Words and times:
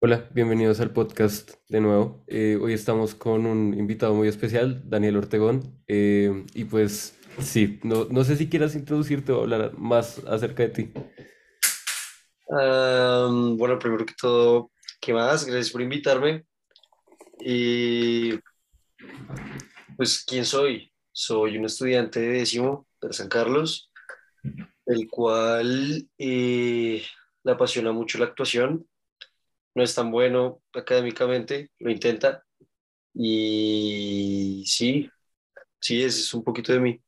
Hola, 0.00 0.28
bienvenidos 0.32 0.78
al 0.78 0.92
podcast 0.92 1.54
de 1.68 1.80
nuevo. 1.80 2.22
Eh, 2.28 2.56
hoy 2.62 2.72
estamos 2.72 3.16
con 3.16 3.46
un 3.46 3.74
invitado 3.74 4.14
muy 4.14 4.28
especial, 4.28 4.80
Daniel 4.88 5.16
Ortegón. 5.16 5.82
eh, 5.88 6.44
y 6.54 6.64
pues 6.66 7.18
sí, 7.40 7.80
no, 7.82 8.04
no 8.04 8.22
sé 8.22 8.36
si 8.36 8.48
quieras 8.48 8.76
introducirte 8.76 9.32
o 9.32 9.40
hablar 9.40 9.76
más 9.76 10.20
acerca 10.26 10.62
de 10.62 10.68
ti. 10.68 10.92
Bueno, 12.48 13.78
primero 13.80 14.06
que 14.06 14.14
todo, 14.14 14.70
¿qué 15.00 15.12
más? 15.12 15.44
Gracias 15.44 15.70
por 15.70 15.82
invitarme. 15.82 16.44
Y 17.40 18.38
pues, 19.96 20.24
¿quién 20.24 20.44
soy? 20.44 20.92
Soy 21.10 21.58
un 21.58 21.64
estudiante 21.64 22.20
de 22.20 22.28
décimo 22.28 22.86
de 23.02 23.12
San 23.12 23.28
Carlos, 23.28 23.90
el 24.86 25.08
cual 25.08 26.08
eh, 26.18 27.02
le 27.42 27.52
apasiona 27.52 27.90
mucho 27.90 28.18
la 28.18 28.26
actuación. 28.26 28.86
No 29.78 29.84
es 29.84 29.94
tan 29.94 30.10
bueno 30.10 30.60
académicamente, 30.74 31.70
lo 31.78 31.92
intenta. 31.92 32.42
Y 33.14 34.64
sí, 34.66 35.08
sí, 35.78 36.02
ese 36.02 36.18
es 36.18 36.34
un 36.34 36.42
poquito 36.42 36.72
de 36.72 36.80
mí. 36.80 37.00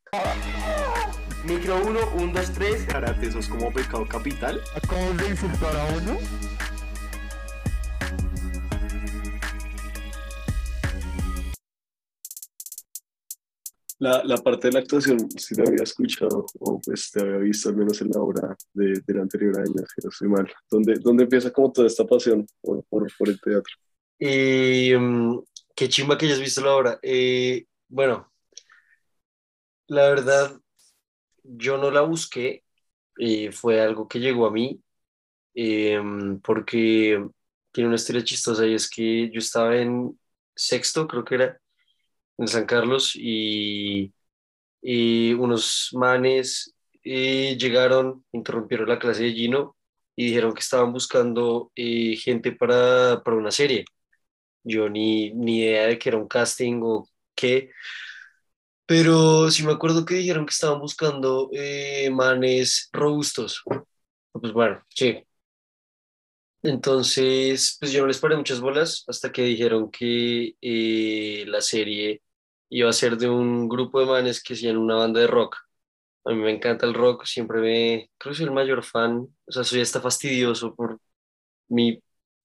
Micro 1.45 1.85
uno, 1.85 1.99
1, 2.15 2.33
2, 2.33 2.53
3. 2.53 2.87
Karate, 2.87 3.27
eso 3.27 3.41
es 3.41 3.49
como 3.49 3.73
pecado 3.73 4.07
capital. 4.07 4.61
Acabas 4.77 5.17
de 5.17 5.31
insultar 5.31 5.77
a 5.77 5.85
uno. 5.97 6.17
La, 14.01 14.25
la 14.25 14.39
parte 14.39 14.69
de 14.69 14.73
la 14.73 14.81
actuación 14.81 15.31
sí 15.31 15.55
la 15.55 15.65
había 15.65 15.83
escuchado, 15.83 16.47
o 16.59 16.81
pues 16.81 17.11
te 17.11 17.21
había 17.21 17.37
visto 17.37 17.69
al 17.69 17.77
menos 17.77 18.01
en 18.01 18.09
la 18.09 18.21
obra 18.21 18.57
de, 18.73 18.99
del 19.07 19.21
anterior 19.21 19.59
año, 19.59 19.85
si 19.95 20.01
no 20.03 20.09
estoy 20.09 20.29
mal. 20.29 20.51
¿Dónde, 20.71 20.95
dónde 20.95 21.25
empieza 21.25 21.53
como 21.53 21.71
toda 21.71 21.87
esta 21.87 22.07
pasión 22.07 22.47
por, 22.63 22.83
por, 22.85 23.07
por 23.19 23.29
el 23.29 23.39
teatro? 23.39 23.75
Mm, 24.19 25.41
qué 25.77 25.89
chimba 25.91 26.17
que 26.17 26.25
hayas 26.25 26.41
visto 26.41 26.63
la 26.63 26.75
obra. 26.75 26.99
Eh, 27.03 27.67
bueno, 27.89 28.33
la 29.89 30.09
verdad, 30.09 30.59
yo 31.43 31.77
no 31.77 31.91
la 31.91 32.01
busqué, 32.01 32.65
eh, 33.19 33.53
fue 33.53 33.83
algo 33.83 34.09
que 34.09 34.19
llegó 34.19 34.47
a 34.47 34.51
mí, 34.51 34.83
eh, 35.55 36.01
porque 36.43 37.23
tiene 37.71 37.89
una 37.89 37.97
historia 37.97 38.25
chistosa 38.25 38.67
y 38.67 38.75
es 38.75 38.89
que 38.89 39.31
yo 39.31 39.41
estaba 39.41 39.77
en 39.77 40.19
sexto, 40.55 41.07
creo 41.07 41.23
que 41.23 41.35
era, 41.35 41.61
en 42.41 42.49
San 42.49 42.67
Carlos, 42.67 43.15
y, 43.17 44.15
y 44.83 45.35
unos 45.35 45.91
manes 45.95 46.75
eh, 47.05 47.57
llegaron, 47.59 48.25
interrumpieron 48.33 48.89
la 48.89 48.99
clase 48.99 49.25
de 49.25 49.33
Gino 49.35 49.77
y 50.17 50.27
dijeron 50.29 50.55
que 50.55 50.61
estaban 50.61 50.93
buscando 50.93 51.73
eh, 51.77 52.17
gente 52.17 52.53
para, 52.53 53.23
para 53.25 53.37
una 53.39 53.51
serie. 53.53 53.85
Yo 54.65 54.89
ni, 54.91 55.33
ni 55.33 55.61
idea 55.61 55.87
de 55.89 55.99
que 55.99 56.11
era 56.11 56.19
un 56.19 56.29
casting 56.29 56.81
o 56.85 57.09
qué, 57.37 57.71
pero 58.87 59.51
sí 59.51 59.65
me 59.65 59.73
acuerdo 59.73 60.05
que 60.05 60.15
dijeron 60.17 60.47
que 60.47 60.51
estaban 60.53 60.81
buscando 60.81 61.51
eh, 61.53 62.11
manes 62.11 62.89
robustos. 62.93 63.63
Pues 64.33 64.53
bueno, 64.53 64.85
sí. 64.89 65.25
Entonces, 66.63 67.77
pues 67.81 67.93
yo 67.93 68.03
no 68.03 68.07
les 68.09 68.19
paré 68.19 68.37
muchas 68.37 68.61
bolas 68.61 69.05
hasta 69.09 69.33
que 69.33 69.43
dijeron 69.45 69.91
que 69.91 70.55
la 71.47 71.61
serie 71.63 72.23
iba 72.71 72.91
a 72.91 72.93
ser 72.95 73.17
de 73.19 73.29
un 73.29 73.69
grupo 73.69 74.01
de 74.01 74.07
manes 74.07 74.43
que 74.43 74.55
hacían 74.55 74.79
una 74.79 74.97
banda 74.97 75.21
de 75.21 75.27
rock. 75.27 75.57
A 76.25 76.31
mí 76.33 76.37
me 76.37 76.53
encanta 76.53 76.87
el 76.87 76.95
rock, 76.95 77.25
siempre 77.27 77.61
me, 77.61 78.11
creo 78.19 78.33
que 78.33 78.39
soy 78.39 78.47
el 78.47 78.53
mayor 78.53 78.85
fan, 78.85 79.29
o 79.47 79.53
sea, 79.53 79.65
soy 79.65 79.81
hasta 79.83 80.01
fastidioso 80.01 80.75
por 80.75 81.01
mi 81.69 82.03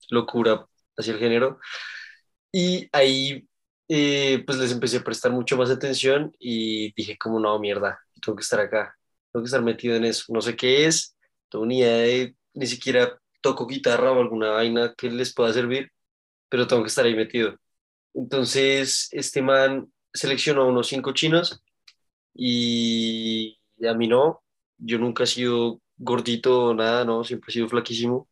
locura 0.09 0.67
hacia 0.97 1.13
el 1.13 1.19
género. 1.19 1.59
Y 2.51 2.89
ahí, 2.93 3.47
eh, 3.89 4.43
pues 4.45 4.57
les 4.59 4.71
empecé 4.71 4.97
a 4.97 5.03
prestar 5.03 5.31
mucho 5.31 5.57
más 5.57 5.69
atención 5.69 6.33
y 6.39 6.93
dije 6.95 7.17
como, 7.17 7.39
no, 7.39 7.59
mierda, 7.59 7.99
tengo 8.21 8.35
que 8.37 8.43
estar 8.43 8.59
acá, 8.59 8.95
tengo 9.31 9.43
que 9.43 9.47
estar 9.47 9.61
metido 9.61 9.95
en 9.95 10.05
eso. 10.05 10.25
No 10.33 10.41
sé 10.41 10.55
qué 10.55 10.85
es, 10.85 11.17
tengo 11.49 11.65
ni 11.65 11.79
idea 11.79 11.97
de, 11.97 12.35
ni 12.53 12.67
siquiera 12.67 13.19
toco 13.41 13.67
guitarra 13.67 14.11
o 14.11 14.21
alguna 14.21 14.51
vaina 14.51 14.93
que 14.97 15.09
les 15.09 15.33
pueda 15.33 15.53
servir, 15.53 15.91
pero 16.49 16.67
tengo 16.67 16.83
que 16.83 16.89
estar 16.89 17.05
ahí 17.05 17.15
metido. 17.15 17.55
Entonces, 18.13 19.09
este 19.11 19.41
man 19.41 19.91
seleccionó 20.15 20.67
unos 20.67 20.87
cinco 20.87 21.13
chinos 21.13 21.63
y 22.33 23.59
a 23.87 23.93
mí 23.95 24.07
no, 24.07 24.43
yo 24.77 24.99
nunca 24.99 25.23
he 25.25 25.27
sido 25.27 25.81
gordito 25.97 26.73
nada, 26.73 27.05
no, 27.05 27.23
siempre 27.23 27.49
he 27.51 27.53
sido 27.53 27.69
flaquísimo, 27.69 28.29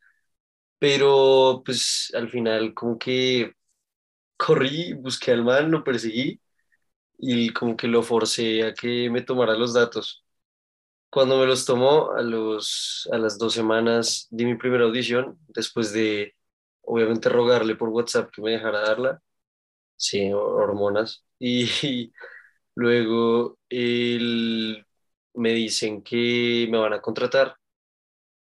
pero 0.80 1.64
pues 1.66 2.12
al 2.16 2.30
final 2.30 2.74
como 2.74 3.00
que 3.00 3.54
corrí, 4.38 4.94
busqué 4.94 5.32
al 5.32 5.44
man, 5.44 5.72
lo 5.72 5.84
perseguí 5.84 6.42
y 7.18 7.52
como 7.52 7.78
que 7.78 7.88
lo 7.88 8.04
forcé 8.04 8.64
a 8.66 8.74
que 8.74 9.10
me 9.10 9.22
tomara 9.22 9.56
los 9.56 9.74
datos. 9.74 10.24
Cuando 11.10 11.38
me 11.40 11.46
los 11.46 11.66
tomó, 11.66 12.12
a, 12.14 12.22
los, 12.24 13.08
a 13.12 13.18
las 13.18 13.38
dos 13.38 13.54
semanas 13.54 14.28
di 14.32 14.46
mi 14.46 14.56
primera 14.56 14.86
audición, 14.86 15.38
después 15.50 15.94
de 15.94 16.36
obviamente 16.82 17.30
rogarle 17.30 17.76
por 17.76 17.90
WhatsApp 17.90 18.32
que 18.32 18.42
me 18.42 18.52
dejara 18.52 18.82
darla, 18.82 19.22
sí, 19.96 20.32
hormonas, 20.34 21.26
y, 21.40 21.68
luego 22.76 23.60
él, 23.70 24.86
me 25.36 25.54
dicen 25.54 26.04
que 26.04 26.68
me 26.70 26.78
van 26.78 26.94
a 26.94 27.02
contratar 27.02 27.56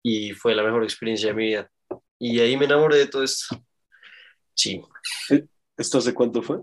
y 0.03 0.31
fue 0.33 0.55
la 0.55 0.63
mejor 0.63 0.83
experiencia 0.83 1.29
de 1.29 1.35
mi 1.35 1.45
vida. 1.47 1.71
Y 2.19 2.39
ahí 2.39 2.57
me 2.57 2.65
enamoré 2.65 2.97
de 2.97 3.07
todo 3.07 3.23
esto. 3.23 3.57
Sí, 4.55 4.81
¿Eh? 5.29 5.45
¿Esto 5.77 5.97
hace 5.97 6.13
cuánto 6.13 6.41
fue? 6.41 6.59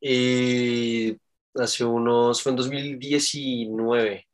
Eh, 0.00 1.16
hace 1.54 1.84
unos, 1.84 2.42
fue 2.42 2.50
en 2.50 2.56
2019, 2.56 4.28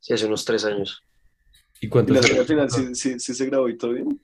sí, 0.00 0.14
hace 0.14 0.26
unos 0.26 0.44
tres 0.44 0.64
años. 0.64 1.02
¿Y 1.80 1.88
¿Y 1.88 1.88
cuántos 1.88 2.12
la 2.12 2.22
serie 2.22 2.40
al 2.40 2.46
años? 2.46 2.48
final 2.48 2.70
sí, 2.70 2.94
sí, 2.94 3.18
sí 3.20 3.34
se 3.34 3.46
grabó 3.46 3.68
y 3.68 3.76
todo 3.78 3.92
bien? 3.92 4.20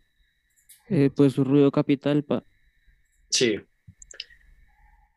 Eh, 0.88 1.10
pues 1.14 1.36
Ruido 1.36 1.70
Capital, 1.72 2.22
pa. 2.24 2.44
Sí, 3.30 3.56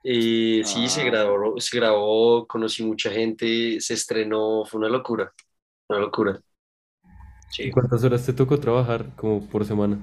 Eh, 0.08 0.64
sí, 0.66 0.90
se 0.90 1.04
Ah, 1.04 1.06
grabó, 1.06 1.60
se 1.60 1.78
grabó, 1.78 2.46
conocí 2.48 2.84
mucha 2.84 3.12
gente, 3.12 3.80
se 3.82 3.96
estrenó, 3.96 4.64
fue 4.66 4.80
una 4.80 4.90
locura, 4.90 5.34
una 5.90 6.00
locura. 6.00 6.42
¿Y 7.62 7.70
Sí. 7.70 7.70
cuántas 7.70 8.02
horas 8.06 8.26
te 8.26 8.32
tocó 8.32 8.58
trabajar 8.58 9.14
como 9.18 9.46
por 9.50 9.66
semana? 9.66 10.00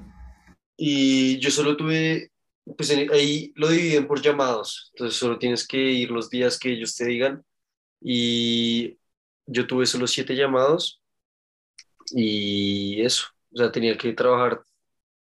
Y 0.77 1.39
yo 1.39 1.51
solo 1.51 1.77
tuve, 1.77 2.31
pues 2.77 2.89
en- 2.91 3.11
ahí 3.11 3.51
lo 3.55 3.69
dividen 3.69 4.07
por 4.07 4.21
llamados, 4.21 4.91
entonces 4.93 5.19
solo 5.19 5.37
tienes 5.39 5.67
que 5.67 5.77
ir 5.77 6.11
los 6.11 6.29
días 6.29 6.57
que 6.59 6.71
ellos 6.73 6.95
te 6.95 7.05
digan. 7.05 7.43
Y 8.01 8.99
yo 9.47 9.67
tuve 9.67 9.85
solo 9.87 10.07
siete 10.07 10.35
llamados 10.35 11.01
y 12.11 13.01
eso, 13.01 13.25
o 13.53 13.57
sea, 13.57 13.71
tenía 13.71 13.97
que 13.97 14.13
trabajar, 14.13 14.61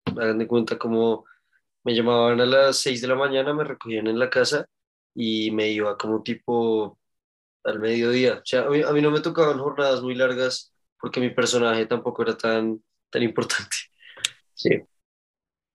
hagan 0.06 0.40
de 0.40 0.48
cuenta 0.48 0.78
como 0.80 1.26
me 1.86 1.96
llamaban 1.96 2.42
a 2.42 2.46
las 2.46 2.78
seis 2.80 3.02
de 3.02 3.08
la 3.08 3.16
mañana, 3.16 3.54
me 3.54 3.64
recogían 3.64 4.08
en 4.08 4.20
la 4.20 4.30
casa 4.30 4.68
y 5.16 5.52
me 5.52 5.70
iba 5.70 5.98
como 5.98 6.24
tipo 6.24 7.00
al 7.64 7.80
mediodía. 7.80 8.36
O 8.36 8.46
sea, 8.46 8.64
a 8.64 8.70
mí, 8.70 8.82
a 8.82 8.92
mí 8.92 9.02
no 9.02 9.12
me 9.12 9.22
tocaban 9.22 9.60
jornadas 9.60 10.02
muy 10.02 10.16
largas 10.16 10.74
porque 11.00 11.20
mi 11.22 11.30
personaje 11.30 11.86
tampoco 11.86 12.24
era 12.24 12.38
tan, 12.38 12.84
tan 13.10 13.24
importante. 13.24 13.78
Sí. 14.58 14.70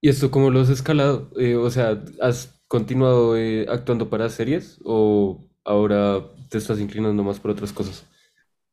¿Y 0.01 0.09
esto 0.09 0.31
cómo 0.31 0.51
lo 0.51 0.61
has 0.61 0.71
escalado? 0.71 1.31
Eh, 1.37 1.55
o 1.55 1.69
sea, 1.71 2.03
¿has 2.23 2.63
continuado 2.67 3.37
eh, 3.37 3.67
actuando 3.69 4.09
para 4.09 4.31
series 4.31 4.81
o 4.85 5.47
ahora 5.65 6.25
te 6.49 6.57
estás 6.57 6.81
inclinando 6.81 7.23
más 7.23 7.39
por 7.39 7.51
otras 7.51 7.75
cosas? 7.75 8.07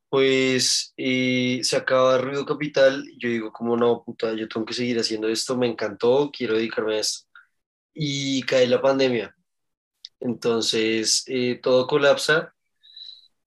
Pues 0.08 0.94
eh, 0.96 1.60
se 1.62 1.76
acaba 1.76 2.16
Ruido 2.16 2.46
Capital 2.46 3.04
yo 3.18 3.28
digo 3.28 3.52
como 3.52 3.76
no, 3.76 4.02
puta, 4.02 4.32
yo 4.32 4.48
tengo 4.48 4.64
que 4.64 4.72
seguir 4.72 4.98
haciendo 4.98 5.28
esto, 5.28 5.58
me 5.58 5.66
encantó, 5.66 6.30
quiero 6.32 6.54
dedicarme 6.54 6.96
a 6.96 7.00
esto. 7.00 7.27
Y 8.00 8.42
cae 8.42 8.68
la 8.68 8.80
pandemia, 8.80 9.34
entonces 10.20 11.24
eh, 11.26 11.58
todo 11.60 11.88
colapsa 11.88 12.54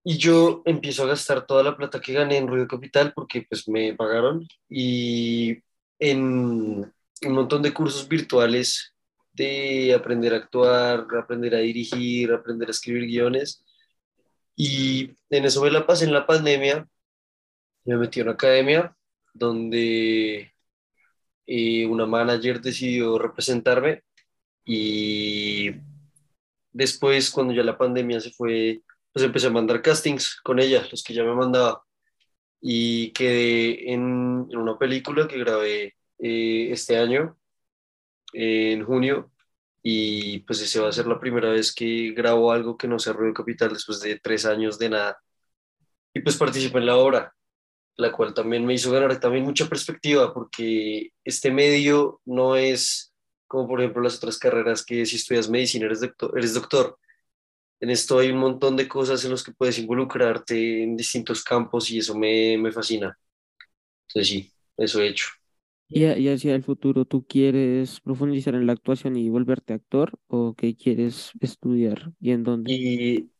y 0.04 0.18
yo 0.18 0.62
empiezo 0.66 1.04
a 1.04 1.06
gastar 1.06 1.46
toda 1.46 1.62
la 1.62 1.76
plata 1.76 2.00
que 2.00 2.12
gané 2.12 2.36
en 2.36 2.48
Ruido 2.48 2.68
Capital 2.68 3.12
porque 3.14 3.46
pues 3.48 3.68
me 3.68 3.94
pagaron 3.94 4.46
y 4.68 5.58
en 5.98 6.92
un 7.24 7.32
montón 7.32 7.62
de 7.62 7.72
cursos 7.72 8.08
virtuales 8.08 8.94
de 9.32 9.94
aprender 9.94 10.34
a 10.34 10.38
actuar, 10.38 11.06
aprender 11.18 11.54
a 11.54 11.58
dirigir, 11.58 12.32
aprender 12.32 12.68
a 12.68 12.72
escribir 12.72 13.06
guiones. 13.06 13.64
Y 14.56 15.16
en 15.30 15.44
eso 15.44 15.62
me 15.62 15.70
la 15.70 15.86
pasé 15.86 16.04
en 16.04 16.12
la 16.12 16.26
pandemia. 16.26 16.86
Me 17.84 17.96
metí 17.96 18.20
a 18.20 18.24
una 18.24 18.32
academia 18.32 18.94
donde 19.32 20.52
eh, 21.46 21.86
una 21.86 22.06
manager 22.06 22.60
decidió 22.60 23.18
representarme 23.18 24.02
y 24.64 25.70
después, 26.72 27.30
cuando 27.30 27.52
ya 27.54 27.62
la 27.62 27.78
pandemia 27.78 28.20
se 28.20 28.30
fue, 28.30 28.82
pues 29.12 29.24
empecé 29.24 29.48
a 29.48 29.50
mandar 29.50 29.82
castings 29.82 30.40
con 30.42 30.58
ella, 30.58 30.86
los 30.90 31.02
que 31.02 31.14
ya 31.14 31.24
me 31.24 31.34
mandaba, 31.34 31.82
y 32.60 33.12
quedé 33.12 33.92
en, 33.92 34.46
en 34.50 34.58
una 34.58 34.78
película 34.78 35.28
que 35.28 35.38
grabé 35.38 35.94
eh, 36.18 36.68
este 36.70 36.96
año 36.96 37.36
en 38.32 38.84
junio 38.84 39.32
y 39.82 40.40
pues 40.40 40.62
ese 40.62 40.80
va 40.80 40.88
a 40.88 40.92
ser 40.92 41.06
la 41.06 41.18
primera 41.18 41.50
vez 41.50 41.74
que 41.74 42.12
grabo 42.12 42.52
algo 42.52 42.76
que 42.76 42.88
no 42.88 42.98
sea 42.98 43.12
Ruido 43.12 43.34
Capital 43.34 43.72
después 43.72 44.00
de 44.00 44.20
tres 44.20 44.46
años 44.46 44.78
de 44.78 44.90
nada. 44.90 45.18
Y 46.14 46.20
pues 46.20 46.36
participé 46.36 46.78
en 46.78 46.86
la 46.86 46.96
obra, 46.96 47.34
la 47.96 48.12
cual 48.12 48.34
también 48.34 48.64
me 48.64 48.74
hizo 48.74 48.92
ganar 48.92 49.18
también 49.18 49.44
mucha 49.44 49.68
perspectiva 49.68 50.32
porque 50.32 51.10
este 51.24 51.50
medio 51.50 52.20
no 52.24 52.56
es 52.56 53.11
como 53.52 53.68
por 53.68 53.80
ejemplo 53.82 54.02
las 54.02 54.16
otras 54.16 54.38
carreras 54.38 54.84
que 54.86 55.06
si 55.06 55.16
estudias 55.16 55.50
medicina 55.50 55.86
eres 55.86 56.00
doctor. 56.02 56.32
Eres 56.38 56.54
doctor. 56.54 56.98
En 57.80 57.90
esto 57.90 58.18
hay 58.18 58.30
un 58.30 58.38
montón 58.38 58.76
de 58.76 58.88
cosas 58.88 59.24
en 59.24 59.32
las 59.32 59.44
que 59.44 59.52
puedes 59.52 59.78
involucrarte 59.78 60.84
en 60.84 60.96
distintos 60.96 61.44
campos 61.44 61.90
y 61.90 61.98
eso 61.98 62.16
me, 62.18 62.58
me 62.58 62.72
fascina. 62.72 63.18
Entonces 64.08 64.28
sí, 64.28 64.54
eso 64.78 65.00
he 65.02 65.08
hecho. 65.08 65.28
¿Y, 65.88 66.04
y 66.06 66.28
hacia 66.28 66.54
el 66.54 66.62
futuro 66.62 67.04
tú 67.04 67.26
quieres 67.26 68.00
profundizar 68.00 68.54
en 68.54 68.66
la 68.66 68.72
actuación 68.72 69.16
y 69.16 69.28
volverte 69.28 69.74
actor 69.74 70.18
o 70.28 70.54
qué 70.54 70.74
quieres 70.76 71.32
estudiar 71.40 72.12
y 72.20 72.30
en 72.32 72.44
dónde? 72.44 72.74
Y 72.74 73.30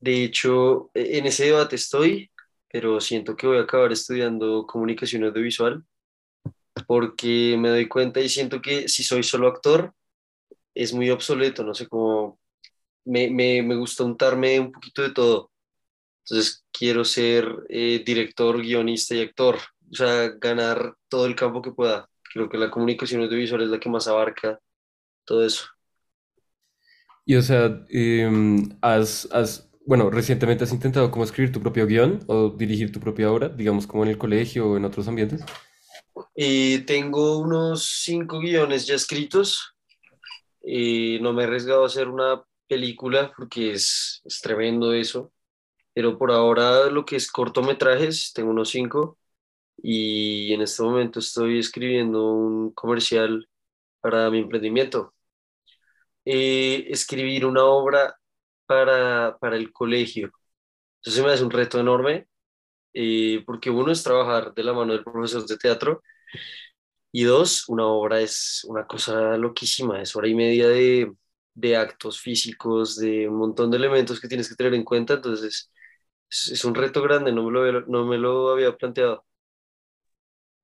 de 0.00 0.24
hecho, 0.24 0.90
e- 0.94 1.18
en 1.18 1.26
ese 1.26 1.46
debate 1.46 1.76
estoy, 1.76 2.32
pero 2.70 3.00
siento 3.00 3.36
que 3.36 3.48
voy 3.48 3.58
a 3.58 3.62
acabar 3.62 3.92
estudiando 3.92 4.66
comunicación 4.66 5.24
audiovisual 5.24 5.84
porque 6.84 7.56
me 7.58 7.68
doy 7.70 7.88
cuenta 7.88 8.20
y 8.20 8.28
siento 8.28 8.60
que 8.60 8.88
si 8.88 9.02
soy 9.04 9.22
solo 9.22 9.48
actor 9.48 9.94
es 10.74 10.92
muy 10.92 11.10
obsoleto, 11.10 11.64
no 11.64 11.74
sé 11.74 11.88
cómo, 11.88 12.38
me, 13.04 13.30
me, 13.30 13.62
me 13.62 13.76
gusta 13.76 14.04
untarme 14.04 14.60
un 14.60 14.72
poquito 14.72 15.02
de 15.02 15.10
todo. 15.10 15.50
Entonces 16.24 16.64
quiero 16.70 17.04
ser 17.04 17.48
eh, 17.68 18.02
director, 18.04 18.60
guionista 18.60 19.14
y 19.14 19.22
actor, 19.22 19.56
o 19.90 19.94
sea, 19.94 20.28
ganar 20.38 20.94
todo 21.08 21.26
el 21.26 21.34
campo 21.34 21.62
que 21.62 21.72
pueda. 21.72 22.08
Creo 22.32 22.48
que 22.48 22.58
la 22.58 22.70
comunicación 22.70 23.22
audiovisual 23.22 23.62
es 23.62 23.70
la 23.70 23.80
que 23.80 23.88
más 23.88 24.06
abarca 24.08 24.60
todo 25.24 25.44
eso. 25.44 25.66
Y 27.24 27.34
o 27.36 27.42
sea, 27.42 27.84
em, 27.88 28.68
has, 28.82 29.28
has, 29.32 29.70
bueno, 29.86 30.10
recientemente 30.10 30.64
has 30.64 30.72
intentado 30.72 31.10
como 31.10 31.24
escribir 31.24 31.52
tu 31.52 31.60
propio 31.60 31.86
guion 31.86 32.20
o 32.26 32.50
dirigir 32.50 32.92
tu 32.92 33.00
propia 33.00 33.30
obra, 33.30 33.48
digamos 33.48 33.86
como 33.86 34.02
en 34.04 34.10
el 34.10 34.18
colegio 34.18 34.68
o 34.68 34.76
en 34.76 34.84
otros 34.84 35.08
ambientes. 35.08 35.42
Eh, 36.34 36.84
tengo 36.86 37.38
unos 37.38 37.84
cinco 38.02 38.40
guiones 38.40 38.86
ya 38.86 38.94
escritos. 38.94 39.74
Eh, 40.62 41.18
no 41.20 41.32
me 41.32 41.42
he 41.42 41.46
arriesgado 41.46 41.84
a 41.84 41.86
hacer 41.86 42.08
una 42.08 42.42
película 42.66 43.32
porque 43.36 43.72
es, 43.72 44.22
es 44.24 44.40
tremendo 44.40 44.92
eso. 44.92 45.32
Pero 45.94 46.18
por 46.18 46.32
ahora 46.32 46.90
lo 46.90 47.04
que 47.04 47.16
es 47.16 47.30
cortometrajes, 47.30 48.32
tengo 48.34 48.50
unos 48.50 48.70
cinco. 48.70 49.18
Y 49.82 50.52
en 50.54 50.62
este 50.62 50.82
momento 50.82 51.20
estoy 51.20 51.58
escribiendo 51.60 52.32
un 52.32 52.72
comercial 52.72 53.48
para 54.00 54.30
mi 54.30 54.40
emprendimiento. 54.40 55.14
Eh, 56.24 56.86
escribir 56.90 57.46
una 57.46 57.64
obra 57.64 58.18
para, 58.66 59.38
para 59.38 59.56
el 59.56 59.72
colegio. 59.72 60.30
Entonces 60.98 61.24
me 61.24 61.32
hace 61.32 61.44
un 61.44 61.50
reto 61.50 61.80
enorme 61.80 62.28
eh, 62.94 63.42
porque 63.46 63.70
uno 63.70 63.92
es 63.92 64.02
trabajar 64.02 64.54
de 64.54 64.64
la 64.64 64.72
mano 64.72 64.92
del 64.94 65.04
profesor 65.04 65.46
de 65.46 65.56
teatro 65.56 66.02
y 67.12 67.24
dos, 67.24 67.68
una 67.68 67.86
obra 67.86 68.20
es 68.20 68.64
una 68.68 68.86
cosa 68.86 69.36
loquísima, 69.36 70.02
es 70.02 70.14
hora 70.16 70.28
y 70.28 70.34
media 70.34 70.68
de, 70.68 71.12
de 71.54 71.76
actos 71.76 72.20
físicos, 72.20 72.96
de 72.98 73.28
un 73.28 73.36
montón 73.38 73.70
de 73.70 73.78
elementos 73.78 74.20
que 74.20 74.28
tienes 74.28 74.48
que 74.48 74.54
tener 74.56 74.74
en 74.74 74.84
cuenta, 74.84 75.14
entonces 75.14 75.70
es, 76.30 76.50
es 76.52 76.64
un 76.64 76.74
reto 76.74 77.02
grande, 77.02 77.32
no 77.32 77.44
me 77.44 77.52
lo, 77.52 77.62
había- 77.64 77.84
no 77.88 78.06
me 78.06 78.18
lo 78.18 78.50
había 78.50 78.76
planteado. 78.76 79.24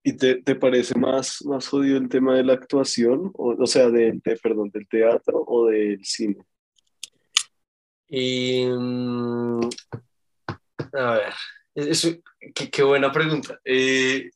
¿Y 0.03 0.17
te, 0.17 0.43
te 0.43 0.55
parece 0.55 0.99
más, 0.99 1.45
más 1.47 1.69
jodido 1.69 1.97
el 1.99 2.09
tema 2.09 2.37
de 2.37 2.45
la 2.45 2.53
actuación? 2.55 3.31
O, 3.35 3.55
o 3.63 3.67
sea, 3.67 3.89
de, 3.91 4.21
de- 4.25 4.37
perdón, 4.37 4.71
del 4.71 4.87
teatro 4.89 5.43
o 5.47 5.67
del 5.67 6.05
cine. 6.05 6.45
Y, 8.09 8.65
mm, 8.67 9.69
a 10.93 11.13
ver, 11.15 11.35
es, 11.75 12.05
es- 12.05 12.21
qué, 12.55 12.71
qué 12.71 12.83
buena 12.83 13.13
pregunta. 13.13 13.59
Eh, 13.65 14.31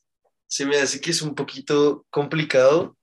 se 0.47 0.65
me 0.65 0.77
hace 0.77 0.99
que 1.01 1.11
es 1.11 1.21
un 1.21 1.35
poquito 1.35 2.05
complicado 2.09 2.97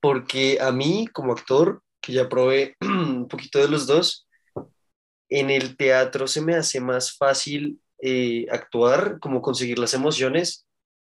porque 0.00 0.58
a 0.60 0.72
mí 0.72 1.06
como 1.12 1.32
actor, 1.32 1.82
que 2.02 2.12
ya 2.14 2.28
probé 2.28 2.76
un 2.82 3.28
poquito 3.28 3.58
de 3.60 3.68
los 3.68 3.86
dos, 3.86 4.28
en 5.28 5.50
el 5.50 5.76
teatro 5.76 6.26
se 6.26 6.40
me 6.42 6.54
hace 6.56 6.80
más 6.80 7.16
fácil 7.16 7.80
eh, 8.02 8.46
actuar, 8.50 9.18
como 9.20 9.42
conseguir 9.42 9.78
las 9.78 9.94
emociones, 9.94 10.66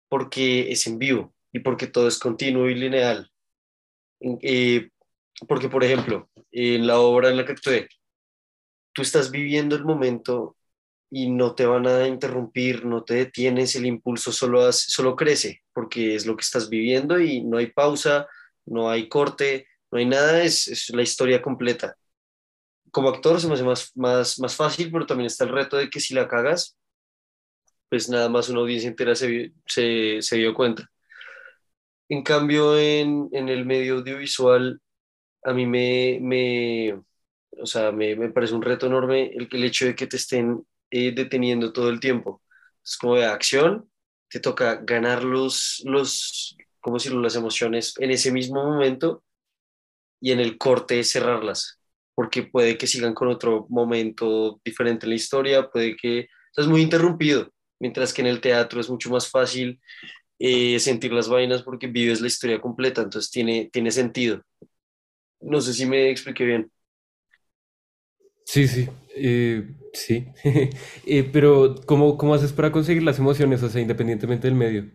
porque 0.09 0.71
es 0.71 0.87
en 0.87 0.99
vivo 0.99 1.33
y 1.53 1.59
porque 1.59 1.87
todo 1.87 2.07
es 2.07 2.19
continuo 2.19 2.69
y 2.69 2.75
lineal. 2.75 3.31
Eh, 4.21 4.89
porque, 5.47 5.69
por 5.69 5.83
ejemplo, 5.83 6.29
en 6.51 6.87
la 6.87 6.99
obra 6.99 7.29
en 7.29 7.37
la 7.37 7.45
que 7.45 7.53
actué, 7.53 7.89
tú 8.93 9.01
estás 9.01 9.31
viviendo 9.31 9.75
el 9.75 9.85
momento 9.85 10.55
y 11.13 11.29
no 11.29 11.55
te 11.55 11.65
van 11.67 11.87
a 11.87 12.07
interrumpir, 12.07 12.85
no 12.85 13.03
te 13.03 13.13
detienes, 13.15 13.75
el 13.75 13.85
impulso 13.85 14.31
solo, 14.31 14.71
solo 14.73 15.15
crece, 15.15 15.63
porque 15.73 16.15
es 16.15 16.25
lo 16.25 16.35
que 16.35 16.41
estás 16.41 16.69
viviendo 16.69 17.19
y 17.19 17.43
no 17.43 17.57
hay 17.59 17.67
pausa, 17.67 18.27
no 18.65 18.89
hay 18.89 19.09
corte, 19.09 19.67
no 19.91 19.99
hay 19.99 20.05
nada, 20.07 20.43
es, 20.43 20.67
es 20.67 20.89
la 20.89 21.03
historia 21.03 21.41
completa. 21.41 21.95
Como 22.91 23.09
actor 23.09 23.39
se 23.41 23.47
me 23.47 23.55
hace 23.55 23.63
más, 23.63 23.91
más, 23.95 24.39
más 24.39 24.55
fácil, 24.55 24.91
pero 24.91 25.05
también 25.05 25.27
está 25.27 25.43
el 25.45 25.51
reto 25.51 25.77
de 25.77 25.89
que 25.89 25.99
si 25.99 26.13
la 26.15 26.27
cagas, 26.27 26.77
pues 27.89 28.09
nada 28.09 28.29
más 28.29 28.49
una 28.49 28.59
audiencia 28.61 28.89
entera 28.89 29.15
se, 29.15 29.53
se, 29.65 30.21
se 30.21 30.37
dio 30.37 30.53
cuenta. 30.53 30.89
En 32.09 32.23
cambio, 32.23 32.77
en, 32.77 33.29
en 33.31 33.49
el 33.49 33.65
medio 33.65 33.95
audiovisual, 33.95 34.81
a 35.43 35.53
mí 35.53 35.65
me, 35.67 36.19
me, 36.21 36.93
o 37.61 37.65
sea, 37.65 37.91
me, 37.91 38.15
me 38.15 38.31
parece 38.31 38.55
un 38.55 38.61
reto 38.63 38.87
enorme 38.87 39.31
el, 39.35 39.49
el 39.51 39.63
hecho 39.65 39.85
de 39.85 39.95
que 39.95 40.07
te 40.07 40.17
estén 40.17 40.65
eh, 40.93 41.11
deteniendo 41.13 41.73
todo 41.73 41.89
el 41.89 41.99
tiempo. 41.99 42.41
Es 42.85 42.97
como 42.97 43.15
de 43.15 43.25
acción, 43.25 43.89
te 44.29 44.39
toca 44.39 44.75
ganar 44.83 45.23
los, 45.23 45.81
los, 45.85 46.55
¿cómo 46.81 46.97
decirlo?, 46.97 47.21
las 47.21 47.35
emociones 47.35 47.95
en 47.99 48.11
ese 48.11 48.31
mismo 48.31 48.63
momento 48.63 49.23
y 50.21 50.31
en 50.31 50.39
el 50.39 50.57
corte 50.57 51.03
cerrarlas, 51.03 51.79
porque 52.15 52.43
puede 52.43 52.77
que 52.77 52.87
sigan 52.87 53.13
con 53.13 53.27
otro 53.27 53.65
momento 53.69 54.61
diferente 54.63 55.05
en 55.05 55.11
la 55.11 55.15
historia, 55.15 55.69
puede 55.69 55.95
que, 55.97 56.27
o 56.57 56.61
es 56.61 56.67
muy 56.67 56.81
interrumpido, 56.81 57.51
mientras 57.79 58.13
que 58.13 58.21
en 58.21 58.27
el 58.27 58.41
teatro 58.41 58.79
es 58.79 58.89
mucho 58.89 59.09
más 59.09 59.29
fácil 59.29 59.81
eh, 60.39 60.79
sentir 60.79 61.13
las 61.13 61.29
vainas 61.29 61.63
porque 61.63 61.87
vives 61.87 62.21
la 62.21 62.27
historia 62.27 62.61
completa, 62.61 63.01
entonces 63.01 63.31
tiene, 63.31 63.69
tiene 63.73 63.91
sentido. 63.91 64.41
No 65.41 65.61
sé 65.61 65.73
si 65.73 65.85
me 65.85 66.09
expliqué 66.09 66.45
bien. 66.45 66.71
Sí, 68.45 68.67
sí, 68.67 68.87
eh, 69.15 69.63
sí. 69.93 70.27
Eh, 71.05 71.29
pero 71.31 71.75
¿cómo, 71.85 72.17
cómo 72.17 72.33
haces 72.33 72.53
para 72.53 72.71
conseguir 72.71 73.03
las 73.03 73.19
emociones, 73.19 73.63
o 73.63 73.69
sea, 73.69 73.81
independientemente 73.81 74.47
del 74.47 74.55
medio? 74.55 74.85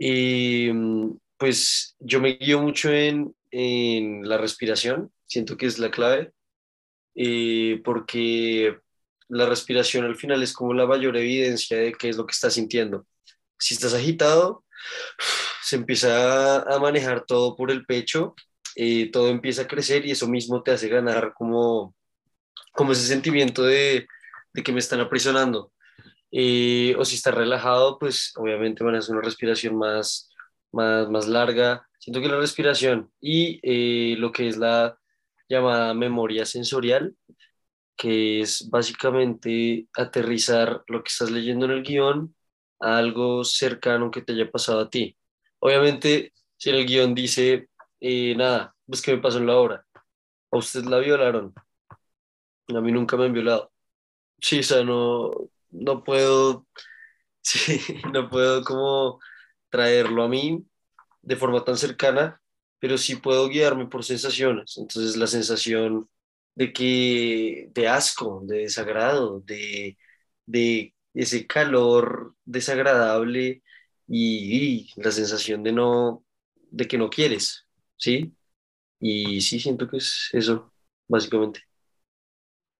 Mm, 0.00 1.16
pues 1.36 1.96
yo 2.00 2.20
me 2.20 2.30
guío 2.36 2.60
mucho 2.60 2.90
en, 2.92 3.34
en 3.50 4.28
la 4.28 4.38
respiración, 4.38 5.12
siento 5.26 5.56
que 5.56 5.66
es 5.66 5.78
la 5.78 5.90
clave, 5.90 6.32
eh, 7.16 7.80
porque 7.84 8.78
la 9.28 9.46
respiración 9.46 10.04
al 10.06 10.16
final 10.16 10.42
es 10.42 10.52
como 10.54 10.74
la 10.74 10.86
mayor 10.86 11.16
evidencia 11.16 11.78
de 11.78 11.92
qué 11.94 12.10
es 12.10 12.16
lo 12.16 12.26
que 12.26 12.32
estás 12.32 12.54
sintiendo. 12.54 13.06
Si 13.58 13.74
estás 13.74 13.94
agitado, 13.94 14.64
se 15.62 15.76
empieza 15.76 16.62
a 16.62 16.78
manejar 16.80 17.24
todo 17.26 17.56
por 17.56 17.70
el 17.70 17.84
pecho, 17.86 18.34
eh, 18.80 19.10
todo 19.10 19.28
empieza 19.28 19.62
a 19.62 19.66
crecer 19.66 20.06
y 20.06 20.12
eso 20.12 20.28
mismo 20.28 20.62
te 20.62 20.70
hace 20.70 20.88
ganar 20.88 21.34
como, 21.34 21.96
como 22.72 22.92
ese 22.92 23.08
sentimiento 23.08 23.64
de, 23.64 24.06
de 24.52 24.62
que 24.62 24.70
me 24.70 24.78
están 24.78 25.00
aprisionando. 25.00 25.72
Eh, 26.30 26.94
o 26.96 27.04
si 27.04 27.16
estás 27.16 27.34
relajado, 27.34 27.98
pues 27.98 28.32
obviamente 28.36 28.84
van 28.84 28.94
a 28.94 28.98
hacer 28.98 29.16
una 29.16 29.24
respiración 29.24 29.76
más, 29.76 30.30
más, 30.70 31.10
más 31.10 31.26
larga. 31.26 31.88
Siento 31.98 32.20
que 32.20 32.28
la 32.28 32.38
respiración 32.38 33.10
y 33.20 33.58
eh, 33.64 34.16
lo 34.16 34.30
que 34.30 34.46
es 34.46 34.56
la 34.56 34.96
llamada 35.48 35.92
memoria 35.92 36.46
sensorial, 36.46 37.16
que 37.96 38.42
es 38.42 38.70
básicamente 38.70 39.88
aterrizar 39.96 40.84
lo 40.86 41.02
que 41.02 41.08
estás 41.08 41.32
leyendo 41.32 41.66
en 41.66 41.72
el 41.72 41.82
guion 41.82 42.32
a 42.78 42.98
algo 42.98 43.42
cercano 43.42 44.12
que 44.12 44.22
te 44.22 44.34
haya 44.34 44.48
pasado 44.48 44.78
a 44.78 44.88
ti. 44.88 45.16
Obviamente, 45.58 46.32
si 46.56 46.70
en 46.70 46.76
el 46.76 46.86
guion 46.86 47.12
dice, 47.16 47.67
eh, 48.00 48.34
nada, 48.36 48.74
pues 48.86 49.02
que 49.02 49.12
me 49.16 49.22
pasó 49.22 49.38
en 49.38 49.46
la 49.46 49.56
obra, 49.56 49.86
a 50.52 50.58
usted 50.58 50.84
la 50.84 50.98
violaron, 51.00 51.54
a 52.68 52.80
mí 52.80 52.92
nunca 52.92 53.16
me 53.16 53.26
han 53.26 53.32
violado. 53.32 53.72
Sí, 54.40 54.60
o 54.60 54.64
sea, 54.64 54.84
no, 54.84 55.32
no 55.70 56.04
puedo, 56.04 56.66
sí, 57.42 57.80
no 58.12 58.30
puedo 58.30 58.64
como 58.64 59.20
traerlo 59.70 60.24
a 60.24 60.28
mí 60.28 60.66
de 61.22 61.36
forma 61.36 61.64
tan 61.64 61.78
cercana, 61.78 62.42
pero 62.80 62.98
sí 62.98 63.16
puedo 63.16 63.48
guiarme 63.50 63.88
por 63.88 64.04
sensaciones. 64.04 64.78
Entonces, 64.78 65.16
la 65.18 65.28
sensación 65.28 66.10
de 66.56 66.72
que, 66.74 67.70
de 67.74 67.88
asco, 67.88 68.42
de 68.46 68.60
desagrado, 68.60 69.40
de, 69.42 69.98
de 70.46 70.94
ese 71.14 71.46
calor 71.48 72.36
desagradable 72.46 73.64
y, 74.08 74.88
y 74.96 75.02
la 75.02 75.12
sensación 75.12 75.64
de 75.64 75.72
no, 75.74 76.24
de 76.70 76.88
que 76.88 76.98
no 76.98 77.10
quieres, 77.10 77.67
¿sí? 77.98 78.34
Y 79.00 79.40
sí, 79.42 79.60
siento 79.60 79.88
que 79.88 79.98
es 79.98 80.30
eso, 80.34 80.72
básicamente. 81.08 81.62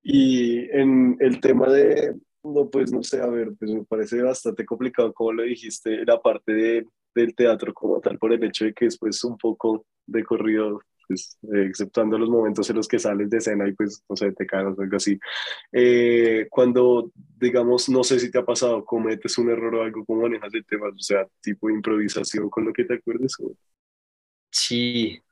Y 0.02 0.60
en 0.70 1.16
el 1.20 1.40
tema 1.40 1.68
de, 1.70 2.14
no, 2.42 2.70
pues 2.70 2.92
no 2.92 3.02
sé, 3.02 3.20
a 3.20 3.26
ver, 3.26 3.50
pues 3.58 3.70
me 3.72 3.84
parece 3.84 4.22
bastante 4.22 4.64
complicado 4.64 5.12
como 5.12 5.32
lo 5.32 5.42
dijiste, 5.42 6.04
la 6.06 6.20
parte 6.20 6.52
de, 6.52 6.86
del 7.14 7.34
teatro 7.34 7.74
como 7.74 8.00
tal, 8.00 8.18
por 8.18 8.32
el 8.32 8.42
hecho 8.44 8.64
de 8.64 8.72
que 8.74 8.86
es 8.86 8.98
pues 8.98 9.22
un 9.24 9.36
poco 9.36 9.84
de 10.06 10.24
corrido, 10.24 10.80
pues, 11.06 11.38
eh, 11.54 11.66
exceptuando 11.68 12.18
los 12.18 12.30
momentos 12.30 12.68
en 12.70 12.76
los 12.76 12.88
que 12.88 12.98
sales 12.98 13.28
de 13.30 13.38
escena 13.38 13.68
y 13.68 13.72
pues, 13.74 14.02
no 14.08 14.16
sé, 14.16 14.32
te 14.32 14.46
cagas 14.46 14.78
o 14.78 14.82
algo 14.82 14.96
así. 14.96 15.18
Eh, 15.72 16.48
cuando, 16.50 17.12
digamos, 17.38 17.88
no 17.90 18.04
sé 18.04 18.20
si 18.20 18.30
te 18.30 18.38
ha 18.38 18.44
pasado, 18.46 18.84
cometes 18.84 19.38
un 19.38 19.50
error 19.50 19.74
o 19.76 19.82
algo, 19.84 20.04
¿cómo 20.06 20.22
manejas 20.22 20.54
el 20.54 20.64
tema? 20.66 20.88
O 20.88 20.98
sea, 21.00 21.26
tipo 21.42 21.70
improvisación 21.70 22.50
con 22.50 22.64
lo 22.66 22.72
que 22.74 22.84
te 22.84 22.94
acuerdes. 22.96 23.34
o- 23.40 23.54
Sí, 24.50 25.22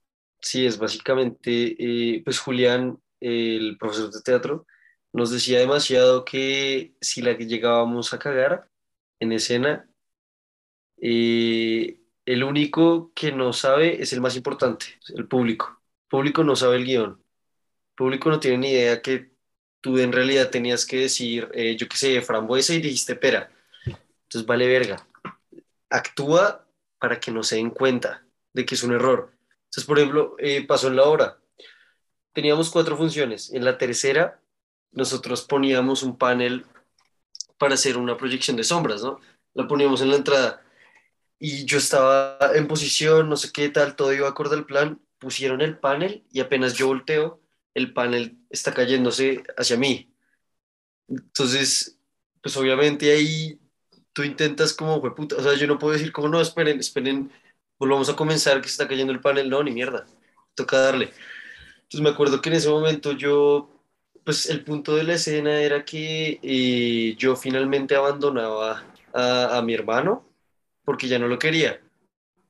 sí, 0.41 0.67
es 0.67 0.79
básicamente, 0.79 1.77
eh, 2.17 2.23
pues 2.25 2.39
Julián, 2.39 3.01
el 3.21 3.77
profesor 3.79 4.11
de 4.13 4.23
teatro, 4.23 4.67
nos 5.13 5.31
decía 5.31 5.59
demasiado 5.59 6.25
que 6.25 6.95
si 7.01 7.23
la 7.23 7.37
que 7.37 7.47
llegábamos 7.47 8.13
a 8.13 8.19
cagar 8.19 8.71
en 9.21 9.33
escena, 9.33 9.89
eh, 11.01 12.01
el 12.25 12.45
único 12.45 13.13
que 13.15 13.33
no 13.33 13.53
sabe 13.53 14.03
es 14.03 14.13
el 14.13 14.21
más 14.21 14.37
importante, 14.37 14.87
el 15.15 15.29
público. 15.29 15.81
Público 16.09 16.45
no 16.45 16.57
sabe 16.57 16.77
el 16.77 16.85
guion. 16.85 17.23
Público 17.97 18.31
no 18.31 18.41
tiene 18.41 18.59
ni 18.59 18.71
idea 18.73 19.03
que 19.03 19.33
tú 19.83 19.99
en 19.99 20.13
realidad 20.13 20.51
tenías 20.51 20.87
que 20.87 20.99
decir, 21.03 21.51
eh, 21.55 21.77
yo 21.77 21.89
qué 21.89 21.97
sé, 21.97 22.23
frambuesa 22.23 22.75
y 22.75 22.81
dijiste 22.83 23.17
pera. 23.17 23.51
Entonces 24.25 24.47
vale 24.47 24.69
verga. 24.69 25.07
Actúa 25.91 26.67
para 26.99 27.21
que 27.21 27.33
no 27.33 27.43
se 27.45 27.57
den 27.57 27.71
cuenta 27.71 28.26
de 28.57 28.65
que 28.65 28.75
es 28.75 28.83
un 28.83 28.95
error. 28.95 29.33
Entonces, 29.67 29.85
por 29.85 29.99
ejemplo, 29.99 30.35
eh, 30.39 30.67
pasó 30.67 30.89
en 30.89 30.97
la 30.97 31.05
obra. 31.05 31.39
Teníamos 32.33 32.71
cuatro 32.71 32.97
funciones. 32.97 33.53
En 33.53 33.65
la 33.67 33.77
tercera, 33.77 34.41
nosotros 34.93 35.43
poníamos 35.43 36.03
un 36.03 36.17
panel 36.17 36.65
para 37.59 37.75
hacer 37.75 37.99
una 37.99 38.17
proyección 38.17 38.57
de 38.57 38.65
sombras, 38.65 39.03
¿no? 39.03 39.21
La 39.53 39.69
poníamos 39.69 40.01
en 40.01 40.11
la 40.11 40.17
entrada. 40.17 40.63
Y 41.39 41.67
yo 41.67 41.77
estaba 41.77 42.39
en 42.55 42.67
posición, 42.67 43.29
no 43.29 43.37
sé 43.37 43.53
qué 43.53 43.69
tal, 43.69 43.95
todo 43.95 44.15
iba 44.15 44.27
acorde 44.27 44.57
al 44.57 44.65
plan. 44.65 44.99
Pusieron 45.19 45.61
el 45.61 45.77
panel 45.79 46.25
y 46.33 46.41
apenas 46.41 46.75
yo 46.75 46.87
volteo, 46.87 47.41
el 47.75 47.93
panel 47.93 48.39
está 48.49 48.73
cayéndose 48.73 49.45
hacia 49.59 49.77
mí. 49.77 50.11
Entonces, 51.09 51.99
pues 52.41 52.57
obviamente 52.57 53.13
ahí 53.13 53.61
tú 54.15 54.23
intentas 54.23 54.73
como, 54.73 54.99
"Jue 55.01 55.15
puta", 55.15 55.37
o 55.37 55.43
sea, 55.43 55.55
yo 55.55 55.67
no 55.67 55.79
puedo 55.79 55.93
decir 55.93 56.11
como, 56.11 56.29
no, 56.29 56.41
esperen, 56.41 56.81
esperen, 56.81 57.31
volvamos 57.79 58.09
a 58.09 58.17
comenzar 58.17 58.61
que 58.61 58.69
se 58.69 58.73
está 58.75 58.89
cayendo 58.89 59.13
el 59.13 59.21
panel, 59.21 59.51
no, 59.51 59.63
ni 59.63 59.71
mierda, 59.73 60.07
toca 60.55 60.79
darle. 60.81 61.13
Entonces 61.85 62.01
me 62.01 62.11
acuerdo 62.11 62.41
que 62.41 62.49
en 62.51 62.57
ese 62.57 62.69
momento 62.71 63.13
yo, 63.13 63.71
pues 64.25 64.47
el 64.51 64.65
punto 64.65 64.97
de 64.97 65.05
la 65.05 65.15
escena 65.15 65.61
era 65.61 65.85
que 65.85 66.41
eh, 66.43 67.15
yo 67.19 67.37
finalmente 67.37 67.95
abandonaba 67.97 68.85
a, 69.13 69.59
a 69.59 69.63
mi 69.63 69.75
hermano 69.75 70.27
porque 70.85 71.09
ya 71.09 71.19
no 71.19 71.29
lo 71.29 71.39
quería, 71.39 71.81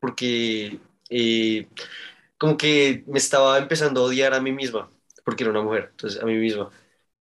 porque 0.00 0.80
eh, 1.10 1.68
como 2.38 2.56
que 2.56 3.04
me 3.06 3.18
estaba 3.18 3.58
empezando 3.58 4.02
a 4.02 4.04
odiar 4.04 4.34
a 4.34 4.40
mí 4.40 4.52
misma, 4.52 4.90
porque 5.24 5.44
era 5.44 5.50
una 5.52 5.62
mujer, 5.62 5.88
entonces 5.92 6.22
a 6.22 6.26
mí 6.26 6.34
misma. 6.36 6.70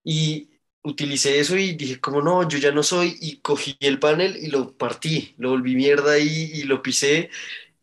Y 0.04 0.50
utilicé 0.84 1.39
eso 1.39 1.58
y 1.58 1.74
dije, 1.75 2.00
como 2.01 2.22
no, 2.22 2.48
yo 2.48 2.58
ya 2.60 2.72
no 2.72 2.84
soy, 2.84 3.18
y 3.22 3.39
cogí 3.42 3.77
el 3.82 4.00
panel 4.00 4.38
y 4.38 4.48
lo 4.50 4.77
partí, 4.77 5.36
lo 5.38 5.51
volví 5.51 5.75
mierda 5.75 6.20
y, 6.20 6.27
y 6.27 6.63
lo 6.63 6.82
pisé 6.84 7.30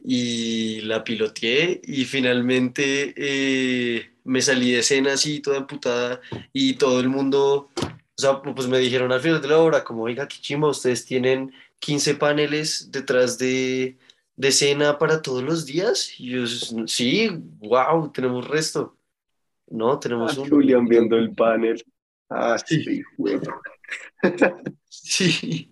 y 0.07 0.83
la 0.83 1.03
piloteé 1.03 1.81
y 1.83 2.05
finalmente 2.05 3.15
eh, 3.17 4.11
me 4.25 4.43
salí 4.43 4.73
de 4.73 4.81
escena 4.81 5.15
así, 5.15 5.41
toda 5.41 5.57
emputada 5.57 6.21
y 6.53 6.75
todo 6.75 7.01
el 7.01 7.09
mundo, 7.09 7.71
o 7.77 8.21
sea, 8.21 8.43
pues 8.43 8.69
me 8.69 8.79
dijeron 8.79 9.11
al 9.13 9.21
final 9.21 9.41
de 9.41 9.49
la 9.49 9.59
obra, 9.59 9.83
como, 9.83 10.03
oiga, 10.03 10.29
qué 10.29 10.37
chimba, 10.41 10.69
ustedes 10.69 11.07
tienen 11.07 11.53
15 11.79 12.17
paneles 12.17 12.91
detrás 12.93 13.39
de, 13.39 13.97
de 14.37 14.49
escena 14.49 14.99
para 14.99 15.23
todos 15.23 15.43
los 15.43 15.65
días. 15.65 16.13
Y 16.19 16.31
yo, 16.31 16.47
sí, 16.87 17.31
wow, 17.59 18.11
tenemos 18.13 18.47
resto. 18.47 18.97
No, 19.69 19.93
Ah, 19.93 20.01
tenemos 20.01 20.37
un... 20.37 20.49
Julián 20.51 20.87
viendo 20.87 21.17
el 21.17 21.35
panel. 21.35 21.83
Ah, 22.29 22.57
Sí. 22.59 22.83
sí, 22.85 23.03
güey. 23.17 23.41
Sí. 24.89 25.71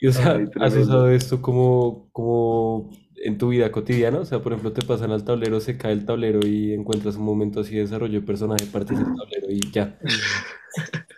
Y 0.00 0.08
o 0.08 0.12
sea, 0.12 0.32
Ay, 0.34 0.46
¿has 0.60 0.74
usado 0.74 1.10
esto 1.10 1.40
como, 1.40 2.08
como 2.12 2.90
en 3.20 3.38
tu 3.38 3.48
vida 3.48 3.70
cotidiana? 3.70 4.20
O 4.20 4.24
sea, 4.24 4.40
por 4.40 4.52
ejemplo, 4.52 4.72
te 4.72 4.84
pasan 4.84 5.12
al 5.12 5.24
tablero, 5.24 5.60
se 5.60 5.76
cae 5.76 5.92
el 5.92 6.04
tablero 6.04 6.46
y 6.46 6.72
encuentras 6.72 7.16
un 7.16 7.24
momento 7.24 7.60
así 7.60 7.74
de 7.74 7.82
desarrollo 7.82 8.20
de 8.20 8.26
personaje, 8.26 8.66
partes 8.66 8.98
del 8.98 9.14
tablero 9.14 9.46
y 9.50 9.60
ya. 9.70 9.98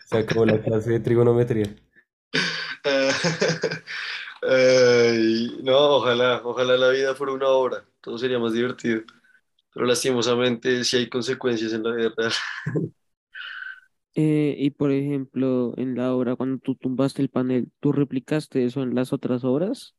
Se 0.07 0.19
acabó 0.19 0.45
la 0.45 0.61
clase 0.61 0.91
de 0.91 1.01
trigonometría. 1.01 1.75
No, 5.63 5.99
ojalá, 5.99 6.43
ojalá 6.45 6.77
la 6.77 6.89
vida 6.91 7.15
fuera 7.15 7.33
una 7.33 7.49
obra, 7.49 7.85
todo 8.01 8.19
sería 8.19 8.41
más 8.41 8.53
divertido. 8.53 9.03
Pero 9.73 9.87
lastimosamente 9.87 10.83
sí 10.83 10.97
hay 10.97 11.09
consecuencias 11.09 11.73
en 11.73 11.85
la 11.85 11.93
vida 11.93 12.13
real. 12.17 12.33
Eh, 14.15 14.57
y 14.59 14.69
por 14.69 14.93
ejemplo, 14.93 15.73
en 15.79 15.97
la 15.97 16.15
obra, 16.15 16.37
cuando 16.37 16.59
tú 16.59 16.75
tumbaste 16.75 17.23
el 17.23 17.31
panel, 17.31 17.71
¿tú 17.81 17.93
replicaste 17.93 18.67
eso 18.67 18.83
en 18.83 18.95
las 18.95 19.15
otras 19.15 19.43
obras? 19.43 19.95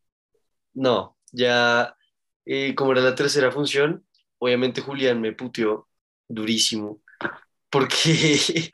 No, 0.76 1.18
ya 1.34 1.98
eh, 2.46 2.76
como 2.76 2.94
era 2.94 3.02
la 3.02 3.16
tercera 3.16 3.52
función, 3.52 4.06
obviamente 4.40 4.82
Julián 4.82 5.22
me 5.22 5.34
puteó 5.34 5.90
durísimo, 6.30 7.02
porque 7.70 8.40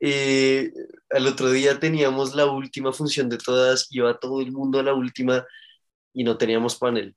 eh, 0.00 0.72
al 1.10 1.26
otro 1.26 1.50
día 1.50 1.80
teníamos 1.80 2.34
la 2.34 2.46
última 2.46 2.92
función 2.92 3.28
de 3.28 3.38
todas, 3.38 3.88
iba 3.90 4.18
todo 4.18 4.40
el 4.40 4.52
mundo 4.52 4.80
a 4.80 4.82
la 4.84 4.94
última 4.94 5.46
y 6.12 6.24
no 6.24 6.38
teníamos 6.38 6.76
panel. 6.76 7.16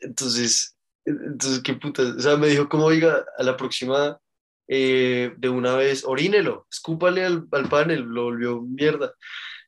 Entonces, 0.00 0.76
entonces 1.04 1.62
qué 1.62 1.74
puta, 1.74 2.02
o 2.02 2.20
sea, 2.20 2.36
me 2.36 2.48
dijo 2.48 2.68
como, 2.68 2.86
oiga, 2.86 3.24
a 3.38 3.42
la 3.42 3.56
próxima 3.56 4.20
eh, 4.68 5.32
de 5.38 5.48
una 5.48 5.74
vez, 5.76 6.04
orínelo, 6.04 6.66
escúpale 6.70 7.24
al, 7.24 7.48
al 7.52 7.68
panel, 7.68 8.02
lo 8.02 8.24
volvió 8.24 8.60
mierda. 8.62 9.14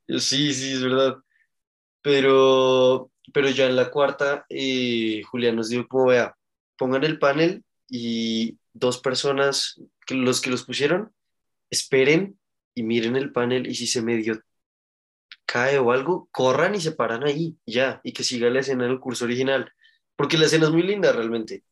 Yo, 0.08 0.18
sí, 0.20 0.52
sí, 0.54 0.74
es 0.74 0.82
verdad. 0.82 1.16
Pero, 2.02 3.10
pero 3.32 3.50
ya 3.50 3.66
en 3.66 3.76
la 3.76 3.90
cuarta, 3.90 4.46
eh, 4.48 5.22
Julián 5.24 5.56
nos 5.56 5.68
dijo 5.68 5.86
como, 5.88 6.06
vea, 6.06 6.36
pongan 6.76 7.04
el 7.04 7.18
panel 7.18 7.64
y 7.88 8.58
dos 8.72 8.98
personas, 9.00 9.80
los 10.08 10.40
que 10.40 10.50
los 10.50 10.64
pusieron, 10.64 11.12
esperen 11.70 12.38
y 12.74 12.82
miren 12.82 13.16
el 13.16 13.32
panel 13.32 13.66
y 13.68 13.74
si 13.74 13.86
se 13.86 14.02
medio 14.02 14.40
cae 15.46 15.78
o 15.78 15.92
algo, 15.92 16.28
corran 16.30 16.74
y 16.76 16.80
se 16.80 16.92
paran 16.92 17.24
ahí, 17.24 17.56
ya, 17.66 18.00
y 18.04 18.12
que 18.12 18.24
siga 18.24 18.50
la 18.50 18.60
escena 18.60 18.84
del 18.84 19.00
curso 19.00 19.24
original, 19.24 19.72
porque 20.16 20.38
la 20.38 20.46
escena 20.46 20.66
es 20.66 20.72
muy 20.72 20.82
linda 20.82 21.12
realmente. 21.12 21.64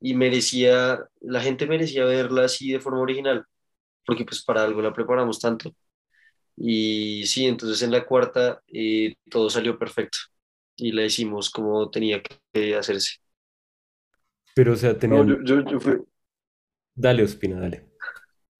Y 0.00 0.14
merecía, 0.14 1.00
la 1.20 1.40
gente 1.42 1.66
merecía 1.66 2.04
verla 2.04 2.44
así 2.46 2.72
de 2.72 2.80
forma 2.80 3.00
original, 3.00 3.44
porque 4.06 4.24
pues 4.24 4.42
para 4.44 4.64
algo 4.64 4.82
la 4.82 4.94
preparamos 4.94 5.40
tanto. 5.40 5.74
Y 6.56 7.26
sí, 7.26 7.46
entonces 7.46 7.82
en 7.82 7.92
la 7.92 8.06
cuarta 8.06 8.62
eh, 8.68 9.16
todo 9.30 9.50
salió 9.50 9.78
perfecto 9.78 10.18
y 10.78 10.92
la 10.92 11.04
hicimos 11.04 11.50
como 11.50 11.90
tenía 11.90 12.22
que 12.52 12.76
hacerse. 12.76 13.16
Pero, 14.54 14.72
o 14.74 14.76
sea, 14.76 14.98
No, 15.06 15.24
tenían... 15.24 15.26
yo, 15.26 15.42
yo, 15.42 15.60
yo 15.64 15.80
fui, 15.80 15.96
Dale, 16.94 17.22
Ospina, 17.22 17.60
dale. 17.60 17.88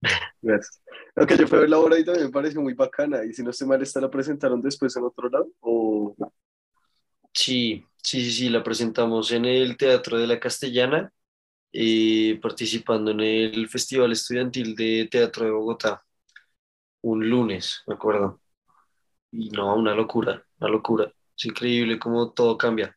gracias. 0.42 0.82
Aunque 1.16 1.36
yo 1.36 1.46
fui 1.48 1.58
a 1.58 1.60
ver 1.62 1.70
la 1.70 1.78
obra 1.78 1.98
y 1.98 2.04
también 2.04 2.26
me 2.26 2.32
pareció 2.32 2.60
muy 2.60 2.74
bacana. 2.74 3.24
Y 3.24 3.32
si 3.32 3.42
no 3.42 3.50
estoy 3.50 3.66
mal, 3.68 3.82
¿esta 3.82 4.00
la 4.00 4.10
presentaron 4.10 4.62
después 4.62 4.96
en 4.96 5.04
otro 5.04 5.28
lado? 5.28 5.48
O... 5.60 6.14
Sí, 7.32 7.84
sí, 8.02 8.20
sí, 8.24 8.32
sí, 8.32 8.48
la 8.50 8.62
presentamos 8.64 9.30
en 9.32 9.44
el 9.44 9.76
Teatro 9.76 10.18
de 10.18 10.26
la 10.26 10.40
Castellana, 10.40 11.12
eh, 11.72 12.38
participando 12.42 13.12
en 13.12 13.20
el 13.20 13.68
Festival 13.68 14.12
Estudiantil 14.12 14.74
de 14.76 15.08
Teatro 15.10 15.46
de 15.46 15.52
Bogotá, 15.52 16.04
un 17.02 17.28
lunes, 17.28 17.82
me 17.86 17.94
acuerdo. 17.94 18.40
Y 19.32 19.50
no, 19.50 19.76
una 19.76 19.94
locura, 19.94 20.44
una 20.60 20.70
locura. 20.70 21.12
Es 21.38 21.44
increíble 21.44 22.00
cómo 22.00 22.32
todo 22.32 22.58
cambia. 22.58 22.96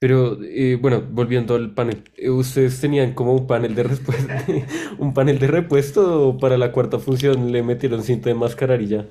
Pero, 0.00 0.36
eh, 0.42 0.76
bueno, 0.80 1.00
volviendo 1.00 1.54
al 1.54 1.72
panel, 1.72 2.10
eh, 2.16 2.28
¿ustedes 2.28 2.80
tenían 2.80 3.14
como 3.14 3.32
un 3.34 3.46
panel 3.46 3.74
de 3.74 3.84
repuesto, 3.84 4.32
un 4.98 5.14
panel 5.14 5.38
de 5.38 5.46
repuesto 5.46 6.28
o 6.28 6.38
para 6.38 6.58
la 6.58 6.72
cuarta 6.72 6.98
función 6.98 7.52
le 7.52 7.62
metieron 7.62 8.02
cinta 8.02 8.30
de 8.30 8.86
ya? 8.86 9.06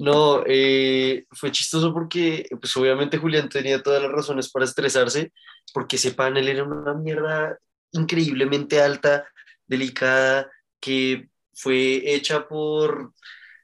No, 0.00 0.42
eh, 0.46 1.26
fue 1.30 1.52
chistoso 1.52 1.94
porque, 1.94 2.46
pues 2.60 2.76
obviamente 2.76 3.18
Julián 3.18 3.48
tenía 3.48 3.82
todas 3.82 4.02
las 4.02 4.12
razones 4.12 4.50
para 4.50 4.64
estresarse, 4.64 5.32
porque 5.72 5.96
ese 5.96 6.12
panel 6.12 6.48
era 6.48 6.64
una 6.64 6.94
mierda 6.94 7.58
increíblemente 7.92 8.82
alta, 8.82 9.28
delicada, 9.66 10.50
que 10.80 11.28
fue 11.54 12.02
hecha 12.14 12.48
por 12.48 13.12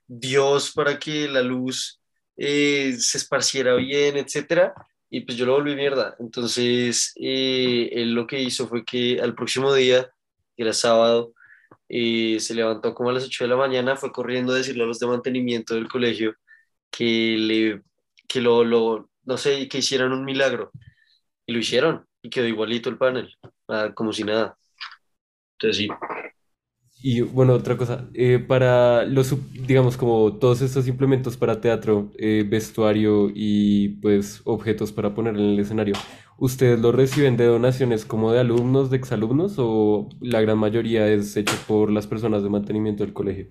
Dios 0.07 0.73
para 0.73 0.99
que 0.99 1.29
la 1.29 1.43
luz 1.43 2.01
eh, 2.37 2.95
se 2.99 3.19
esparciera 3.19 3.75
bien, 3.77 4.17
etcétera. 4.17 4.75
y 5.11 5.21
pues 5.23 5.39
yo 5.39 5.47
lo 5.47 5.55
volví 5.55 5.77
mierda. 5.77 6.17
Entonces, 6.19 7.13
eh, 7.17 7.89
él 7.93 8.15
lo 8.15 8.27
que 8.27 8.41
hizo 8.43 8.67
fue 8.69 8.85
que 8.85 9.21
al 9.21 9.35
próximo 9.35 9.73
día, 9.75 10.13
que 10.57 10.63
era 10.65 10.73
sábado, 10.73 11.35
eh, 11.89 12.41
se 12.41 12.55
levantó 12.55 12.95
como 12.95 13.11
a 13.11 13.13
las 13.13 13.25
8 13.25 13.45
de 13.45 13.51
la 13.51 13.57
mañana, 13.57 13.97
fue 13.97 14.13
corriendo 14.13 14.53
a 14.53 14.57
decirle 14.57 14.85
a 14.85 14.87
los 14.87 14.99
de 15.01 15.07
mantenimiento 15.07 15.75
del 15.75 15.89
colegio 15.89 16.35
que, 16.91 17.37
le, 17.39 17.83
que 18.29 18.41
lo, 18.41 18.65
lo, 18.65 19.11
no 19.25 19.37
sé, 19.39 19.69
que 19.69 19.79
hicieran 19.79 20.13
un 20.13 20.25
milagro. 20.25 20.73
Y 21.47 21.53
lo 21.53 21.59
hicieron, 21.61 22.07
y 22.23 22.31
quedó 22.31 22.47
igualito 22.47 22.91
el 22.91 22.99
panel, 22.99 23.37
como 23.95 24.13
si 24.13 24.25
nada. 24.25 24.59
Entonces 25.59 25.77
sí. 25.79 25.89
Y 27.07 27.21
bueno, 27.21 27.53
otra 27.53 27.77
cosa, 27.77 28.09
eh, 28.15 28.39
para 28.39 29.05
los, 29.05 29.35
digamos, 29.53 29.99
como 29.99 30.39
todos 30.39 30.63
estos 30.63 30.89
implementos 30.89 31.37
para 31.37 31.61
teatro, 31.61 32.11
eh, 32.17 32.47
vestuario 32.49 33.31
y 33.35 33.91
pues 34.01 34.41
objetos 34.45 34.91
para 34.91 35.13
poner 35.15 35.35
en 35.35 35.41
el 35.41 35.59
escenario, 35.61 35.95
¿ustedes 36.39 36.81
los 36.81 36.95
reciben 36.95 37.37
de 37.37 37.45
donaciones 37.45 38.07
como 38.07 38.33
de 38.33 38.41
alumnos, 38.41 38.89
de 38.91 38.97
exalumnos 38.97 39.57
o 39.59 40.09
la 40.21 40.41
gran 40.41 40.57
mayoría 40.59 41.07
es 41.09 41.37
hecho 41.37 41.57
por 41.67 41.91
las 41.91 42.07
personas 42.07 42.43
de 42.43 42.49
mantenimiento 42.49 43.05
del 43.05 43.13
colegio? 43.13 43.49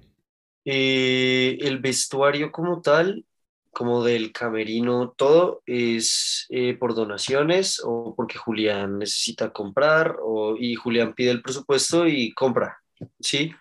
Eh, 0.66 1.58
el 1.62 1.80
vestuario 1.80 2.52
como 2.52 2.82
tal, 2.82 3.26
como 3.72 4.04
del 4.04 4.32
camerino, 4.32 5.14
todo 5.18 5.62
es 5.66 6.46
eh, 6.50 6.76
por 6.76 6.96
donaciones 6.96 7.82
o 7.86 8.16
porque 8.16 8.38
Julián 8.38 9.00
necesita 9.00 9.52
comprar 9.54 10.18
o, 10.24 10.56
y 10.58 10.76
Julián 10.76 11.14
pide 11.16 11.32
el 11.32 11.42
presupuesto 11.42 12.08
y 12.08 12.34
compra, 12.34 12.83
¿sí? 13.20 13.52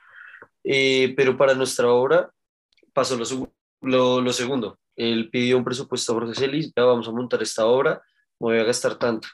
Eh, 0.65 1.15
pero 1.17 1.37
para 1.37 1.55
nuestra 1.55 1.89
obra 1.91 2.33
pasó 2.93 3.17
lo, 3.17 3.53
lo, 3.81 4.21
lo 4.21 4.33
segundo. 4.33 4.79
Él 4.97 5.31
pidió 5.31 5.59
un 5.59 5.65
presupuesto 5.65 6.13
a 6.13 6.15
Jorge 6.17 6.35
Celis, 6.35 6.73
ya 6.77 6.85
vamos 6.85 7.09
a 7.09 7.13
montar 7.13 7.43
esta 7.43 7.67
obra, 7.67 8.03
me 8.39 8.49
voy 8.49 8.59
a 8.59 8.65
gastar 8.65 8.99
tanto. 8.99 9.29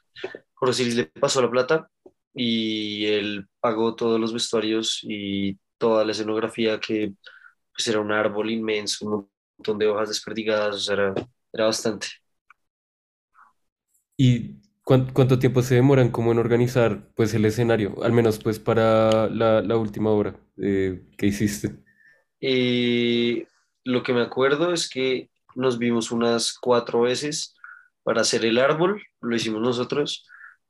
Jorge 0.55 0.75
Celis 0.75 0.97
le 0.97 1.07
pasó 1.07 1.43
la 1.43 1.51
plata 1.51 1.91
y 2.35 3.07
él 3.07 3.49
pagó 3.61 3.95
todos 3.97 4.21
los 4.21 4.33
vestuarios 4.33 5.01
y 5.03 5.59
toda 5.79 6.05
la 6.05 6.13
escenografía 6.13 6.79
que 6.81 7.13
pues 7.73 7.89
era 7.89 8.01
un 8.01 8.13
árbol 8.13 8.51
inmenso, 8.51 9.07
un 9.07 9.31
montón 9.59 9.79
de 9.79 9.87
hojas 9.87 10.09
desperdigadas, 10.09 10.77
o 10.77 10.81
sea, 10.81 10.95
era, 10.95 11.15
era 11.53 11.65
bastante. 11.67 12.09
¿Y 14.17 14.57
cuánto 15.13 15.39
tiempo 15.39 15.63
se 15.63 15.75
demoran 15.77 16.11
como 16.11 16.33
en 16.33 16.39
organizar 16.39 17.13
pues 17.15 17.35
el 17.35 17.45
escenario? 17.45 18.03
Al 18.03 18.13
menos 18.13 18.39
pues 18.39 18.59
para 18.59 19.29
la, 19.29 19.61
la 19.63 19.77
última 19.77 20.11
obra 20.11 20.35
eh, 20.57 21.03
que 21.17 21.27
hiciste. 21.27 21.77
Eh, 22.41 23.47
lo 23.85 24.03
que 24.03 24.13
me 24.13 24.23
acuerdo 24.23 24.73
es 24.73 24.89
que 24.89 25.31
nos 25.55 25.79
vimos 25.79 26.11
unas 26.11 26.55
cuatro 26.59 27.03
veces 27.03 27.55
para 28.03 28.23
hacer 28.23 28.45
el 28.45 28.59
árbol, 28.59 29.03
lo 29.21 29.37
hicimos 29.37 29.61
nosotros, 29.61 30.27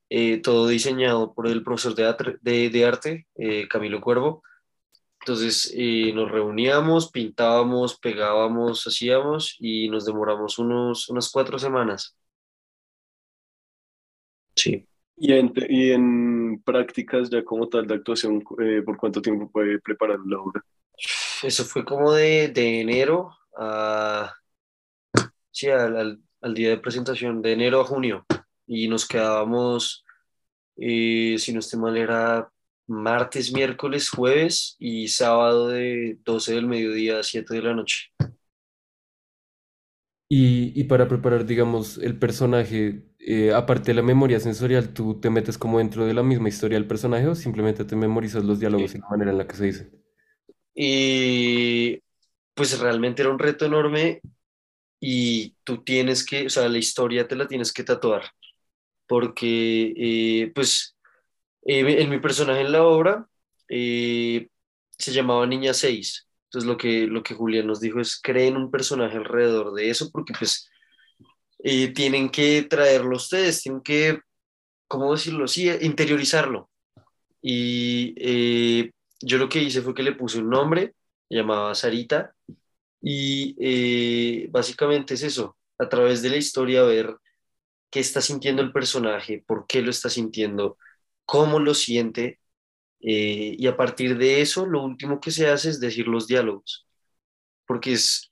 eh, 0.09 0.41
todo 0.41 0.67
diseñado 0.67 1.33
por 1.33 1.47
el 1.47 1.63
profesor 1.63 1.95
de, 1.95 2.05
atre- 2.07 2.39
de, 2.41 2.69
de 2.69 2.85
arte, 2.85 3.27
eh, 3.35 3.67
Camilo 3.69 4.01
Cuervo. 4.01 4.43
Entonces 5.21 5.73
eh, 5.75 6.11
nos 6.13 6.31
reuníamos, 6.31 7.11
pintábamos, 7.11 7.97
pegábamos, 7.99 8.87
hacíamos 8.87 9.55
y 9.59 9.89
nos 9.89 10.05
demoramos 10.05 10.59
unos, 10.59 11.09
unas 11.09 11.31
cuatro 11.31 11.59
semanas. 11.59 12.18
Sí. 14.63 14.87
Y 15.17 15.33
en, 15.33 15.53
te- 15.53 15.67
y 15.69 15.91
en 15.91 16.61
prácticas 16.63 17.29
ya 17.29 17.43
como 17.43 17.69
tal 17.69 17.87
de 17.87 17.95
actuación, 17.95 18.43
eh, 18.61 18.81
¿por 18.83 18.97
cuánto 18.97 19.21
tiempo 19.21 19.49
puede 19.51 19.79
preparar 19.79 20.19
la 20.25 20.39
obra? 20.39 20.63
Eso 21.43 21.65
fue 21.65 21.85
como 21.85 22.13
de, 22.13 22.49
de 22.49 22.81
enero 22.81 23.31
a, 23.57 24.33
sí, 25.51 25.67
al, 25.69 25.97
al- 25.97 26.19
al 26.41 26.53
día 26.53 26.69
de 26.69 26.77
presentación, 26.77 27.41
de 27.41 27.53
enero 27.53 27.81
a 27.81 27.85
junio. 27.85 28.25
Y 28.67 28.87
nos 28.87 29.07
quedábamos, 29.07 30.05
eh, 30.77 31.37
si 31.39 31.53
no 31.53 31.59
estoy 31.59 31.79
mal, 31.79 31.97
era 31.97 32.51
martes, 32.87 33.53
miércoles, 33.53 34.09
jueves 34.09 34.75
y 34.79 35.07
sábado 35.09 35.69
de 35.69 36.19
12 36.25 36.55
del 36.55 36.67
mediodía 36.67 37.19
a 37.19 37.23
7 37.23 37.55
de 37.55 37.63
la 37.63 37.75
noche. 37.75 38.09
Y, 40.27 40.79
y 40.79 40.83
para 40.85 41.07
preparar, 41.07 41.45
digamos, 41.45 41.97
el 41.97 42.17
personaje, 42.19 43.03
eh, 43.31 43.53
aparte 43.53 43.91
de 43.91 43.93
la 43.93 44.01
memoria 44.01 44.39
sensorial, 44.39 44.91
¿tú 44.91 45.19
te 45.19 45.29
metes 45.29 45.59
como 45.59 45.77
dentro 45.77 46.03
de 46.03 46.15
la 46.15 46.23
misma 46.23 46.49
historia 46.49 46.79
del 46.79 46.87
personaje 46.87 47.27
o 47.27 47.35
simplemente 47.35 47.85
te 47.85 47.95
memorizas 47.95 48.43
los 48.43 48.59
diálogos 48.59 48.95
y 48.95 48.97
la 48.97 49.07
manera 49.07 49.29
en 49.29 49.37
la 49.37 49.45
que 49.45 49.55
se 49.55 49.65
dicen? 49.65 50.03
Y 50.73 52.01
pues 52.55 52.79
realmente 52.79 53.21
era 53.21 53.29
un 53.29 53.37
reto 53.37 53.67
enorme 53.67 54.19
y 54.99 55.55
tú 55.63 55.83
tienes 55.83 56.25
que, 56.25 56.47
o 56.47 56.49
sea, 56.49 56.67
la 56.69 56.79
historia 56.79 57.27
te 57.27 57.35
la 57.35 57.47
tienes 57.47 57.71
que 57.71 57.83
tatuar, 57.83 58.23
porque 59.05 59.93
eh, 59.95 60.51
pues 60.55 60.97
eh, 61.67 62.01
en 62.01 62.09
mi 62.09 62.19
personaje 62.19 62.61
en 62.61 62.71
la 62.71 62.83
obra 62.83 63.27
eh, 63.67 64.47
se 64.97 65.11
llamaba 65.11 65.45
Niña 65.45 65.75
6. 65.75 66.27
Entonces 66.45 66.67
lo 66.67 66.77
que, 66.77 67.05
lo 67.05 67.21
que 67.21 67.35
Julián 67.35 67.67
nos 67.67 67.79
dijo 67.79 67.99
es 67.99 68.19
creen 68.19 68.57
un 68.57 68.71
personaje 68.71 69.17
alrededor 69.17 69.71
de 69.75 69.91
eso 69.91 70.09
porque 70.11 70.33
pues 70.33 70.67
eh, 71.59 71.93
tienen 71.93 72.29
que 72.29 72.63
traerlo 72.63 73.17
ustedes, 73.17 73.61
tienen 73.61 73.81
que, 73.81 74.19
¿cómo 74.87 75.13
decirlo? 75.13 75.47
Sí, 75.47 75.69
interiorizarlo. 75.81 76.69
Y 77.41 78.15
eh, 78.17 78.91
yo 79.21 79.37
lo 79.37 79.49
que 79.49 79.61
hice 79.61 79.81
fue 79.81 79.93
que 79.93 80.03
le 80.03 80.13
puse 80.13 80.39
un 80.39 80.49
nombre, 80.49 80.93
llamaba 81.29 81.75
Sarita, 81.75 82.33
y 83.01 83.55
eh, 83.59 84.47
básicamente 84.51 85.13
es 85.13 85.23
eso, 85.23 85.57
a 85.77 85.87
través 85.89 86.21
de 86.21 86.29
la 86.29 86.37
historia 86.37 86.83
ver 86.83 87.15
qué 87.89 87.99
está 87.99 88.21
sintiendo 88.21 88.61
el 88.61 88.71
personaje, 88.71 89.43
por 89.45 89.65
qué 89.67 89.81
lo 89.81 89.89
está 89.91 90.09
sintiendo, 90.09 90.77
cómo 91.25 91.59
lo 91.59 91.73
siente, 91.73 92.39
eh, 93.01 93.55
y 93.57 93.67
a 93.67 93.77
partir 93.77 94.17
de 94.17 94.41
eso 94.41 94.65
lo 94.65 94.83
último 94.83 95.19
que 95.21 95.31
se 95.31 95.47
hace 95.47 95.69
es 95.69 95.79
decir 95.79 96.07
los 96.07 96.27
diálogos, 96.27 96.85
porque 97.65 97.93
es 97.93 98.31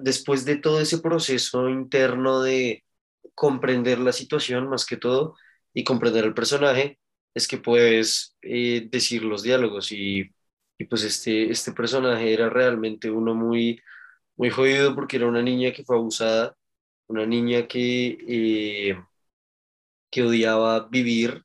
después 0.00 0.44
de 0.44 0.56
todo 0.56 0.80
ese 0.80 0.98
proceso 0.98 1.68
interno 1.68 2.42
de 2.42 2.84
comprender 3.34 3.98
la 4.00 4.12
situación 4.12 4.68
más 4.68 4.86
que 4.86 4.96
todo 4.96 5.36
y 5.74 5.84
comprender 5.84 6.24
el 6.24 6.34
personaje, 6.34 6.98
es 7.34 7.48
que 7.48 7.58
puedes 7.58 8.36
eh, 8.42 8.88
decir 8.90 9.24
los 9.24 9.42
diálogos 9.42 9.92
y, 9.92 10.30
y 10.78 10.84
pues 10.86 11.04
este, 11.04 11.50
este 11.50 11.72
personaje 11.72 12.32
era 12.32 12.50
realmente 12.50 13.10
uno 13.10 13.34
muy, 13.34 13.80
muy 14.36 14.50
jodido 14.50 14.94
porque 14.94 15.16
era 15.16 15.28
una 15.28 15.42
niña 15.42 15.72
que 15.72 15.84
fue 15.84 15.96
abusada, 15.96 16.56
una 17.08 17.26
niña 17.26 17.68
que, 17.68 18.18
eh, 18.28 18.96
que 20.10 20.22
odiaba 20.22 20.88
vivir, 20.88 21.44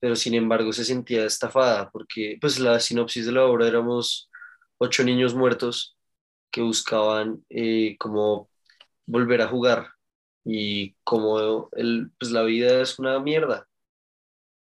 pero 0.00 0.16
sin 0.16 0.34
embargo 0.34 0.72
se 0.72 0.84
sentía 0.84 1.24
estafada 1.26 1.90
porque 1.90 2.38
pues 2.40 2.58
la 2.58 2.80
sinopsis 2.80 3.26
de 3.26 3.32
la 3.32 3.44
obra 3.46 3.68
éramos 3.68 4.30
ocho 4.78 5.04
niños 5.04 5.34
muertos 5.34 5.96
que 6.52 6.62
buscaban 6.62 7.44
eh, 7.50 7.96
como 7.98 8.50
volver 9.06 9.42
a 9.42 9.48
jugar 9.48 9.88
y 10.44 10.94
como 11.04 11.68
el, 11.72 12.12
pues 12.18 12.32
la 12.32 12.42
vida 12.44 12.82
es 12.82 12.98
una 12.98 13.18
mierda, 13.20 13.68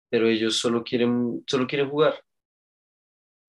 pero 0.09 0.27
ellos 0.27 0.57
solo 0.57 0.83
quieren, 0.83 1.43
solo 1.47 1.67
quieren 1.67 1.89
jugar. 1.89 2.23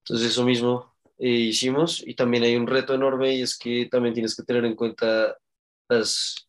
Entonces 0.01 0.31
eso 0.33 0.45
mismo 0.45 0.95
eh, 1.19 1.29
hicimos 1.29 2.03
y 2.07 2.15
también 2.15 2.45
hay 2.45 2.57
un 2.57 2.67
reto 2.67 2.95
enorme 2.95 3.35
y 3.35 3.43
es 3.43 3.59
que 3.59 3.87
también 3.91 4.15
tienes 4.15 4.37
que 4.37 4.43
tener 4.43 4.65
en 4.65 4.75
cuenta 4.77 5.37
las 5.89 6.49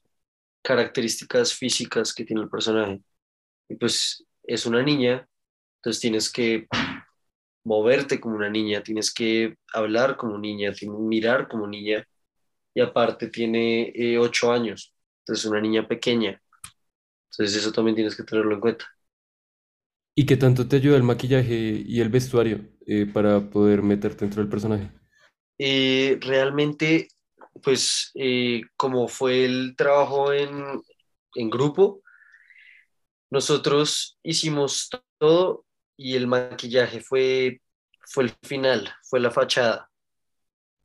características 0.64 1.54
físicas 1.54 2.14
que 2.14 2.26
tiene 2.26 2.44
el 2.44 2.50
personaje. 2.50 3.02
Y 3.70 3.76
pues 3.76 4.26
es 4.44 4.66
una 4.66 4.84
niña, 4.84 5.28
entonces 5.78 6.02
tienes 6.02 6.32
que 6.32 6.68
moverte 7.64 8.20
como 8.20 8.36
una 8.36 8.50
niña, 8.50 8.84
tienes 8.84 9.14
que 9.14 9.56
hablar 9.74 10.18
como 10.18 10.38
niña, 10.38 10.74
tienes 10.74 10.98
que 10.98 11.04
mirar 11.04 11.48
como 11.48 11.68
niña 11.68 12.06
y 12.74 12.82
aparte 12.82 13.30
tiene 13.30 13.92
eh, 13.96 14.18
ocho 14.20 14.52
años, 14.52 14.94
entonces 15.22 15.46
una 15.46 15.62
niña 15.62 15.88
pequeña. 15.88 16.42
Entonces 17.32 17.58
eso 17.58 17.72
también 17.74 17.96
tienes 17.96 18.16
que 18.16 18.24
tenerlo 18.24 18.56
en 18.56 18.62
cuenta. 18.62 18.86
¿Y 20.16 20.26
qué 20.26 20.38
tanto 20.38 20.68
te 20.68 20.76
ayuda 20.78 20.98
el 20.98 21.04
maquillaje 21.04 21.84
y 21.86 22.02
el 22.02 22.10
vestuario 22.10 22.62
eh, 22.88 23.06
para 23.06 23.50
poder 23.50 23.84
meterte 23.84 24.26
dentro 24.26 24.42
del 24.42 24.50
personaje? 24.50 24.92
Eh, 25.58 26.18
realmente, 26.22 27.08
pues 27.64 28.12
eh, 28.16 28.62
como 28.76 29.08
fue 29.08 29.46
el 29.46 29.76
trabajo 29.78 30.34
en, 30.34 30.50
en 31.36 31.50
grupo, 31.50 32.02
nosotros 33.30 34.18
hicimos 34.24 34.90
todo 35.18 35.66
y 35.98 36.16
el 36.16 36.28
maquillaje 36.28 37.02
fue, 37.02 37.62
fue 38.08 38.26
el 38.26 38.32
final, 38.44 38.90
fue 39.10 39.20
la 39.20 39.32
fachada. 39.32 39.90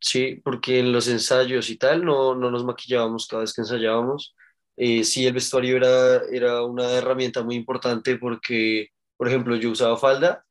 Sí, 0.00 0.36
porque 0.44 0.78
en 0.78 0.92
los 0.92 1.08
ensayos 1.08 1.70
y 1.70 1.76
tal 1.76 2.04
no, 2.04 2.34
no 2.34 2.50
nos 2.50 2.64
maquillábamos 2.64 3.26
cada 3.26 3.42
vez 3.42 3.52
que 3.52 3.62
ensayábamos. 3.62 4.34
Eh, 4.76 5.02
sí, 5.04 5.26
el 5.26 5.32
vestuario 5.34 5.76
era, 5.76 6.22
era 6.32 6.62
una 6.64 6.90
herramienta 6.92 7.42
muy 7.42 7.56
importante 7.56 8.16
porque, 8.16 8.88
por 9.16 9.26
ejemplo, 9.28 9.56
yo 9.56 9.70
usaba 9.70 9.96
falda 9.96 10.44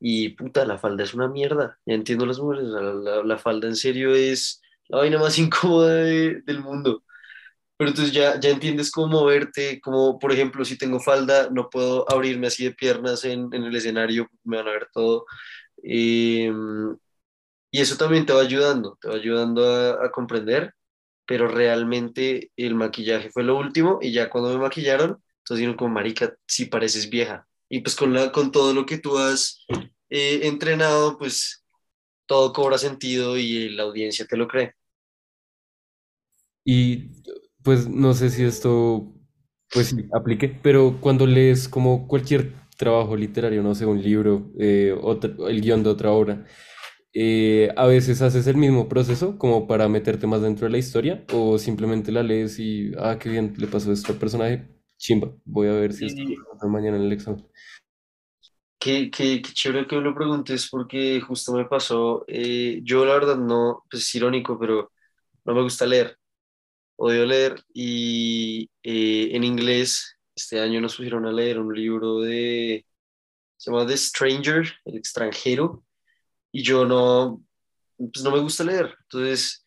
y 0.00 0.30
puta, 0.30 0.66
la 0.66 0.78
falda 0.78 1.04
es 1.04 1.14
una 1.14 1.28
mierda. 1.28 1.78
Ya 1.86 1.94
entiendo 1.94 2.26
las 2.26 2.38
mujeres, 2.40 2.66
la, 2.68 3.38
falda 3.38 3.68
en 3.68 3.76
serio 3.76 4.14
es 4.14 4.62
la 4.88 4.98
vaina 4.98 5.18
más 5.18 5.38
incómoda 5.40 5.94
de- 5.96 6.42
del 6.42 6.60
mundo. 6.60 7.04
Pero 7.84 7.90
entonces 7.90 8.14
ya, 8.14 8.40
ya 8.40 8.48
entiendes 8.48 8.90
cómo 8.90 9.08
moverte, 9.08 9.78
como 9.82 10.18
por 10.18 10.32
ejemplo, 10.32 10.64
si 10.64 10.78
tengo 10.78 11.00
falda, 11.00 11.50
no 11.50 11.68
puedo 11.68 12.10
abrirme 12.10 12.46
así 12.46 12.64
de 12.64 12.72
piernas 12.72 13.26
en, 13.26 13.50
en 13.52 13.64
el 13.64 13.76
escenario, 13.76 14.26
me 14.42 14.56
van 14.56 14.68
a 14.68 14.70
ver 14.70 14.88
todo. 14.90 15.26
Em, 15.82 16.96
y 17.70 17.80
eso 17.82 17.96
también 17.98 18.24
te 18.26 18.32
va 18.32 18.40
ayudando, 18.42 18.98
te 19.02 19.08
va 19.08 19.16
ayudando 19.16 19.66
a, 19.68 20.06
a 20.06 20.10
comprender, 20.10 20.74
pero 21.26 21.46
realmente 21.48 22.50
el 22.56 22.74
maquillaje 22.74 23.30
fue 23.30 23.44
lo 23.44 23.58
último 23.58 23.98
y 24.00 24.12
ya 24.12 24.30
cuando 24.30 24.50
me 24.50 24.58
maquillaron, 24.58 25.22
entonces 25.40 25.58
dijeron 25.58 25.76
como, 25.76 25.94
marica, 25.94 26.34
si 26.46 26.66
pareces 26.66 27.10
vieja. 27.10 27.46
Y 27.68 27.80
pues 27.80 27.96
con, 27.96 28.14
la, 28.14 28.32
con 28.32 28.50
todo 28.50 28.72
lo 28.72 28.86
que 28.86 28.96
tú 28.98 29.18
has 29.18 29.66
eh, 30.10 30.40
entrenado, 30.44 31.18
pues 31.18 31.64
todo 32.26 32.52
cobra 32.54 32.78
sentido 32.78 33.36
y 33.36 33.68
la 33.70 33.82
audiencia 33.84 34.26
te 34.26 34.38
lo 34.38 34.48
cree. 34.48 34.74
Y 36.64 37.10
pues 37.64 37.88
no 37.88 38.14
sé 38.14 38.30
si 38.30 38.44
esto 38.44 39.12
pues 39.72 39.88
sí, 39.88 40.08
aplique, 40.12 40.48
pero 40.62 40.98
cuando 41.00 41.26
lees 41.26 41.68
como 41.68 42.06
cualquier 42.08 42.52
trabajo 42.78 43.16
literario, 43.16 43.62
no 43.62 43.74
sé, 43.74 43.86
un 43.86 44.02
libro, 44.02 44.52
eh, 44.58 44.96
otro- 45.02 45.48
el 45.48 45.60
guion 45.62 45.82
de 45.82 45.90
otra 45.90 46.12
obra, 46.12 46.46
eh, 47.14 47.70
a 47.76 47.86
veces 47.86 48.22
haces 48.22 48.46
el 48.48 48.56
mismo 48.56 48.88
proceso 48.88 49.38
como 49.38 49.66
para 49.68 49.88
meterte 49.88 50.26
más 50.26 50.42
dentro 50.42 50.66
de 50.66 50.72
la 50.72 50.78
historia 50.78 51.24
o 51.34 51.58
simplemente 51.58 52.12
la 52.12 52.22
lees 52.24 52.58
y, 52.60 52.92
ah, 52.98 53.18
qué 53.20 53.30
bien, 53.30 53.54
le 53.58 53.66
pasó 53.68 53.92
esto 53.92 54.12
al 54.12 54.18
personaje, 54.18 54.68
chimba, 54.98 55.32
voy 55.44 55.68
a 55.68 55.72
ver 55.72 55.92
si 55.94 56.06
esto 56.06 56.22
lo 56.24 56.34
preguntan 56.36 56.72
mañana 56.72 56.96
en 56.98 57.04
el 57.04 57.12
examen. 57.12 57.46
qué, 58.78 59.10
qué, 59.10 59.40
qué 59.42 59.52
chévere 59.52 59.86
que 59.86 59.96
me 59.96 60.02
lo 60.02 60.14
preguntes 60.14 60.68
porque 60.70 61.20
justo 61.20 61.52
me 61.54 61.64
pasó, 61.66 62.24
eh, 62.28 62.80
yo 62.84 63.04
la 63.04 63.14
verdad 63.14 63.36
no, 63.36 63.84
pues 63.90 64.02
es 64.04 64.14
irónico, 64.14 64.58
pero 64.58 64.92
no 65.44 65.54
me 65.54 65.62
gusta 65.62 65.86
leer, 65.86 66.18
odio 66.96 67.26
leer 67.26 67.64
y 67.72 68.70
eh, 68.82 69.30
en 69.32 69.44
inglés 69.44 70.16
este 70.34 70.60
año 70.60 70.80
nos 70.80 70.96
pusieron 70.96 71.26
a 71.26 71.32
leer 71.32 71.58
un 71.58 71.74
libro 71.74 72.20
de, 72.20 72.84
se 73.56 73.70
llama 73.70 73.86
The 73.86 73.96
Stranger, 73.96 74.72
el 74.84 74.96
extranjero, 74.96 75.84
y 76.52 76.62
yo 76.62 76.84
no, 76.84 77.42
pues 77.96 78.22
no 78.24 78.30
me 78.30 78.40
gusta 78.40 78.64
leer, 78.64 78.96
entonces 79.02 79.64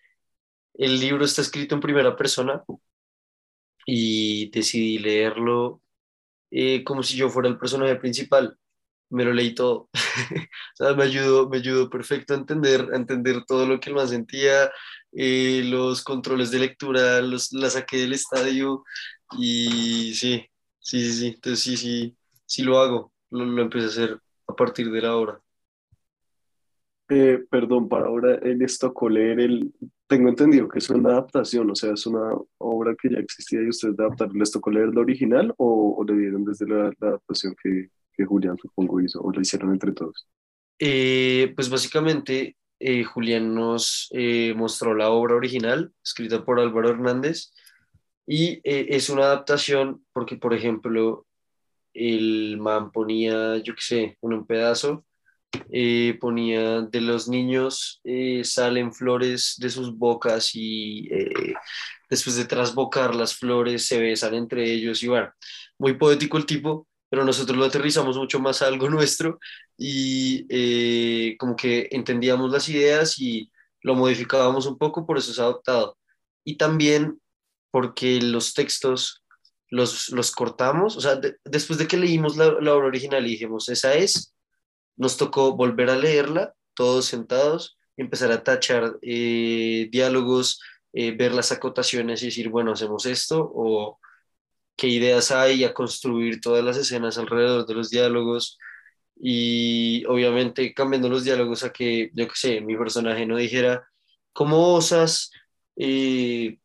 el 0.74 1.00
libro 1.00 1.26
está 1.26 1.42
escrito 1.42 1.76
en 1.76 1.82
primera 1.82 2.16
persona 2.16 2.64
y 3.86 4.50
decidí 4.52 5.00
leerlo 5.00 5.82
eh, 6.52 6.84
como 6.84 7.04
si 7.04 7.18
yo 7.18 7.30
fuera 7.30 7.50
el 7.50 7.58
personaje 7.58 7.96
principal. 7.96 8.58
Me 9.10 9.24
lo 9.26 9.34
leí 9.34 9.54
todo. 9.56 9.90
O 10.80 10.86
sea, 10.86 10.94
me 10.96 11.04
ayudó, 11.04 11.50
me 11.50 11.58
ayudó 11.58 11.90
perfecto 11.90 12.34
a 12.34 12.38
entender, 12.38 12.90
a 12.94 12.98
entender 12.98 13.44
todo 13.46 13.66
lo 13.66 13.80
que 13.80 13.90
el 13.90 13.96
man 13.96 14.08
sentía, 14.08 14.70
eh, 15.12 15.64
los 15.66 16.04
controles 16.04 16.52
de 16.52 16.60
lectura, 16.60 17.22
los, 17.22 17.52
la 17.54 17.70
saqué 17.70 17.98
del 17.98 18.14
estadio 18.14 18.84
y 19.38 20.14
sí, 20.16 20.46
sí, 20.80 21.02
sí, 21.02 21.14
sí. 21.14 21.28
Entonces 21.36 21.60
sí, 21.64 21.78
sí, 21.78 22.18
sí 22.46 22.64
lo 22.64 22.80
hago. 22.80 23.14
Lo, 23.32 23.46
lo 23.46 23.62
empecé 23.62 23.86
a 23.86 23.90
hacer 23.90 24.22
a 24.48 24.56
partir 24.56 24.92
de 24.92 25.02
la 25.02 25.16
hora. 25.16 25.42
Eh, 27.10 27.46
perdón, 27.50 27.88
para 27.88 28.08
ahora 28.08 28.36
el 28.36 28.62
Estocoler, 28.62 29.40
el... 29.40 29.74
tengo 30.08 30.28
entendido 30.30 30.68
que 30.68 30.80
es 30.80 30.90
una 30.90 31.12
adaptación, 31.12 31.72
o 31.72 31.76
sea, 31.76 31.94
es 31.94 32.06
una 32.06 32.36
obra 32.58 32.96
que 33.02 33.10
ya 33.10 33.20
existía 33.20 33.62
y 33.62 33.70
ustedes 33.70 33.98
adaptaron 33.98 34.36
el 34.36 34.42
Estocoler 34.42 34.94
la 34.94 35.02
original 35.02 35.54
o, 35.58 35.96
o 35.98 36.04
le 36.04 36.18
dieron 36.20 36.44
desde 36.44 36.68
la, 36.68 36.92
la 37.00 37.08
adaptación 37.10 37.56
que, 37.64 37.90
que 38.18 38.26
Julián 38.26 38.58
supongo 38.58 39.00
hizo 39.00 39.22
o 39.22 39.32
lo 39.32 39.40
hicieron 39.40 39.72
entre 39.72 39.94
todos. 39.94 40.28
Eh, 40.80 41.54
pues 41.56 41.70
básicamente 41.70 42.58
eh, 42.80 43.04
Julián 43.04 43.56
nos 43.56 44.10
eh, 44.12 44.54
mostró 44.56 44.94
la 44.94 45.10
obra 45.10 45.36
original, 45.36 45.94
escrita 46.04 46.44
por 46.44 46.60
Álvaro 46.60 46.90
Hernández, 46.90 47.54
y 48.26 48.60
eh, 48.64 48.88
es 48.90 49.10
una 49.10 49.24
adaptación 49.24 50.06
porque, 50.14 50.36
por 50.36 50.54
ejemplo, 50.54 51.26
el 51.94 52.58
man 52.60 52.92
ponía, 52.92 53.58
yo 53.58 53.74
qué 53.74 53.82
sé, 53.82 54.18
un 54.22 54.46
pedazo, 54.46 55.06
eh, 55.72 56.18
ponía 56.20 56.82
de 56.82 57.02
los 57.02 57.30
niños 57.30 58.02
eh, 58.04 58.44
salen 58.44 58.94
flores 58.94 59.56
de 59.58 59.70
sus 59.70 59.98
bocas 59.98 60.52
y 60.54 61.10
después 62.10 62.36
de 62.36 62.46
trasbocar 62.46 63.16
las 63.16 63.34
flores 63.34 63.88
se 63.88 64.00
besan 64.00 64.36
entre 64.36 64.72
ellos 64.72 65.02
y 65.02 65.08
bueno, 65.08 65.32
muy 65.80 65.94
poético 65.94 66.38
el 66.38 66.46
tipo, 66.46 66.88
pero 67.10 67.24
nosotros 67.26 67.58
lo 67.58 67.66
aterrizamos 67.66 68.18
mucho 68.18 68.40
más 68.40 68.62
a 68.62 68.68
algo 68.68 68.90
nuestro 68.90 69.40
y 69.78 70.46
eh, 70.50 71.36
como 71.38 71.56
que 71.56 71.88
entendíamos 71.92 72.52
las 72.52 72.68
ideas 72.70 73.20
y 73.20 73.52
lo 73.82 73.96
modificábamos 73.96 74.66
un 74.66 74.78
poco, 74.78 75.06
por 75.06 75.18
eso 75.18 75.32
es 75.32 75.40
adoptado. 75.40 75.98
Y 76.44 76.58
también 76.58 77.22
porque 77.72 78.22
los 78.22 78.54
textos 78.54 79.24
los, 79.70 80.10
los 80.10 80.32
cortamos, 80.32 80.98
o 80.98 81.02
sea, 81.02 81.16
de- 81.18 81.38
después 81.46 81.78
de 81.80 81.88
que 81.88 81.98
leímos 81.98 82.38
la, 82.38 82.54
la 82.62 82.74
obra 82.76 82.88
original 82.88 83.26
y 83.28 83.32
dijimos, 83.32 83.70
esa 83.70 83.94
es, 83.96 84.34
nos 84.96 85.18
tocó 85.18 85.56
volver 85.56 85.90
a 85.90 85.98
leerla, 85.98 86.54
todos 86.74 87.06
sentados, 87.06 87.78
y 87.96 88.02
empezar 88.04 88.32
a 88.32 88.44
tachar 88.44 88.98
eh, 89.02 89.88
diálogos, 89.92 90.62
eh, 90.94 91.12
ver 91.16 91.34
las 91.34 91.52
acotaciones 91.52 92.22
y 92.24 92.28
decir, 92.28 92.50
bueno, 92.50 92.74
hacemos 92.74 93.06
esto, 93.06 93.50
o 93.54 94.00
qué 94.78 94.88
ideas 94.90 95.32
hay, 95.32 95.66
a 95.66 95.74
construir 95.74 96.42
todas 96.42 96.64
las 96.64 96.78
escenas 96.78 97.18
alrededor 97.18 97.66
de 97.68 97.74
los 97.76 97.90
diálogos, 97.90 98.58
y 99.20 100.06
obviamente 100.06 100.74
cambiando 100.74 101.10
los 101.10 101.24
diálogos 101.24 101.64
a 101.64 101.72
que, 101.74 102.12
yo 102.14 102.28
qué 102.28 102.36
sé, 102.36 102.62
mi 102.62 102.78
personaje 102.78 103.26
no 103.26 103.38
dijera, 103.38 103.88
¿cómo 104.34 104.74
osas 104.76 105.32
eh, 105.76 106.60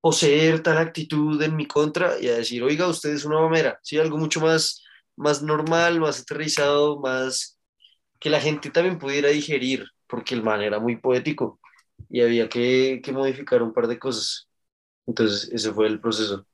poseer 0.00 0.62
tal 0.62 0.78
actitud 0.78 1.40
en 1.42 1.56
mi 1.56 1.66
contra? 1.66 2.20
Y 2.20 2.28
a 2.28 2.36
decir, 2.36 2.62
oiga, 2.62 2.88
usted 2.88 3.10
es 3.10 3.24
una 3.24 3.40
mamera, 3.40 3.80
¿sí? 3.82 3.98
Algo 3.98 4.18
mucho 4.18 4.40
más, 4.40 4.84
más 5.16 5.42
normal, 5.42 6.00
más 6.00 6.20
aterrizado, 6.20 7.00
más 7.00 7.58
que 8.20 8.30
la 8.30 8.40
gente 8.40 8.70
también 8.70 8.98
pudiera 8.98 9.28
digerir, 9.30 9.86
porque 10.06 10.34
el 10.34 10.42
man 10.42 10.62
era 10.62 10.78
muy 10.80 10.96
poético 10.96 11.60
y 12.10 12.22
había 12.22 12.48
que, 12.48 13.00
que 13.02 13.12
modificar 13.12 13.62
un 13.62 13.72
par 13.72 13.88
de 13.88 13.98
cosas. 13.98 14.48
Entonces, 15.06 15.50
ese 15.52 15.72
fue 15.72 15.86
el 15.88 16.00
proceso. 16.00 16.46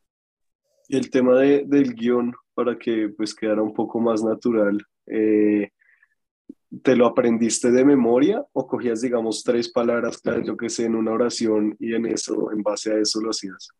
Y 0.93 0.97
el 0.99 1.09
tema 1.09 1.39
de, 1.39 1.65
del 1.65 1.95
guion, 1.95 2.35
para 2.53 2.79
que 2.79 3.09
pues 3.17 3.35
quedara 3.35 3.63
un 3.63 3.73
poco 3.73 3.99
más 3.99 4.23
natural, 4.23 4.77
eh, 5.07 5.71
¿te 6.83 6.95
lo 6.95 7.07
aprendiste 7.07 7.71
de 7.71 7.83
memoria 7.83 8.45
o 8.53 8.67
cogías, 8.67 9.01
digamos, 9.01 9.43
tres 9.43 9.73
palabras, 9.73 10.21
yo 10.45 10.55
que 10.55 10.69
sé, 10.69 10.85
en 10.85 10.95
una 10.95 11.13
oración 11.13 11.75
y 11.79 11.95
en 11.95 12.05
eso, 12.05 12.53
en 12.53 12.63
base 12.63 12.93
a 12.93 12.99
eso 12.99 13.23
lo 13.23 13.31
hacías? 13.31 13.71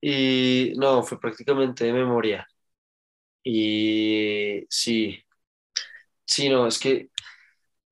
Y 0.00 0.74
no, 0.76 1.02
fue 1.02 1.18
prácticamente 1.18 1.86
de 1.86 1.92
memoria. 1.92 2.46
Y 3.42 4.64
sí, 4.70 5.18
sí, 6.24 6.48
no, 6.48 6.68
es 6.68 6.78
que 6.78 7.10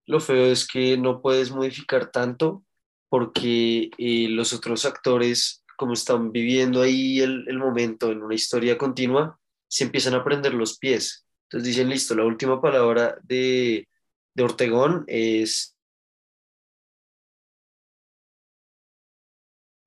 lo 0.07 0.21
feo 0.21 0.47
es 0.47 0.69
que 0.69 0.97
no 0.97 1.21
puedes 1.21 1.51
modificar 1.51 2.13
tanto 2.13 2.65
porque 3.09 3.91
eh, 3.99 4.29
los 4.29 4.53
otros 4.53 4.85
actores, 4.85 5.62
como 5.83 5.95
están 5.95 6.31
viviendo 6.31 6.81
ahí 6.81 7.19
el, 7.19 7.45
el 7.49 7.59
momento 7.59 8.13
en 8.13 8.23
una 8.23 8.37
historia 8.37 8.79
continua, 8.79 9.37
se 9.67 9.83
empiezan 9.83 10.15
a 10.15 10.23
prender 10.23 10.55
los 10.55 10.79
pies. 10.79 11.27
Entonces 11.49 11.67
dicen, 11.67 11.89
listo, 11.89 12.15
la 12.15 12.25
última 12.25 12.63
palabra 12.63 13.19
de, 13.25 13.89
de 14.33 14.43
Ortegón 14.45 15.03
es... 15.09 15.77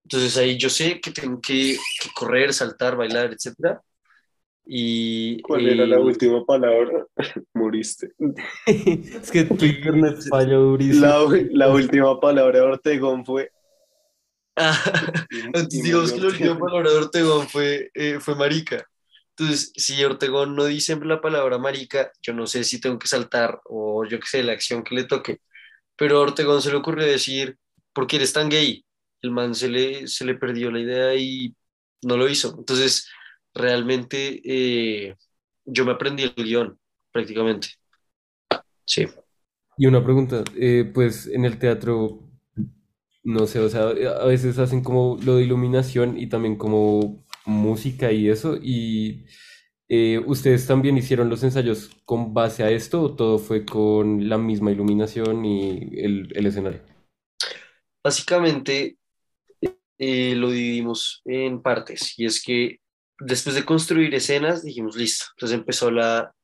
Entonces 0.03 0.35
ahí 0.35 0.57
yo 0.57 0.69
sé 0.69 0.99
que 0.99 1.11
tengo 1.11 1.39
que, 1.39 1.77
que 2.01 2.09
correr, 2.13 2.51
saltar, 2.51 2.97
bailar, 2.97 3.31
etcétera. 3.31 3.81
Y 4.65 5.41
¿Cuál 5.43 5.65
era 5.69 5.85
la 5.85 5.95
eh, 5.95 5.99
última 5.99 6.43
palabra? 6.43 7.05
Moriste. 7.53 8.11
Es 8.65 9.31
que 9.31 9.45
tu 9.45 9.63
internet 9.63 10.17
falla 10.29 10.55
durísimo. 10.55 11.05
La, 11.05 11.67
la 11.67 11.73
última 11.73 12.19
palabra 12.19 12.59
de 12.59 12.65
Ortegón 12.65 13.23
fue... 13.23 13.49
Ah, 14.55 14.77
y- 15.29 15.39
entonces 15.39 15.69
y 15.69 15.81
digamos 15.81 16.13
que 16.13 16.21
la 16.21 16.27
última 16.27 16.57
palabra 16.57 16.89
de 16.91 16.97
Ortegón 16.97 17.47
fue, 17.49 17.91
eh, 17.93 18.19
fue 18.19 18.35
marica. 18.35 18.85
Entonces, 19.37 19.73
si 19.75 20.01
Ortegón 20.03 20.55
no 20.55 20.65
dice 20.65 20.95
la 21.03 21.19
palabra 21.21 21.57
marica, 21.57 22.11
yo 22.21 22.33
no 22.33 22.47
sé 22.47 22.63
si 22.63 22.79
tengo 22.79 22.97
que 22.97 23.07
saltar 23.07 23.59
o 23.65 24.05
yo 24.05 24.19
qué 24.19 24.27
sé, 24.27 24.43
la 24.43 24.53
acción 24.53 24.83
que 24.83 24.95
le 24.95 25.03
toque. 25.05 25.39
Pero 25.97 26.17
a 26.19 26.21
Ortegón 26.21 26.61
se 26.61 26.71
le 26.71 26.77
ocurrió 26.77 27.05
decir, 27.07 27.57
¿por 27.93 28.07
qué 28.07 28.17
eres 28.17 28.33
tan 28.33 28.49
gay? 28.49 28.85
El 29.21 29.31
man 29.31 29.55
se 29.55 29.69
le, 29.69 30.07
se 30.07 30.25
le 30.25 30.35
perdió 30.35 30.71
la 30.71 30.79
idea 30.81 31.15
y 31.15 31.55
no 32.03 32.17
lo 32.17 32.29
hizo. 32.29 32.55
Entonces, 32.57 33.09
realmente 33.53 34.41
eh, 34.45 35.15
yo 35.65 35.85
me 35.85 35.93
aprendí 35.93 36.23
el 36.23 36.33
guion, 36.35 36.79
prácticamente. 37.11 37.69
Sí. 38.85 39.07
Y 39.77 39.87
una 39.87 40.03
pregunta, 40.03 40.43
eh, 40.55 40.89
pues 40.93 41.27
en 41.27 41.43
el 41.45 41.59
teatro, 41.59 42.21
no 43.25 43.47
sé, 43.47 43.59
o 43.59 43.69
sea, 43.69 43.89
a 43.89 44.25
veces 44.25 44.59
hacen 44.59 44.83
como 44.83 45.17
lo 45.23 45.37
de 45.37 45.43
iluminación 45.43 46.17
y 46.17 46.27
también 46.29 46.55
como 46.57 47.25
música 47.45 48.11
y 48.11 48.29
eso, 48.29 48.57
y 48.61 49.25
eh, 49.89 50.19
¿ustedes 50.25 50.67
también 50.67 50.97
hicieron 50.97 51.29
los 51.29 51.43
ensayos 51.43 51.89
con 52.05 52.35
base 52.35 52.63
a 52.63 52.69
esto 52.69 53.01
o 53.01 53.15
todo 53.15 53.39
fue 53.39 53.65
con 53.65 54.29
la 54.29 54.37
misma 54.37 54.71
iluminación 54.71 55.43
y 55.43 55.99
el, 55.99 56.31
el 56.35 56.45
escenario? 56.45 56.81
Básicamente, 58.03 58.97
eh, 59.97 60.35
lo 60.35 60.51
dividimos 60.51 61.23
en 61.25 61.63
partes 61.63 62.13
y 62.19 62.25
es 62.25 62.43
que 62.43 62.79
después 63.19 63.55
de 63.55 63.65
construir 63.65 64.13
escenas 64.13 64.61
dijimos, 64.61 64.95
listo, 64.95 65.25
entonces 65.35 65.57
empezó 65.57 65.89
la, 65.89 66.34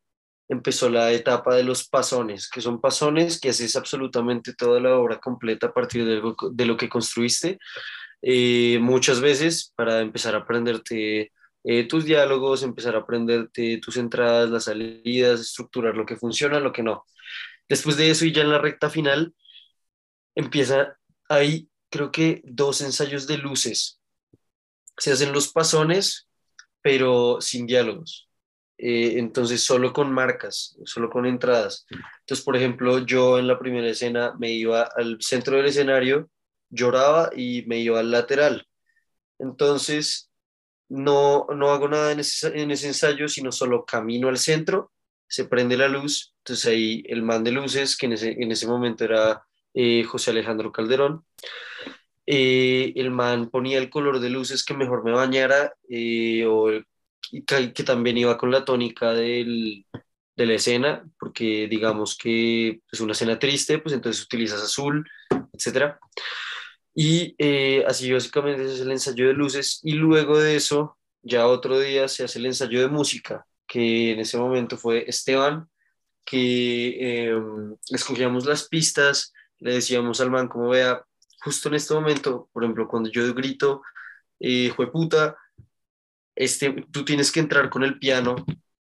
empezó 0.51 0.89
la 0.89 1.13
etapa 1.13 1.55
de 1.55 1.63
los 1.63 1.87
pasones, 1.87 2.49
que 2.49 2.59
son 2.59 2.81
pasones 2.81 3.39
que 3.39 3.49
haces 3.49 3.77
absolutamente 3.77 4.53
toda 4.53 4.81
la 4.81 4.97
obra 4.97 5.17
completa 5.17 5.67
a 5.67 5.73
partir 5.73 6.05
de 6.05 6.65
lo, 6.65 6.77
que 6.77 6.89
construiste, 6.89 7.57
eh, 8.21 8.77
muchas 8.81 9.21
veces 9.21 9.71
para 9.77 10.01
empezar 10.01 10.35
a 10.35 10.39
aprenderte 10.39 11.31
eh, 11.63 11.87
tus 11.87 12.03
diálogos, 12.03 12.63
empezar 12.63 12.95
a 12.95 12.99
aprenderte 12.99 13.79
tus 13.81 13.95
entradas, 13.95 14.49
las 14.49 14.65
salidas, 14.65 15.39
estructurar 15.39 15.95
lo 15.95 16.05
que 16.05 16.17
funciona, 16.17 16.59
lo 16.59 16.73
que 16.73 16.83
no. 16.83 17.05
Después 17.69 17.95
de 17.95 18.11
eso 18.11 18.25
y 18.25 18.33
ya 18.33 18.41
en 18.41 18.49
la 18.49 18.59
recta 18.59 18.89
final, 18.89 19.33
empieza 20.35 20.97
ahí, 21.29 21.69
creo 21.89 22.11
que 22.11 22.41
dos 22.43 22.81
ensayos 22.81 23.25
de 23.25 23.37
luces. 23.37 24.01
Se 24.97 25.13
hacen 25.13 25.31
los 25.31 25.47
pasones, 25.47 26.27
pero 26.81 27.39
sin 27.39 27.65
diálogos. 27.65 28.30
Eh, 28.83 29.19
entonces, 29.19 29.63
solo 29.63 29.93
con 29.93 30.11
marcas, 30.11 30.75
solo 30.85 31.11
con 31.11 31.27
entradas. 31.27 31.85
Entonces, 32.21 32.43
por 32.43 32.57
ejemplo, 32.57 32.97
yo 33.05 33.37
en 33.37 33.47
la 33.47 33.59
primera 33.59 33.87
escena 33.87 34.33
me 34.39 34.51
iba 34.53 34.89
al 34.95 35.17
centro 35.21 35.57
del 35.57 35.67
escenario, 35.67 36.31
lloraba 36.71 37.29
y 37.35 37.63
me 37.67 37.77
iba 37.79 37.99
al 37.99 38.09
lateral. 38.09 38.65
Entonces, 39.37 40.31
no, 40.89 41.45
no 41.55 41.69
hago 41.69 41.89
nada 41.89 42.11
en 42.11 42.21
ese, 42.21 42.47
en 42.59 42.71
ensayo, 42.71 43.27
sino 43.27 43.51
solo 43.51 43.85
camino 43.85 44.29
al 44.29 44.39
centro, 44.39 44.91
se 45.27 45.45
prende 45.45 45.77
la 45.77 45.87
luz, 45.87 46.33
entonces 46.39 46.65
ahí 46.65 47.03
el 47.07 47.21
man 47.21 47.43
de 47.43 47.51
luces, 47.51 47.95
que 47.95 48.07
en 48.07 48.13
ese, 48.13 48.31
en 48.31 48.51
ese 48.51 48.65
momento 48.67 49.05
era 49.05 49.45
eh, 49.75 50.03
José 50.05 50.31
Alejandro 50.31 50.71
Calderón, 50.71 51.23
eh, 52.25 52.93
el 52.95 53.11
man 53.11 53.49
ponía 53.51 53.77
el 53.77 53.91
color 53.91 54.19
de 54.19 54.29
luces 54.31 54.65
que 54.65 54.73
mejor 54.73 55.03
me 55.03 55.11
bañara 55.11 55.75
eh, 55.87 56.45
o 56.47 56.71
y 56.71 56.83
que, 57.45 57.73
que, 57.73 57.83
también 57.83 58.17
iba 58.17 58.37
con 58.37 58.51
la 58.51 58.65
tónica 58.65 59.13
del, 59.13 59.85
de 60.35 60.45
la 60.45 60.53
escena, 60.53 61.03
porque 61.19 61.67
digamos 61.69 62.17
que 62.17 62.81
es 62.91 62.99
una 62.99 63.13
escena 63.13 63.39
triste, 63.39 63.79
pues 63.79 63.93
entonces 63.93 64.23
utilizas 64.23 64.61
azul, 64.61 65.07
etcétera. 65.53 65.99
Y 66.93 67.35
eh, 67.37 67.85
así 67.87 68.11
básicamente 68.11 68.65
es 68.65 68.81
el 68.81 68.91
ensayo 68.91 69.27
de 69.27 69.33
luces 69.33 69.79
y 69.83 69.93
luego 69.93 70.39
de 70.39 70.55
eso, 70.55 70.97
ya 71.21 71.47
otro 71.47 71.79
día 71.79 72.07
se 72.07 72.23
hace 72.23 72.39
el 72.39 72.47
ensayo 72.47 72.81
de 72.81 72.87
música, 72.89 73.45
que 73.67 74.11
en 74.11 74.19
ese 74.19 74.37
momento 74.37 74.77
fue 74.77 75.05
Esteban, 75.07 75.69
que 76.25 77.29
eh, 77.29 77.35
escogíamos 77.89 78.45
las 78.45 78.67
pistas, 78.67 79.33
le 79.59 79.73
decíamos 79.75 80.21
al 80.21 80.31
man 80.31 80.47
como 80.47 80.69
vea, 80.69 81.03
justo 81.43 81.69
en 81.69 81.75
este 81.75 81.93
momento, 81.93 82.49
por 82.51 82.63
ejemplo, 82.63 82.87
cuando 82.87 83.09
yo 83.09 83.33
grito, 83.33 83.81
eh, 84.39 84.73
puta, 84.91 85.37
este, 86.35 86.85
tú 86.91 87.05
tienes 87.05 87.31
que 87.31 87.39
entrar 87.39 87.69
con 87.69 87.83
el 87.83 87.99
piano 87.99 88.35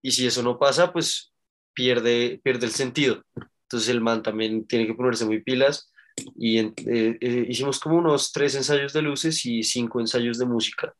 y 0.01 0.11
si 0.11 0.25
eso 0.27 0.43
no 0.43 0.59
pasa, 0.59 0.91
pues 0.93 1.33
pierde, 1.73 2.39
pierde 2.43 2.65
el 2.67 2.71
sentido. 2.71 3.23
Entonces 3.63 3.89
el 3.89 4.01
man 4.01 4.23
también 4.23 4.65
tiene 4.67 4.85
que 4.87 4.93
ponerse 4.93 5.25
muy 5.25 5.41
pilas 5.41 5.91
y 6.35 6.59
eh, 6.59 6.73
eh, 6.85 7.45
hicimos 7.49 7.79
como 7.79 7.97
unos 7.97 8.31
tres 8.31 8.55
ensayos 8.55 8.93
de 8.93 9.01
luces 9.01 9.45
y 9.45 9.63
cinco 9.63 9.99
ensayos 9.99 10.37
de 10.37 10.45
música. 10.45 10.93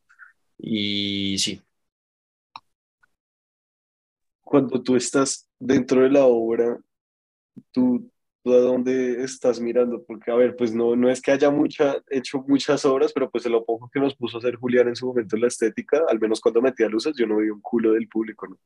Y 0.58 1.38
sí. 1.38 1.62
Cuando 4.42 4.82
tú 4.82 4.96
estás 4.96 5.48
dentro 5.60 6.02
de 6.02 6.10
la 6.10 6.26
obra, 6.26 6.80
tú, 7.72 8.12
tú 8.44 8.54
a 8.54 8.58
dónde 8.58 9.24
estás 9.24 9.60
mirando, 9.60 10.04
porque 10.04 10.32
a 10.32 10.36
ver, 10.36 10.56
pues 10.56 10.74
no, 10.74 10.96
no 10.96 11.10
es 11.10 11.22
que 11.22 11.32
haya 11.32 11.50
mucha, 11.50 12.02
hecho 12.10 12.44
muchas 12.48 12.84
obras, 12.86 13.14
pero 13.14 13.32
pues 13.32 13.46
lo 13.46 13.66
poco 13.66 13.90
que 13.92 14.00
nos 14.00 14.16
puso 14.16 14.38
a 14.38 14.40
hacer 14.40 14.56
Julián 14.58 14.90
en 14.90 14.96
su 14.96 15.08
momento 15.08 15.36
en 15.36 15.44
la 15.44 15.48
estética, 15.48 16.04
al 16.08 16.20
menos 16.20 16.42
cuando 16.42 16.62
metía 16.62 16.90
luces, 16.90 17.16
yo 17.18 17.26
no 17.26 17.38
vi 17.38 17.50
un 17.50 17.62
culo 17.62 17.94
del 17.94 18.08
público, 18.08 18.48
¿no? 18.48 18.60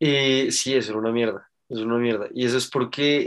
Eh, 0.00 0.50
sí, 0.50 0.74
eso 0.74 0.90
era 0.90 1.00
una 1.00 1.12
mierda, 1.12 1.50
es 1.68 1.78
una 1.78 1.98
mierda. 1.98 2.28
Y 2.32 2.44
eso 2.44 2.58
es 2.58 2.68
porque 2.68 3.26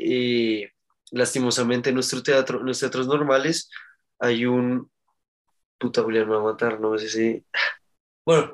eh, 0.63 0.73
lastimosamente 1.11 1.89
en 1.89 1.95
nuestro 1.95 2.21
teatro, 2.23 2.59
en 2.59 2.65
los 2.67 2.79
teatros 2.79 3.07
normales, 3.07 3.69
hay 4.19 4.45
un... 4.45 4.89
Puta, 5.77 6.03
Julián 6.03 6.27
me 6.27 6.35
va 6.35 6.41
a 6.41 6.51
matar, 6.51 6.79
no 6.79 6.97
sé 6.97 7.09
si... 7.09 7.45
Bueno, 8.25 8.53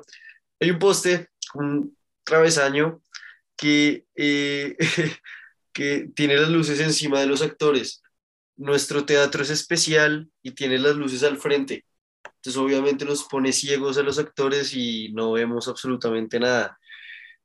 hay 0.60 0.70
un 0.70 0.78
poste, 0.78 1.28
un 1.54 1.96
travesaño 2.24 3.02
que, 3.56 4.06
eh, 4.14 4.76
que 5.72 6.08
tiene 6.14 6.36
las 6.36 6.50
luces 6.50 6.80
encima 6.80 7.20
de 7.20 7.26
los 7.26 7.42
actores. 7.42 8.02
Nuestro 8.56 9.04
teatro 9.04 9.42
es 9.42 9.50
especial 9.50 10.28
y 10.42 10.52
tiene 10.52 10.78
las 10.78 10.96
luces 10.96 11.22
al 11.22 11.38
frente. 11.38 11.84
Entonces 12.24 12.56
obviamente 12.56 13.04
nos 13.04 13.24
pone 13.24 13.52
ciegos 13.52 13.98
a 13.98 14.02
los 14.02 14.18
actores 14.18 14.74
y 14.74 15.12
no 15.12 15.32
vemos 15.32 15.68
absolutamente 15.68 16.40
nada. 16.40 16.78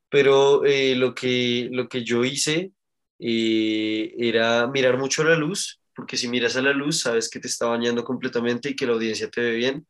Pero 0.10 0.66
eh, 0.66 0.96
lo, 0.96 1.16
que, 1.16 1.70
lo 1.72 1.88
que 1.90 2.04
yo 2.04 2.24
hice 2.24 2.72
eh, 3.20 4.14
era 4.18 4.68
mirar 4.68 4.98
mucho 4.98 5.24
la 5.24 5.36
luz, 5.36 5.82
porque 5.96 6.18
si 6.18 6.28
miras 6.28 6.56
a 6.56 6.62
la 6.62 6.74
luz 6.74 7.00
sabes 7.02 7.30
que 7.30 7.40
te 7.40 7.48
está 7.48 7.68
bañando 7.68 8.04
completamente 8.04 8.70
y 8.70 8.76
que 8.76 8.86
la 8.86 8.94
audiencia 8.94 9.30
te 9.30 9.42
ve 9.42 9.56
bien, 9.56 9.88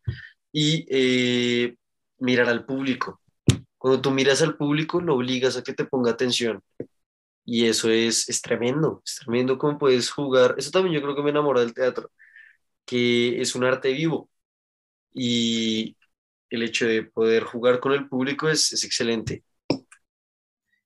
y 0.51 0.85
eh, 0.89 1.75
mirar 2.19 2.47
al 2.47 2.65
público. 2.65 3.21
Cuando 3.77 3.99
tú 3.99 4.11
miras 4.11 4.41
al 4.41 4.55
público, 4.55 5.01
lo 5.01 5.15
obligas 5.15 5.57
a 5.57 5.63
que 5.63 5.73
te 5.73 5.83
ponga 5.83 6.11
atención. 6.11 6.61
Y 7.45 7.67
eso 7.67 7.89
es, 7.91 8.29
es 8.29 8.41
tremendo, 8.41 9.01
es 9.05 9.17
tremendo 9.23 9.57
cómo 9.57 9.77
puedes 9.77 10.09
jugar. 10.11 10.55
Eso 10.57 10.71
también 10.71 10.95
yo 10.95 11.01
creo 11.01 11.15
que 11.15 11.23
me 11.23 11.31
enamora 11.31 11.61
del 11.61 11.73
teatro, 11.73 12.11
que 12.85 13.41
es 13.41 13.55
un 13.55 13.65
arte 13.65 13.93
vivo. 13.93 14.29
Y 15.13 15.97
el 16.51 16.63
hecho 16.63 16.87
de 16.87 17.03
poder 17.03 17.43
jugar 17.45 17.79
con 17.81 17.93
el 17.93 18.09
público 18.09 18.49
es, 18.49 18.73
es 18.73 18.83
excelente. 18.85 19.43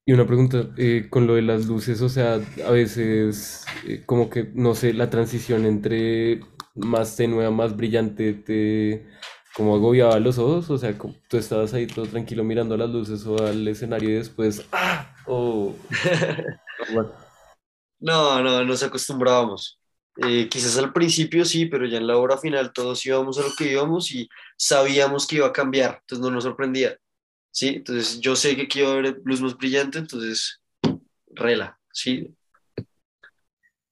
Y 0.06 0.14
una 0.14 0.26
pregunta, 0.26 0.70
eh, 0.78 1.08
con 1.10 1.28
lo 1.28 1.36
de 1.36 1.42
las 1.42 1.66
luces, 1.66 2.02
o 2.02 2.08
sea, 2.10 2.36
a 2.66 2.72
veces 2.72 3.66
eh, 3.86 4.04
como 4.06 4.30
que, 4.30 4.50
no 4.54 4.74
sé, 4.74 4.94
la 4.94 5.10
transición 5.10 5.66
entre 5.66 6.42
más 6.76 7.18
tenue 7.18 7.46
a 7.46 7.52
más 7.52 7.76
brillante 7.76 8.34
te 8.34 9.06
como 9.54 9.76
agobiaba 9.76 10.20
los 10.20 10.38
ojos, 10.38 10.70
o 10.70 10.78
sea, 10.78 10.96
tú 11.28 11.38
estabas 11.38 11.74
ahí 11.74 11.88
todo 11.88 12.06
tranquilo 12.06 12.44
mirando 12.44 12.78
las 12.78 12.90
luces 12.90 13.26
o 13.26 13.44
al 13.46 13.68
escenario 13.68 14.10
y 14.12 14.14
después, 14.14 14.66
¡ah! 14.72 15.17
O... 15.28 15.76
No, 18.00 18.44
no, 18.44 18.64
nos 18.64 18.84
acostumbrábamos. 18.84 19.80
Eh, 20.18 20.48
quizás 20.50 20.78
al 20.78 20.94
principio 20.94 21.44
sí, 21.46 21.66
pero 21.66 21.88
ya 21.88 21.98
en 21.98 22.06
la 22.06 22.18
hora 22.18 22.38
final 22.38 22.72
todos 22.72 23.04
íbamos 23.06 23.40
a 23.40 23.42
lo 23.42 23.54
que 23.58 23.72
íbamos 23.72 24.12
y 24.12 24.30
sabíamos 24.56 25.26
que 25.26 25.38
iba 25.38 25.48
a 25.48 25.52
cambiar, 25.54 25.98
entonces 26.02 26.24
no 26.24 26.30
nos 26.30 26.44
sorprendía. 26.44 26.96
¿sí? 27.58 27.70
Entonces 27.78 28.20
yo 28.20 28.36
sé 28.36 28.56
que 28.56 28.64
aquí 28.64 28.82
va 28.82 28.90
a 28.90 28.94
haber 28.94 29.20
luz 29.24 29.42
más 29.42 29.58
brillante, 29.58 29.98
entonces 29.98 30.62
rela, 31.28 31.80
¿sí? 31.92 32.32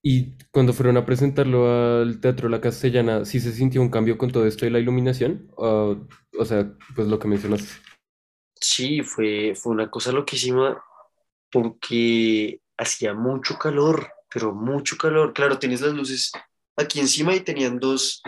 Y 0.03 0.35
cuando 0.51 0.71
fueron 0.71 0.97
a 0.97 1.05
presentarlo 1.05 2.01
al 2.01 2.19
Teatro 2.19 2.47
La 2.47 2.61
Castellana, 2.61 3.25
¿sí 3.25 3.39
se 3.39 3.51
sintió 3.51 3.81
un 3.81 3.89
cambio 3.89 4.19
con 4.19 4.31
todo 4.31 4.45
esto 4.45 4.65
de 4.65 4.71
la 4.71 4.77
iluminación? 4.79 5.49
o 5.57 6.45
sea, 6.45 6.71
pues 6.95 7.07
lo 7.07 7.17
que 7.17 7.27
mencionaste. 7.27 7.71
Sí, 8.61 9.01
fue, 9.01 9.55
fue 9.55 9.71
una 9.73 9.89
cosa 9.89 10.11
loquísima 10.11 10.79
porque 11.51 12.61
hacía 12.77 13.13
mucho 13.13 13.57
calor, 13.57 14.11
pero 14.33 14.53
mucho 14.53 14.97
calor. 14.97 15.33
Claro, 15.33 15.59
tienes 15.59 15.81
las 15.81 15.93
luces 15.93 16.31
aquí 16.75 16.99
encima 16.99 17.35
y 17.35 17.41
tenían 17.41 17.79
dos 17.79 18.21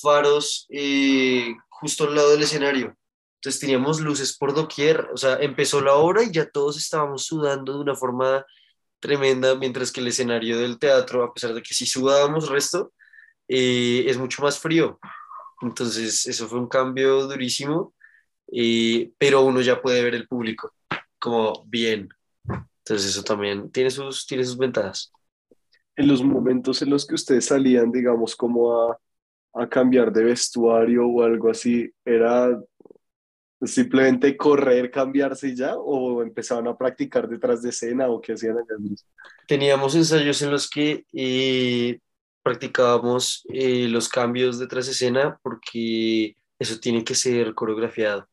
faros 0.00 0.66
eh, 0.70 1.54
justo 1.70 2.04
al 2.04 2.14
lado 2.14 2.30
del 2.30 2.42
escenario. 2.42 2.96
Entonces 3.36 3.60
teníamos 3.60 4.00
luces 4.00 4.36
por 4.36 4.54
doquier, 4.54 5.08
o 5.12 5.16
sea, 5.16 5.36
empezó 5.36 5.80
la 5.82 5.94
obra 5.94 6.22
y 6.24 6.32
ya 6.32 6.48
todos 6.50 6.78
estábamos 6.78 7.26
sudando 7.26 7.74
de 7.74 7.80
una 7.80 7.94
forma 7.94 8.44
tremenda, 9.00 9.54
mientras 9.54 9.92
que 9.92 10.00
el 10.00 10.08
escenario 10.08 10.58
del 10.58 10.78
teatro, 10.78 11.22
a 11.24 11.34
pesar 11.34 11.52
de 11.54 11.62
que 11.62 11.74
sí 11.74 11.84
sudábamos 11.86 12.48
resto, 12.48 12.92
eh, 13.48 14.04
es 14.08 14.16
mucho 14.18 14.42
más 14.42 14.58
frío. 14.58 14.98
Entonces 15.62 16.26
eso 16.26 16.48
fue 16.48 16.58
un 16.58 16.68
cambio 16.68 17.26
durísimo, 17.26 17.94
eh, 18.52 19.12
pero 19.18 19.42
uno 19.42 19.60
ya 19.60 19.80
puede 19.82 20.02
ver 20.02 20.14
el 20.14 20.28
público 20.28 20.74
como 21.18 21.64
bien. 21.66 22.08
Entonces 22.84 23.10
eso 23.10 23.22
también 23.22 23.70
tiene 23.70 23.90
sus, 23.90 24.26
tiene 24.26 24.44
sus 24.44 24.58
ventajas. 24.58 25.10
En 25.96 26.06
los 26.06 26.22
momentos 26.22 26.82
en 26.82 26.90
los 26.90 27.06
que 27.06 27.14
ustedes 27.14 27.46
salían, 27.46 27.90
digamos, 27.90 28.36
como 28.36 28.90
a, 28.90 28.98
a 29.54 29.68
cambiar 29.68 30.12
de 30.12 30.24
vestuario 30.24 31.06
o 31.06 31.22
algo 31.22 31.50
así, 31.50 31.90
¿era 32.04 32.60
simplemente 33.62 34.36
correr, 34.36 34.90
cambiarse 34.90 35.48
y 35.48 35.56
ya, 35.56 35.76
o 35.76 36.22
empezaban 36.22 36.68
a 36.68 36.76
practicar 36.76 37.28
detrás 37.28 37.62
de 37.62 37.70
escena 37.70 38.08
o 38.08 38.20
qué 38.20 38.34
hacían 38.34 38.58
allá? 38.58 38.94
Teníamos 39.46 39.94
ensayos 39.94 40.42
en 40.42 40.50
los 40.50 40.68
que 40.68 41.06
eh, 41.12 42.00
practicábamos 42.42 43.46
eh, 43.48 43.88
los 43.88 44.10
cambios 44.10 44.58
detrás 44.58 44.86
de 44.86 44.92
escena 44.92 45.38
porque 45.42 46.36
eso 46.58 46.78
tiene 46.78 47.02
que 47.02 47.14
ser 47.14 47.54
coreografiado, 47.54 48.28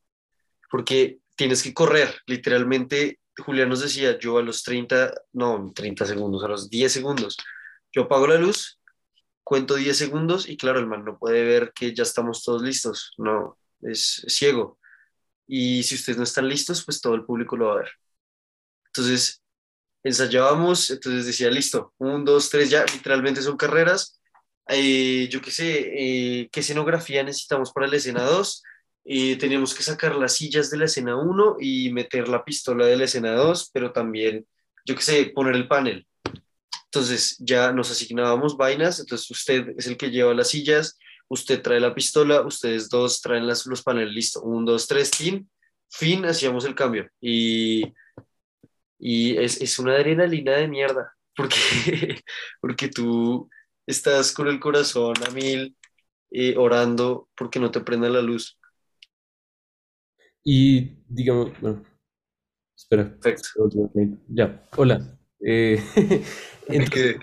porque 0.69 1.19
tienes 1.35 1.63
que 1.63 1.73
correr, 1.73 2.09
literalmente. 2.25 3.19
Julián 3.41 3.69
nos 3.69 3.81
decía, 3.81 4.17
yo 4.19 4.37
a 4.37 4.41
los 4.41 4.63
30, 4.63 5.13
no, 5.33 5.71
30 5.75 6.05
segundos, 6.05 6.43
a 6.43 6.47
los 6.47 6.69
10 6.69 6.91
segundos, 6.91 7.37
yo 7.91 8.03
apago 8.03 8.27
la 8.27 8.35
luz, 8.35 8.79
cuento 9.43 9.75
10 9.75 9.97
segundos 9.97 10.47
y 10.47 10.57
claro, 10.57 10.79
el 10.79 10.87
man 10.87 11.03
no 11.05 11.17
puede 11.17 11.43
ver 11.43 11.73
que 11.73 11.93
ya 11.93 12.03
estamos 12.03 12.43
todos 12.43 12.61
listos, 12.61 13.13
no, 13.17 13.57
es, 13.81 14.23
ciego. 14.27 14.79
Y 15.47 15.83
si 15.83 15.95
ustedes 15.95 16.17
no 16.17 16.23
están 16.23 16.47
listos, 16.47 16.85
pues 16.85 17.01
todo 17.01 17.15
el 17.15 17.25
público 17.25 17.57
lo 17.57 17.67
va 17.67 17.73
a 17.73 17.77
ver. 17.77 17.91
Entonces, 18.87 19.41
ensayábamos, 20.03 20.89
entonces 20.89 21.25
decía, 21.25 21.49
listo, 21.49 21.93
un, 21.97 22.25
dos, 22.25 22.49
tres, 22.49 22.69
ya, 22.69 22.85
literalmente 22.85 23.41
son 23.41 23.57
carreras. 23.57 24.21
Eh, 24.67 25.27
yo 25.29 25.41
qué 25.41 25.51
sé, 25.51 25.79
eh, 26.43 26.49
qué 26.51 26.61
escenografía 26.61 27.23
necesitamos 27.23 27.71
para 27.71 27.87
la 27.87 27.97
escena 27.97 28.23
2. 28.23 28.63
Eh, 29.03 29.35
teníamos 29.37 29.73
que 29.73 29.83
sacar 29.83 30.15
las 30.15 30.35
sillas 30.35 30.69
de 30.69 30.77
la 30.77 30.85
escena 30.85 31.15
1 31.15 31.57
y 31.59 31.91
meter 31.91 32.27
la 32.27 32.43
pistola 32.43 32.85
de 32.85 32.97
la 32.97 33.05
escena 33.05 33.33
2, 33.33 33.71
pero 33.73 33.91
también, 33.91 34.45
yo 34.85 34.95
qué 34.95 35.01
sé, 35.01 35.25
poner 35.33 35.55
el 35.55 35.67
panel. 35.67 36.07
Entonces 36.85 37.37
ya 37.39 37.71
nos 37.71 37.89
asignábamos 37.89 38.57
vainas, 38.57 38.99
entonces 38.99 39.29
usted 39.31 39.73
es 39.77 39.87
el 39.87 39.97
que 39.97 40.11
lleva 40.11 40.33
las 40.33 40.49
sillas, 40.49 40.97
usted 41.29 41.61
trae 41.61 41.79
la 41.79 41.95
pistola, 41.95 42.41
ustedes 42.41 42.89
dos 42.89 43.21
traen 43.21 43.47
las, 43.47 43.65
los 43.65 43.81
paneles, 43.81 44.13
listo, 44.13 44.41
un, 44.41 44.65
dos, 44.65 44.87
tres, 44.87 45.09
fin, 45.11 45.49
fin, 45.89 46.25
hacíamos 46.25 46.65
el 46.65 46.75
cambio. 46.75 47.09
Y, 47.21 47.93
y 48.99 49.37
es, 49.37 49.61
es 49.61 49.79
una 49.79 49.93
adrenalina 49.93 50.51
de 50.51 50.67
mierda, 50.67 51.15
porque, 51.35 51.55
porque 52.61 52.89
tú 52.89 53.49
estás 53.87 54.33
con 54.33 54.47
el 54.47 54.59
corazón 54.59 55.15
a 55.25 55.31
mil, 55.31 55.75
eh, 56.31 56.55
orando 56.57 57.29
porque 57.35 57.59
no 57.59 57.71
te 57.71 57.81
prenda 57.81 58.09
la 58.09 58.21
luz. 58.21 58.57
Y 60.43 61.03
digamos, 61.07 61.51
bueno, 61.61 61.83
espera, 62.75 63.15
Perfecto. 63.19 63.69
ya, 64.27 64.61
hola. 64.77 65.17
Eh, 65.39 65.81
quedé. 66.91 67.19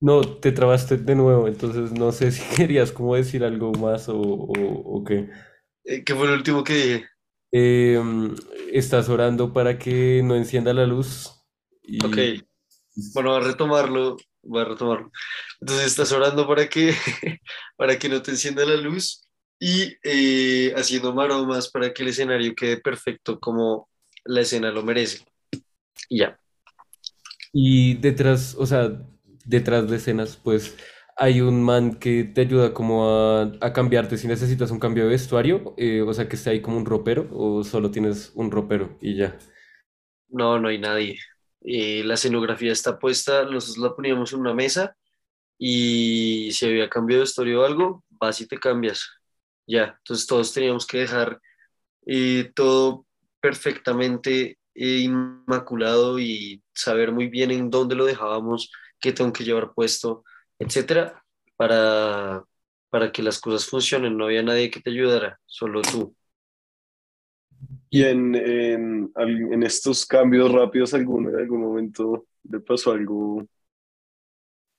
no, 0.00 0.20
te 0.20 0.52
trabaste 0.52 0.96
de 0.96 1.14
nuevo, 1.14 1.48
entonces 1.48 1.92
no 1.92 2.12
sé 2.12 2.32
si 2.32 2.42
querías 2.56 2.92
como 2.92 3.14
decir 3.14 3.44
algo 3.44 3.72
más 3.72 4.08
o, 4.08 4.18
o, 4.18 4.52
o 4.52 5.04
qué. 5.04 5.30
Eh, 5.84 6.02
¿Qué 6.04 6.14
fue 6.14 6.26
lo 6.26 6.34
último 6.34 6.64
que 6.64 6.74
dije? 6.74 7.06
Eh, 7.52 8.00
estás 8.72 9.08
orando 9.08 9.52
para 9.52 9.78
que 9.78 10.20
no 10.24 10.34
encienda 10.34 10.72
la 10.74 10.86
luz 10.86 11.32
y 11.82 12.04
Ok, 12.04 12.42
bueno, 13.14 13.30
voy 13.30 13.40
a 13.40 13.44
retomarlo, 13.44 14.16
voy 14.42 14.62
a 14.62 14.64
retomarlo. 14.64 15.10
Entonces 15.60 15.86
estás 15.86 16.10
orando 16.12 16.46
para 16.46 16.68
que, 16.68 16.92
para 17.76 17.98
que 17.98 18.08
no 18.08 18.20
te 18.22 18.32
encienda 18.32 18.64
la 18.64 18.76
luz 18.76 19.25
y 19.58 19.96
eh, 20.02 20.74
haciendo 20.76 21.14
maromas 21.14 21.70
para 21.70 21.92
que 21.92 22.02
el 22.02 22.10
escenario 22.10 22.54
quede 22.54 22.78
perfecto 22.78 23.38
como 23.40 23.88
la 24.24 24.42
escena 24.42 24.70
lo 24.70 24.82
merece. 24.82 25.24
Y 26.08 26.18
ya. 26.18 26.38
Y 27.52 27.94
detrás, 27.94 28.54
o 28.58 28.66
sea, 28.66 29.00
detrás 29.44 29.88
de 29.88 29.96
escenas, 29.96 30.36
pues 30.36 30.76
hay 31.16 31.40
un 31.40 31.62
man 31.62 31.94
que 31.94 32.24
te 32.24 32.42
ayuda 32.42 32.74
como 32.74 33.08
a, 33.08 33.52
a 33.60 33.72
cambiarte 33.72 34.18
si 34.18 34.28
necesitas 34.28 34.70
un 34.70 34.78
cambio 34.78 35.04
de 35.04 35.10
vestuario, 35.10 35.74
eh, 35.78 36.02
o 36.02 36.12
sea, 36.12 36.28
que 36.28 36.36
esté 36.36 36.50
ahí 36.50 36.60
como 36.60 36.76
un 36.76 36.84
ropero, 36.84 37.28
o 37.32 37.64
solo 37.64 37.90
tienes 37.90 38.32
un 38.34 38.50
ropero 38.50 38.98
y 39.00 39.16
ya. 39.16 39.38
No, 40.28 40.58
no 40.58 40.68
hay 40.68 40.78
nadie. 40.78 41.18
Eh, 41.62 42.02
la 42.04 42.14
escenografía 42.14 42.72
está 42.72 42.98
puesta, 42.98 43.44
nosotros 43.44 43.78
la 43.78 43.94
poníamos 43.94 44.32
en 44.32 44.40
una 44.40 44.54
mesa 44.54 44.96
y 45.58 46.50
si 46.52 46.66
había 46.66 46.90
cambio 46.90 47.16
de 47.16 47.20
vestuario 47.22 47.62
o 47.62 47.64
algo, 47.64 48.04
vas 48.10 48.40
y 48.40 48.46
te 48.46 48.58
cambias. 48.58 49.08
Ya, 49.66 49.96
entonces 49.98 50.26
todos 50.26 50.52
teníamos 50.52 50.86
que 50.86 50.98
dejar 50.98 51.40
eh, 52.06 52.52
todo 52.54 53.04
perfectamente 53.40 54.58
eh, 54.74 54.98
inmaculado 54.98 56.18
y 56.18 56.62
saber 56.74 57.12
muy 57.12 57.28
bien 57.28 57.50
en 57.50 57.70
dónde 57.70 57.96
lo 57.96 58.04
dejábamos, 58.04 58.70
qué 59.00 59.12
tengo 59.12 59.32
que 59.32 59.44
llevar 59.44 59.72
puesto, 59.74 60.24
etcétera, 60.58 61.24
para, 61.56 62.44
para 62.90 63.10
que 63.10 63.22
las 63.22 63.40
cosas 63.40 63.66
funcionen. 63.68 64.16
No 64.16 64.26
había 64.26 64.42
nadie 64.42 64.70
que 64.70 64.80
te 64.80 64.90
ayudara, 64.90 65.40
solo 65.46 65.82
tú. 65.82 66.14
Y 67.90 68.02
en, 68.04 68.34
en, 68.34 69.12
en 69.16 69.62
estos 69.62 70.06
cambios 70.06 70.52
rápidos, 70.52 70.94
¿alguno, 70.94 71.30
en 71.30 71.36
algún 71.36 71.60
momento 71.60 72.26
le 72.44 72.60
pasó 72.60 72.92
algo? 72.92 73.46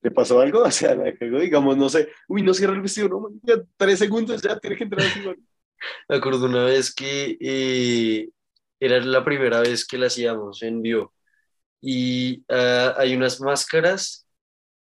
¿Le 0.07 0.11
pasó 0.11 0.39
algo? 0.39 0.63
O 0.67 0.71
sea, 0.71 0.95
digamos, 0.95 1.75
no 1.75 1.89
sé, 1.89 2.09
uy, 2.29 2.41
no 2.41 2.53
cierra 2.53 2.73
el 2.73 2.81
vestido, 2.81 3.09
no, 3.09 3.29
ya 3.43 3.61
tres 3.75 3.99
segundos, 3.99 4.41
ya 4.41 4.57
tiene 4.57 4.77
que 4.77 4.85
entrar 4.85 5.05
así. 5.05 5.19
Me 6.07 6.15
acuerdo 6.15 6.45
una 6.45 6.63
vez 6.63 6.95
que 6.95 7.37
eh, 7.41 8.29
era 8.79 8.99
la 9.01 9.25
primera 9.25 9.59
vez 9.59 9.85
que 9.85 9.97
la 9.97 10.07
hacíamos 10.07 10.63
en 10.63 10.81
vivo 10.81 11.13
y 11.81 12.45
ah, 12.49 12.95
hay 12.97 13.15
unas 13.15 13.41
máscaras 13.41 14.25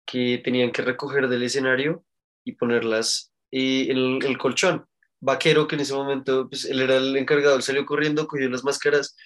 que 0.05 0.42
tenían 0.44 0.73
que 0.73 0.83
recoger 0.83 1.27
del 1.29 1.42
escenario 1.42 2.05
y 2.44 2.53
ponerlas 2.53 3.33
eh, 3.51 3.87
en 3.90 3.97
el, 3.97 4.25
el 4.27 4.37
colchón. 4.37 4.87
Vaquero, 5.21 5.66
que 5.66 5.77
en 5.77 5.81
ese 5.81 5.94
momento 5.94 6.51
pues, 6.51 6.66
él 6.66 6.81
era 6.83 6.99
el 6.99 7.16
encargado, 7.16 7.57
él 7.57 7.62
salió 7.62 7.87
corriendo, 7.87 8.29
cogió 8.29 8.49
las 8.51 8.62
máscaras, 8.62 9.16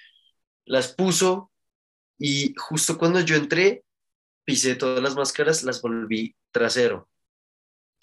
las 0.64 0.94
puso 0.94 1.50
y 2.18 2.54
justo 2.56 2.96
cuando 2.96 3.20
yo 3.20 3.34
entré, 3.34 3.84
pisé 4.44 4.74
todas 4.74 5.02
las 5.02 5.14
máscaras, 5.14 5.62
las 5.62 5.80
volví 5.82 6.34
trasero. 6.50 7.08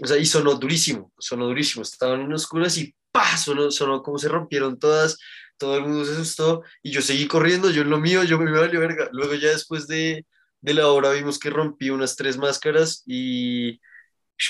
O 0.02 0.08
sea, 0.08 0.17
y 0.17 0.25
sonó 0.25 0.56
durísimo, 0.56 1.12
sonó 1.19 1.47
durísimo. 1.47 1.84
Estaban 1.84 2.21
en 2.21 2.34
oscuras 2.34 2.78
y 2.78 2.95
¡pah! 3.12 3.38
Sonó, 3.38 3.71
sonó 3.71 4.02
como 4.02 4.17
se 4.17 4.30
rompieron 4.30 4.80
todas, 4.80 5.17
todo 5.58 5.78
el 5.78 5.84
mundo 5.84 6.06
se 6.06 6.13
asustó 6.13 6.63
y 6.82 6.91
yo 6.91 7.02
seguí 7.02 7.28
corriendo, 7.28 7.69
yo 7.69 7.82
en 7.82 7.89
lo 7.89 7.99
mío, 7.99 8.23
yo 8.23 8.39
me 8.39 8.52
valió 8.52 8.80
verga. 8.80 9.10
Luego 9.12 9.36
ya 9.36 9.49
después 9.49 9.88
de, 9.88 10.25
de 10.62 10.73
la 10.73 10.88
obra 10.88 11.12
vimos 11.12 11.38
que 11.39 11.49
rompí 11.49 11.89
unas 11.89 12.15
tres 12.15 12.38
máscaras 12.38 13.04
y... 13.06 13.80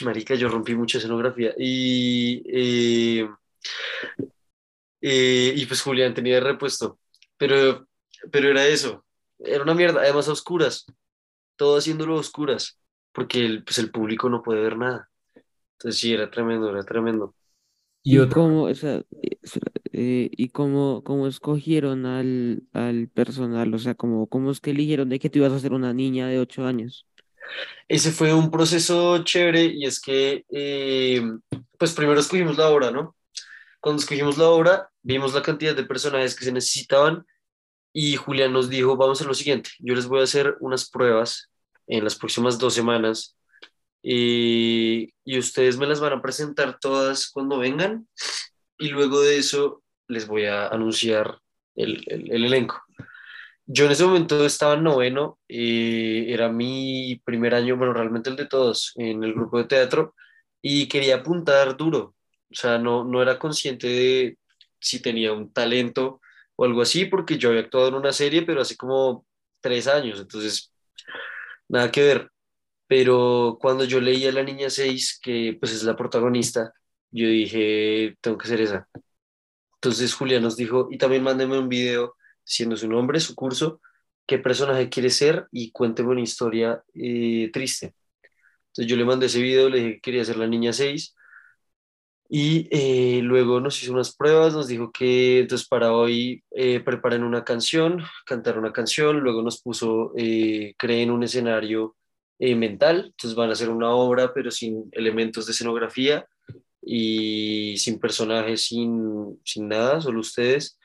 Marica, 0.01 0.35
yo 0.35 0.49
rompí 0.49 0.75
mucha 0.75 0.99
escenografía 0.99 1.53
y... 1.57 2.43
eh, 2.45 3.27
eh, 5.01 5.53
y 5.55 5.65
pues 5.65 5.81
Julián 5.81 6.13
tenía 6.13 6.39
repuesto, 6.39 6.99
pero, 7.37 7.87
pero 8.31 8.49
era 8.49 8.67
eso, 8.67 9.05
era 9.39 9.63
una 9.63 9.73
mierda, 9.73 10.01
además 10.01 10.27
a 10.27 10.33
oscuras, 10.33 10.85
todo 11.59 11.77
haciéndolo 11.77 12.15
a 12.15 12.21
oscuras, 12.21 12.79
porque 13.11 13.45
el, 13.45 13.63
pues 13.65 13.79
el 13.79 13.91
público 13.91 14.29
no 14.29 14.41
puede 14.41 14.61
ver 14.61 14.77
nada. 14.77 15.09
Entonces 15.73 15.99
sí, 15.99 16.13
era 16.13 16.31
tremendo, 16.31 16.69
era 16.69 16.83
tremendo. 16.83 17.35
Y 18.01 18.17
¿Y 18.17 18.29
cómo, 18.29 18.63
o 18.63 18.73
sea, 18.73 19.03
eh, 19.91 20.29
y 20.31 20.49
cómo, 20.49 21.03
cómo 21.03 21.27
escogieron 21.27 22.05
al, 22.05 22.63
al 22.71 23.09
personal? 23.09 23.73
O 23.73 23.77
sea, 23.77 23.93
cómo, 23.93 24.27
cómo 24.27 24.51
es 24.51 24.61
que 24.61 24.71
eligieron 24.71 25.09
de 25.09 25.19
que 25.19 25.29
tú 25.29 25.39
ibas 25.39 25.51
a 25.51 25.59
ser 25.59 25.73
una 25.73 25.93
niña 25.93 26.27
de 26.27 26.39
ocho 26.39 26.65
años? 26.65 27.05
Ese 27.89 28.11
fue 28.11 28.33
un 28.33 28.49
proceso 28.49 29.21
chévere 29.25 29.65
y 29.65 29.85
es 29.85 29.99
que, 29.99 30.45
eh, 30.49 31.21
pues 31.77 31.93
primero 31.93 32.21
escogimos 32.21 32.57
la 32.57 32.69
obra, 32.69 32.89
¿no? 32.89 33.17
Cuando 33.81 33.99
escogimos 33.99 34.37
la 34.37 34.47
obra, 34.47 34.89
vimos 35.01 35.33
la 35.33 35.41
cantidad 35.41 35.75
de 35.75 35.83
personajes 35.83 36.35
que 36.35 36.45
se 36.45 36.53
necesitaban 36.53 37.25
y 37.91 38.15
Julián 38.15 38.53
nos 38.53 38.69
dijo, 38.69 38.95
vamos 38.95 39.17
a 39.17 39.19
hacer 39.19 39.27
lo 39.27 39.33
siguiente, 39.33 39.71
yo 39.79 39.93
les 39.93 40.07
voy 40.07 40.21
a 40.21 40.23
hacer 40.23 40.55
unas 40.61 40.89
pruebas 40.89 41.48
en 41.89 42.05
las 42.05 42.15
próximas 42.17 42.59
dos 42.59 42.75
semanas 42.75 43.37
y, 44.03 45.13
y 45.25 45.39
ustedes 45.39 45.77
me 45.77 45.87
las 45.87 45.99
van 46.01 46.13
a 46.13 46.21
presentar 46.21 46.79
todas 46.79 47.29
cuando 47.31 47.59
vengan 47.59 48.07
y 48.77 48.89
luego 48.89 49.21
de 49.21 49.37
eso 49.39 49.83
les 50.07 50.27
voy 50.27 50.45
a 50.45 50.67
anunciar 50.69 51.39
el, 51.75 52.03
el- 52.07 52.31
el 52.31 52.45
elenco. 52.45 52.81
Yo 53.65 53.85
en 53.85 53.91
ese 53.91 54.05
momento 54.05 54.45
estaba 54.45 54.73
en 54.75 54.83
noveno, 54.83 55.39
eh, 55.47 56.25
era 56.29 56.49
mi 56.49 57.21
primer 57.23 57.53
año, 57.55 57.77
bueno, 57.77 57.93
realmente 57.93 58.29
el 58.29 58.35
de 58.35 58.47
todos, 58.47 58.93
en 58.95 59.23
el 59.23 59.33
grupo 59.33 59.59
de 59.59 59.65
teatro, 59.65 60.15
y 60.61 60.87
quería 60.87 61.17
apuntar 61.17 61.77
duro. 61.77 62.15
O 62.51 62.55
sea, 62.55 62.79
no, 62.79 63.03
no 63.05 63.21
era 63.21 63.37
consciente 63.37 63.87
de 63.87 64.37
si 64.79 65.01
tenía 65.01 65.33
un 65.33 65.53
talento 65.53 66.19
o 66.55 66.65
algo 66.65 66.81
así, 66.81 67.05
porque 67.05 67.37
yo 67.37 67.49
había 67.49 67.61
actuado 67.61 67.89
en 67.89 67.95
una 67.95 68.11
serie, 68.13 68.41
pero 68.43 68.61
hace 68.61 68.75
como 68.75 69.25
tres 69.61 69.87
años, 69.87 70.19
entonces 70.19 70.73
nada 71.69 71.91
que 71.91 72.03
ver. 72.03 72.31
Pero 72.87 73.57
cuando 73.61 73.85
yo 73.85 74.01
leí 74.01 74.25
a 74.27 74.31
la 74.33 74.43
niña 74.43 74.69
6, 74.69 75.19
que 75.21 75.57
pues 75.59 75.73
es 75.73 75.83
la 75.83 75.95
protagonista, 75.95 76.73
yo 77.11 77.27
dije, 77.27 78.17
tengo 78.21 78.37
que 78.37 78.47
ser 78.47 78.61
esa. 78.61 78.89
Entonces 79.75 80.13
Julia 80.13 80.39
nos 80.41 80.57
dijo, 80.57 80.89
y 80.91 80.97
también 80.97 81.23
mándeme 81.23 81.59
un 81.59 81.69
video 81.69 82.15
siendo 82.43 82.75
su 82.77 82.87
nombre, 82.89 83.19
su 83.19 83.35
curso, 83.35 83.81
qué 84.27 84.39
personaje 84.39 84.89
quiere 84.89 85.09
ser 85.09 85.47
y 85.51 85.71
cuénteme 85.71 86.09
una 86.09 86.21
historia 86.21 86.83
eh, 86.93 87.49
triste. 87.53 87.95
Entonces 88.67 88.87
yo 88.87 88.97
le 88.97 89.05
mandé 89.05 89.27
ese 89.27 89.41
video, 89.41 89.69
le 89.69 89.77
dije 89.79 89.93
que 89.95 90.01
quería 90.01 90.25
ser 90.25 90.37
la 90.37 90.47
niña 90.47 90.73
6 90.73 91.15
y 92.29 92.67
eh, 92.71 93.21
luego 93.23 93.59
nos 93.59 93.81
hizo 93.81 93.91
unas 93.91 94.15
pruebas, 94.15 94.53
nos 94.53 94.67
dijo 94.67 94.91
que 94.91 95.39
entonces 95.39 95.67
para 95.67 95.93
hoy 95.93 96.43
eh, 96.51 96.79
preparen 96.79 97.23
una 97.23 97.43
canción, 97.43 98.03
cantar 98.25 98.59
una 98.59 98.71
canción, 98.71 99.19
luego 99.19 99.41
nos 99.41 99.61
puso, 99.61 100.13
eh, 100.15 100.75
creen 100.77 101.09
un 101.09 101.23
escenario 101.23 101.95
eh, 102.37 102.55
mental, 102.55 103.07
entonces 103.07 103.35
van 103.35 103.49
a 103.49 103.53
hacer 103.53 103.69
una 103.69 103.89
obra 103.91 104.31
pero 104.33 104.51
sin 104.51 104.89
elementos 104.93 105.47
de 105.47 105.53
escenografía 105.53 106.27
y 106.81 107.77
sin 107.77 107.99
personajes, 107.99 108.63
sin, 108.63 109.39
sin 109.43 109.67
nada, 109.67 109.99
solo 109.99 110.19
ustedes. 110.19 110.79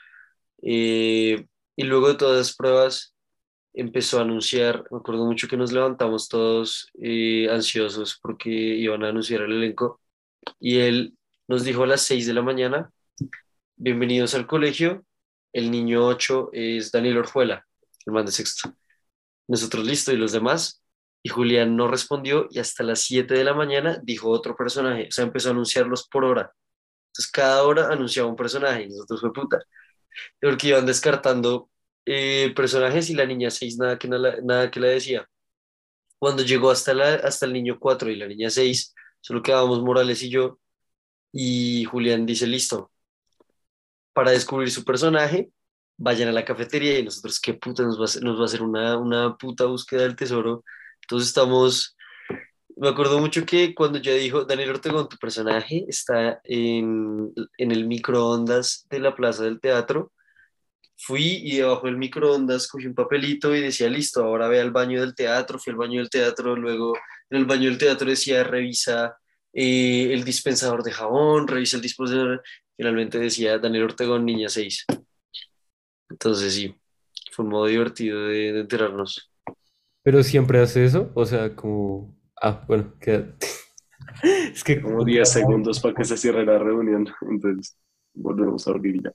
Eh, 0.63 1.47
y 1.77 1.85
luego 1.85 2.09
de 2.09 2.15
todas 2.17 2.39
las 2.39 2.57
pruebas, 2.57 3.15
empezó 3.75 4.19
a 4.19 4.23
anunciar, 4.23 4.85
me 4.91 4.99
acuerdo 4.99 5.27
mucho 5.27 5.49
que 5.49 5.57
nos 5.57 5.73
levantamos 5.73 6.29
todos 6.29 6.89
eh, 7.03 7.49
ansiosos 7.51 8.19
porque 8.23 8.51
iban 8.51 9.05
a 9.05 9.09
anunciar 9.09 9.43
el 9.43 9.53
elenco 9.53 10.01
y 10.61 10.79
él 10.79 11.15
nos 11.49 11.65
dijo 11.65 11.83
a 11.83 11.87
las 11.87 12.03
6 12.03 12.27
de 12.27 12.33
la 12.35 12.43
mañana, 12.43 12.91
bienvenidos 13.77 14.35
al 14.35 14.47
colegio, 14.47 15.05
el 15.53 15.71
niño 15.71 16.07
8 16.07 16.51
es 16.53 16.91
Daniel 16.91 17.19
Orjuela, 17.19 17.67
el 18.07 18.13
man 18.13 18.27
de 18.27 18.33
sexto. 18.33 18.75
Nosotros 19.47 19.85
listo 19.85 20.13
y 20.13 20.17
los 20.17 20.33
demás. 20.33 20.83
Y 21.23 21.31
Julián 21.31 21.77
no 21.77 21.89
respondió 21.89 22.49
y 22.51 22.59
hasta 22.59 22.83
las 22.83 23.01
7 23.03 23.35
de 23.35 23.45
la 23.45 23.55
mañana 23.55 23.99
dijo 24.03 24.29
otro 24.31 24.57
personaje, 24.57 25.09
o 25.09 25.11
sea, 25.11 25.25
empezó 25.25 25.49
a 25.49 25.53
anunciarlos 25.53 26.09
por 26.09 26.25
hora. 26.25 26.53
Entonces 27.09 27.31
cada 27.33 27.63
hora 27.65 27.89
anunciaba 27.89 28.29
un 28.29 28.37
personaje 28.37 28.85
y 28.85 28.89
nosotros 28.89 29.21
fue 29.21 29.33
puta. 29.33 29.63
Porque 30.41 30.69
iban 30.69 30.87
descartando 30.87 31.71
eh, 32.07 32.53
personajes 32.57 33.11
y 33.11 33.15
la 33.15 33.27
niña 33.27 33.51
6 33.51 33.79
nada 33.79 33.99
que, 33.99 34.09
nada, 34.09 34.37
nada 34.43 34.71
que 34.71 34.81
la 34.81 34.89
decía. 34.89 35.29
Cuando 36.19 36.43
llegó 36.43 36.71
hasta, 36.71 36.95
la, 36.95 37.15
hasta 37.17 37.47
el 37.47 37.53
niño 37.53 37.79
4 37.81 38.11
y 38.11 38.17
la 38.17 38.27
niña 38.27 38.51
6, 38.51 38.95
solo 39.21 39.43
quedábamos 39.43 39.83
Morales 39.83 40.23
y 40.23 40.31
yo. 40.31 40.59
Y 41.37 41.85
Julián 41.87 42.27
dice, 42.27 42.47
listo, 42.47 42.93
para 44.13 44.31
descubrir 44.31 44.71
su 44.71 44.85
personaje, 44.85 45.51
vayan 45.97 46.29
a 46.29 46.33
la 46.33 46.45
cafetería 46.45 46.97
y 46.99 47.03
nosotros, 47.03 47.41
¿qué 47.41 47.55
puta 47.55 47.83
nos 47.83 47.99
va 47.99 48.43
a 48.43 48.45
hacer, 48.45 48.63
una, 48.63 48.97
una 48.97 49.37
puta 49.37 49.65
búsqueda 49.65 50.03
del 50.03 50.15
tesoro? 50.15 50.65
Entonces 51.03 51.29
estamos, 51.29 51.97
me 52.77 52.89
acuerdo 52.89 53.19
mucho 53.19 53.45
que 53.45 53.75
cuando 53.75 53.99
ya 53.99 54.13
dijo, 54.15 54.45
Daniel 54.45 54.71
Ortegón, 54.71 55.09
tu 55.09 55.17
personaje 55.17 55.85
está 55.89 56.41
en, 56.45 57.33
en 57.59 57.73
el 57.73 57.87
microondas 57.89 58.87
de 58.89 59.01
la 59.01 59.17
plaza 59.17 59.43
del 59.43 59.61
teatro, 59.61 60.13
fui 60.97 61.41
y 61.43 61.57
debajo 61.57 61.87
del 61.87 61.97
microondas 61.97 62.69
cogí 62.69 62.87
un 62.87 62.95
papelito 62.95 63.53
y 63.57 63.61
decía, 63.61 63.89
listo, 63.89 64.23
ahora 64.23 64.47
ve 64.47 64.61
al 64.61 64.71
baño 64.71 65.01
del 65.01 65.17
teatro, 65.17 65.59
fui 65.59 65.73
al 65.73 65.79
baño 65.79 65.99
del 65.99 66.11
teatro, 66.11 66.55
luego 66.55 66.95
en 67.29 67.39
el 67.39 67.45
baño 67.45 67.69
del 67.69 67.79
teatro 67.79 68.09
decía, 68.09 68.45
revisa 68.45 69.17
eh, 69.55 70.13
el 70.13 70.25
dispensador 70.25 70.83
de 70.83 70.93
jabón, 70.93 71.47
revisa 71.49 71.77
el 71.77 71.83
dispensador, 71.83 72.43
finalmente 72.77 73.19
decía 73.19 73.59
Daniel 73.59 73.85
Ortegón, 73.85 74.25
niña 74.25 74.49
6. 74.49 74.87
Entonces 76.11 76.55
sí, 76.55 76.75
fue 77.33 77.45
un 77.45 77.53
modo 77.53 77.67
divertido 77.67 78.27
de, 78.27 78.53
de 78.53 78.61
enterarnos. 78.61 79.31
Pero 80.03 80.23
siempre 80.23 80.61
hace 80.61 80.85
eso, 80.85 81.11
o 81.15 81.25
sea, 81.25 81.57
como... 81.57 82.15
Ah, 82.41 82.65
bueno, 82.69 82.95
queda... 83.01 83.35
Es 84.23 84.63
que 84.63 84.81
Como 84.81 85.05
10 85.05 85.29
segundos 85.29 85.81
para 85.81 85.95
que 85.95 86.05
se 86.05 86.17
cierre 86.17 86.45
la 86.45 86.59
reunión. 86.59 87.07
Entonces, 87.29 87.77
volvemos 88.15 88.67
a 88.67 88.71
abrir 88.71 89.03
ya. 89.03 89.13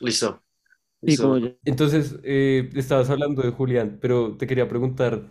Listo. 0.00 0.42
Listo. 1.00 1.38
Entonces, 1.64 2.18
eh, 2.24 2.68
estabas 2.74 3.08
hablando 3.10 3.42
de 3.42 3.50
Julián, 3.50 3.98
pero 4.00 4.36
te 4.36 4.46
quería 4.46 4.68
preguntar, 4.68 5.30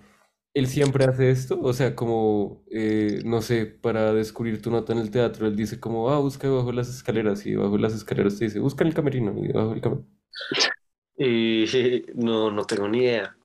¿él 0.58 0.68
siempre 0.68 1.06
hace 1.06 1.32
esto? 1.32 1.60
O 1.62 1.74
sea, 1.74 1.96
como, 1.96 2.64
eh, 2.72 3.22
no 3.26 3.42
sé, 3.42 3.66
para 3.66 4.14
descubrir 4.14 4.62
tu 4.62 4.72
nota 4.72 4.94
en 4.94 5.00
el 5.00 5.12
teatro, 5.12 5.48
él 5.48 5.56
dice 5.56 5.80
como, 5.80 6.10
ah, 6.10 6.20
busca 6.20 6.48
debajo 6.48 6.68
de 6.70 6.74
las 6.76 6.90
escaleras, 6.90 7.46
y 7.46 7.52
debajo 7.52 7.74
de 7.74 7.80
las 7.82 7.94
escaleras 7.94 8.38
te 8.38 8.46
dice, 8.46 8.60
busca 8.60 8.84
en 8.84 8.90
el 8.90 8.94
camerino, 8.96 9.34
y 9.44 9.48
debajo 9.48 9.72
del 9.72 9.82
camerino. 9.82 10.08
No, 12.16 12.52
no 12.52 12.66
tengo 12.66 12.88
ni 12.88 13.00
idea. 13.00 13.36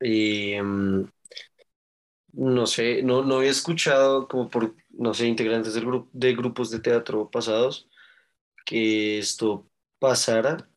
Mm, 0.00 1.04
no 2.32 2.66
sé, 2.66 3.02
no, 3.02 3.22
no 3.24 3.36
había 3.38 3.50
escuchado 3.50 4.28
como 4.28 4.48
por, 4.50 4.74
no 4.90 5.14
sé, 5.14 5.26
integrantes 5.26 5.74
del 5.74 5.86
grupo, 5.86 6.10
de 6.12 6.34
grupos 6.34 6.70
de 6.70 6.80
teatro 6.80 7.30
pasados 7.30 7.88
que 8.66 9.18
esto 9.18 9.68
pasara, 10.00 10.68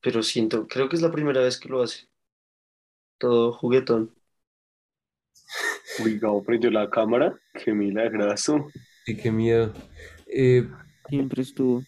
pero 0.00 0.22
siento, 0.22 0.66
creo 0.68 0.88
que 0.88 0.96
es 0.96 1.02
la 1.02 1.10
primera 1.10 1.40
vez 1.40 1.58
que 1.58 1.68
lo 1.68 1.82
hace. 1.82 2.08
Todo 3.18 3.52
juguetón. 3.52 4.14
Uy, 6.04 6.18
Gabo 6.18 6.42
prendió 6.42 6.70
la 6.70 6.88
cámara. 6.90 7.38
Qué 7.64 7.72
milagroso. 7.72 8.66
Y 9.06 9.16
qué 9.16 9.30
miedo. 9.30 9.72
Eh, 10.26 10.68
siempre 11.08 11.42
estuvo. 11.42 11.82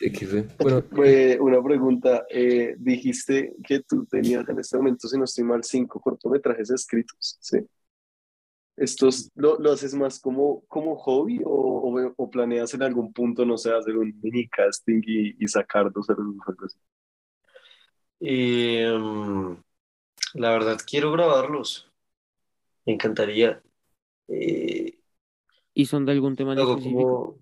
XD. 0.00 0.46
Bueno, 0.58 0.82
Fue 0.90 1.38
una 1.40 1.62
pregunta. 1.62 2.24
eh, 2.30 2.74
dijiste 2.78 3.54
que 3.66 3.80
tú 3.80 4.06
tenías 4.06 4.48
en 4.48 4.58
este 4.58 4.76
momento, 4.76 5.08
si 5.08 5.16
no 5.18 5.24
estoy 5.24 5.44
mal, 5.44 5.62
cinco 5.64 6.00
cortometrajes 6.00 6.70
escritos, 6.70 7.36
¿sí? 7.40 7.58
¿Estos 8.76 9.30
lo, 9.34 9.58
lo 9.58 9.72
haces 9.72 9.94
más 9.94 10.18
como, 10.18 10.62
como 10.66 10.96
hobby 10.96 11.40
o, 11.44 11.50
o- 11.50 12.14
o 12.16 12.30
planeas 12.30 12.72
en 12.74 12.82
algún 12.82 13.12
punto, 13.12 13.44
no 13.44 13.58
sé, 13.58 13.70
hacer 13.72 13.96
un 13.96 14.18
mini 14.22 14.48
casting 14.48 15.02
y, 15.06 15.44
y 15.44 15.48
sacar 15.48 15.92
dos 15.92 16.08
o 16.10 16.12
algo 16.14 16.64
así? 16.64 16.78
Eh, 18.20 18.86
la 20.34 20.50
verdad, 20.50 20.78
quiero 20.86 21.12
grabarlos. 21.12 21.90
Me 22.86 22.94
encantaría. 22.94 23.62
Eh, 24.28 24.98
¿Y 25.74 25.86
son 25.86 26.04
de 26.06 26.12
algún 26.12 26.36
tema 26.36 26.52
en 26.52 26.60
específico? 26.60 26.92
como... 26.92 27.38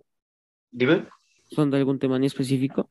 Dime. 0.71 1.07
¿Son 1.51 1.71
de 1.71 1.79
algún 1.79 1.99
tema 1.99 2.17
en 2.17 2.25
específico? 2.25 2.91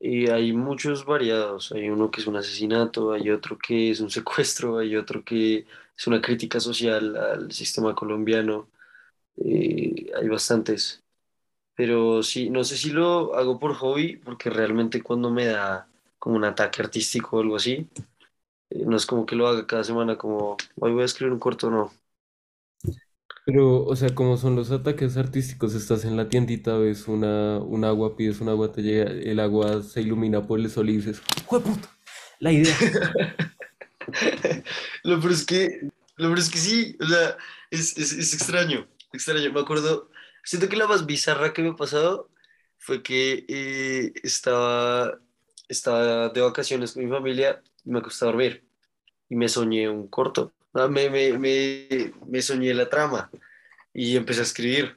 Y 0.00 0.28
hay 0.28 0.52
muchos 0.52 1.04
variados. 1.04 1.72
Hay 1.72 1.88
uno 1.88 2.10
que 2.10 2.20
es 2.20 2.26
un 2.26 2.36
asesinato, 2.36 3.12
hay 3.12 3.30
otro 3.30 3.58
que 3.58 3.90
es 3.90 4.00
un 4.00 4.10
secuestro, 4.10 4.78
hay 4.78 4.96
otro 4.96 5.24
que 5.24 5.66
es 5.96 6.06
una 6.06 6.20
crítica 6.20 6.60
social 6.60 7.16
al 7.16 7.52
sistema 7.52 7.94
colombiano. 7.94 8.68
Eh, 9.36 10.12
hay 10.16 10.28
bastantes. 10.28 11.02
Pero 11.74 12.22
sí, 12.22 12.50
no 12.50 12.64
sé 12.64 12.76
si 12.76 12.90
lo 12.90 13.34
hago 13.34 13.58
por 13.58 13.74
hobby, 13.74 14.16
porque 14.16 14.50
realmente 14.50 15.02
cuando 15.02 15.30
me 15.30 15.46
da 15.46 15.88
como 16.18 16.36
un 16.36 16.44
ataque 16.44 16.82
artístico 16.82 17.36
o 17.36 17.40
algo 17.40 17.56
así, 17.56 17.88
no 18.86 18.96
es 18.96 19.06
como 19.06 19.26
que 19.26 19.36
lo 19.36 19.48
haga 19.48 19.66
cada 19.66 19.84
semana, 19.84 20.18
como 20.18 20.56
hoy 20.76 20.92
voy 20.92 21.02
a 21.02 21.06
escribir 21.06 21.32
un 21.32 21.38
corto, 21.40 21.70
no. 21.70 21.92
pero, 23.44 23.84
o 23.84 23.94
sea, 23.96 24.14
como 24.14 24.36
son 24.38 24.56
los 24.56 24.70
ataques 24.70 25.16
artísticos, 25.18 25.74
estás 25.74 26.04
en 26.06 26.16
la 26.16 26.28
tiendita, 26.30 26.78
ves 26.78 27.08
una, 27.08 27.58
un 27.58 27.84
agua, 27.84 28.16
pides 28.16 28.40
un 28.40 28.48
agua, 28.48 28.72
te 28.72 28.82
llega, 28.82 29.10
el 29.10 29.38
agua 29.40 29.82
se 29.82 30.00
ilumina 30.00 30.46
por 30.46 30.58
el 30.60 30.70
sol 30.70 30.88
y 30.88 30.96
dices, 30.96 31.22
¡Jueputa! 31.46 31.88
La 32.38 32.52
idea. 32.52 32.80
Lo 35.02 35.20
peor 35.20 35.32
es 35.32 35.44
que, 35.46 35.80
lo 36.16 36.28
peor 36.28 36.38
es 36.38 36.50
que 36.50 36.58
sí, 36.58 36.96
o 37.00 37.06
sea, 37.06 37.36
es, 37.70 37.96
es, 37.98 38.12
es 38.12 38.34
extraño, 38.34 38.88
extraño. 39.12 39.52
Me 39.52 39.60
acuerdo, 39.60 40.10
siento 40.44 40.68
que 40.68 40.76
la 40.76 40.86
más 40.86 41.06
bizarra 41.06 41.52
que 41.52 41.62
me 41.62 41.70
ha 41.70 41.76
pasado 41.76 42.30
fue 42.78 43.02
que 43.02 43.44
eh, 43.48 44.12
estaba, 44.22 45.20
estaba 45.68 46.28
de 46.30 46.40
vacaciones 46.40 46.92
con 46.92 47.04
mi 47.04 47.10
familia 47.10 47.62
y 47.84 47.90
me 47.90 47.98
acosté 48.00 48.24
a 48.24 48.28
dormir 48.28 48.63
y 49.34 49.36
me 49.36 49.48
soñé 49.48 49.88
un 49.88 50.08
corto. 50.08 50.52
Me, 50.74 51.10
me, 51.10 51.38
me, 51.38 52.12
me 52.26 52.42
soñé 52.42 52.74
la 52.74 52.88
trama 52.88 53.30
y 53.94 54.16
empecé 54.16 54.40
a 54.40 54.44
escribir. 54.44 54.96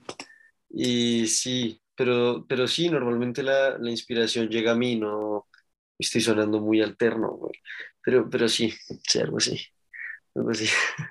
Y 0.69 1.27
sí, 1.27 1.81
pero, 1.95 2.45
pero 2.49 2.67
sí, 2.67 2.89
normalmente 2.89 3.43
la, 3.43 3.77
la 3.79 3.91
inspiración 3.91 4.49
llega 4.49 4.73
a 4.73 4.75
mí, 4.75 4.95
no 4.97 5.47
estoy 5.99 6.21
sonando 6.21 6.61
muy 6.61 6.81
alterno, 6.81 7.31
güey. 7.31 7.53
Pero, 8.03 8.29
pero 8.29 8.49
sí, 8.49 8.73
sí, 9.07 9.19
algo 9.19 9.37
así. 9.37 9.59
Algo 10.35 10.51
así. 10.51 10.67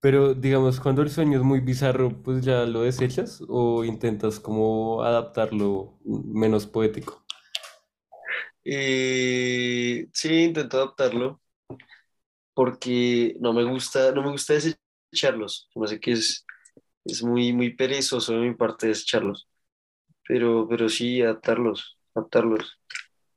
Pero, 0.00 0.34
digamos, 0.34 0.78
cuando 0.80 1.00
el 1.02 1.10
sueño 1.10 1.38
es 1.38 1.44
muy 1.44 1.60
bizarro, 1.60 2.10
pues 2.22 2.44
ya 2.44 2.64
lo 2.66 2.82
desechas 2.82 3.42
o 3.48 3.84
intentas 3.84 4.38
como 4.40 5.02
adaptarlo 5.02 5.98
menos 6.04 6.66
poético. 6.66 7.24
Eh, 8.64 10.08
sí, 10.12 10.42
intento 10.44 10.76
adaptarlo 10.78 11.40
porque 12.54 13.36
no 13.40 13.52
me 13.52 13.64
gusta, 13.64 14.12
no 14.12 14.22
me 14.22 14.30
gusta 14.30 14.54
desecharlos. 14.54 15.68
Me 15.74 15.88
sé 15.88 16.00
que 16.00 16.12
es, 16.12 16.44
es 17.04 17.22
muy, 17.22 17.52
muy 17.52 17.74
perezoso 17.74 18.34
de 18.34 18.40
mi 18.40 18.54
parte 18.54 18.88
desecharlos. 18.88 19.48
Pero, 20.26 20.66
pero 20.68 20.88
sí, 20.88 21.22
adaptarlos, 21.22 21.98
adaptarlos. 22.14 22.78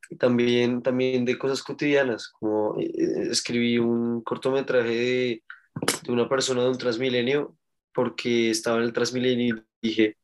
Y 0.09 0.17
también, 0.17 0.81
también 0.83 1.25
de 1.25 1.37
cosas 1.37 1.63
cotidianas, 1.63 2.29
como 2.39 2.79
eh, 2.79 2.85
eh, 2.85 3.27
escribí 3.31 3.79
un 3.79 4.21
cortometraje 4.21 4.89
de, 4.89 5.43
de 6.03 6.11
una 6.11 6.29
persona 6.29 6.63
de 6.63 6.69
un 6.69 6.77
Transmilenio 6.77 7.55
porque 7.93 8.49
estaba 8.49 8.77
en 8.77 8.83
el 8.83 8.93
Transmilenio 8.93 9.65
y 9.81 9.89
dije, 9.89 10.17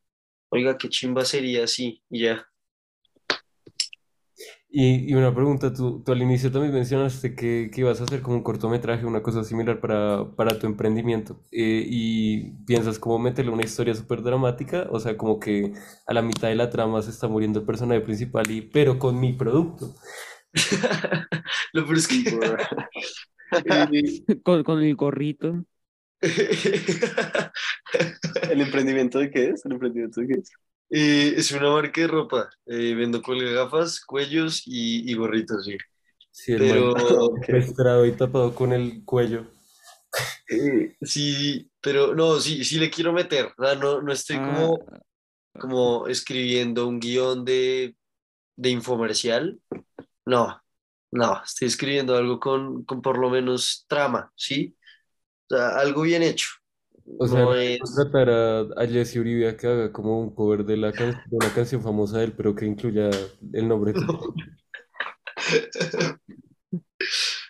oiga, 0.50 0.78
qué 0.78 0.90
chimba 0.90 1.26
sería 1.26 1.64
así, 1.64 2.04
y 2.10 2.22
ya. 2.24 2.48
Y, 4.72 5.12
y 5.12 5.16
una 5.16 5.34
pregunta, 5.34 5.74
tú, 5.74 6.04
tú 6.04 6.12
al 6.12 6.22
inicio 6.22 6.52
también 6.52 6.72
mencionaste 6.74 7.34
que, 7.36 7.72
que 7.74 7.82
ibas 7.82 8.02
a 8.02 8.04
hacer 8.04 8.22
como 8.22 8.38
un 8.38 8.44
cortometraje, 8.44 9.04
una 9.06 9.24
cosa 9.24 9.44
similar 9.44 9.80
para, 9.82 10.36
para 10.36 10.60
tu 10.60 10.68
emprendimiento. 10.68 11.42
Eh, 11.52 11.84
y 11.88 12.52
piensas 12.66 13.00
como 13.00 13.18
meterle 13.18 13.52
una 13.52 13.64
historia 13.64 13.96
súper 13.96 14.22
dramática, 14.22 14.88
o 14.92 15.00
sea, 15.00 15.18
como 15.18 15.40
que 15.40 15.74
a 16.06 16.14
la 16.14 16.22
mitad 16.22 16.50
de 16.50 16.56
la 16.56 16.70
trama 16.70 17.02
se 17.02 17.10
está 17.10 17.28
muriendo 17.28 17.60
el 17.62 17.66
personaje 17.66 18.02
principal, 18.02 18.50
y, 18.52 18.62
pero 18.62 19.00
con 19.00 19.20
mi 19.20 19.34
producto. 19.34 19.96
Lo 21.74 21.86
peor 21.86 21.98
es 21.98 22.08
que... 22.08 22.24
Con, 24.44 24.64
con 24.64 24.82
el 24.84 24.96
gorrito. 24.96 25.66
¿El 28.50 28.62
emprendimiento 28.62 29.20
de 29.20 29.30
qué 29.32 29.50
es? 29.50 29.66
¿El 29.66 29.74
emprendimiento 29.74 30.22
de 30.22 30.28
qué 30.28 30.34
es? 30.40 30.52
Eh, 30.92 31.34
es 31.38 31.52
una 31.52 31.70
marca 31.72 32.02
de 32.02 32.08
ropa. 32.08 32.50
Eh, 32.66 32.94
vendo 32.96 33.22
cuelga 33.22 33.52
gafas, 33.64 34.02
cuellos 34.06 34.64
y, 34.66 35.10
y 35.12 35.16
gorritos, 35.16 35.66
sí. 35.66 35.78
Sí, 36.32 36.54
el 36.54 36.66
Pero 36.66 36.94
secuestrado 37.38 37.38
y 38.08 38.14
tapado 38.14 38.56
con 38.56 38.74
el 38.74 39.04
cuello. 39.06 39.46
eh, 40.50 40.96
sí, 41.02 41.70
pero 41.82 42.16
no, 42.16 42.40
sí, 42.40 42.64
sí 42.64 42.78
le 42.80 42.90
quiero 42.90 43.14
meter. 43.14 43.54
No, 43.80 44.02
no 44.02 44.12
estoy 44.14 44.42
Ah, 44.42 44.42
como, 44.42 44.86
como 45.60 46.08
escribiendo 46.08 46.88
un 46.88 47.00
guion 47.02 47.46
de, 47.46 47.96
de 48.58 48.70
infomercial. 48.70 49.60
No, 50.26 50.62
no, 51.12 51.44
estoy 51.44 51.68
escribiendo 51.70 52.16
algo 52.18 52.40
con, 52.40 52.86
con 52.86 53.02
por 53.02 53.18
lo 53.20 53.30
menos 53.32 53.86
trama, 53.90 54.32
¿sí? 54.38 54.76
O 55.52 55.56
sea, 55.58 55.70
algo 55.80 56.04
bien 56.04 56.24
hecho. 56.24 56.48
O 57.18 57.28
sea, 57.28 57.40
No 57.40 57.46
no 57.48 57.52
que 57.54 57.74
es... 57.76 57.80
contratar 57.82 58.30
a, 58.30 58.60
a 58.62 58.86
Jesse 58.88 59.18
Uribe 59.18 59.48
a 59.50 59.58
que 59.58 59.68
haga 59.68 59.92
como 59.92 60.20
un 60.22 60.34
cover 60.34 60.64
de, 60.64 60.78
la 60.78 60.92
can- 60.92 61.20
de 61.26 61.36
una 61.38 61.52
canción 61.54 61.82
famosa 61.82 62.20
de 62.20 62.26
él, 62.26 62.34
pero 62.34 62.54
que 62.54 62.66
incluya 62.66 63.10
el 63.54 63.68
nombre 63.68 63.94
tuyo. 63.94 64.34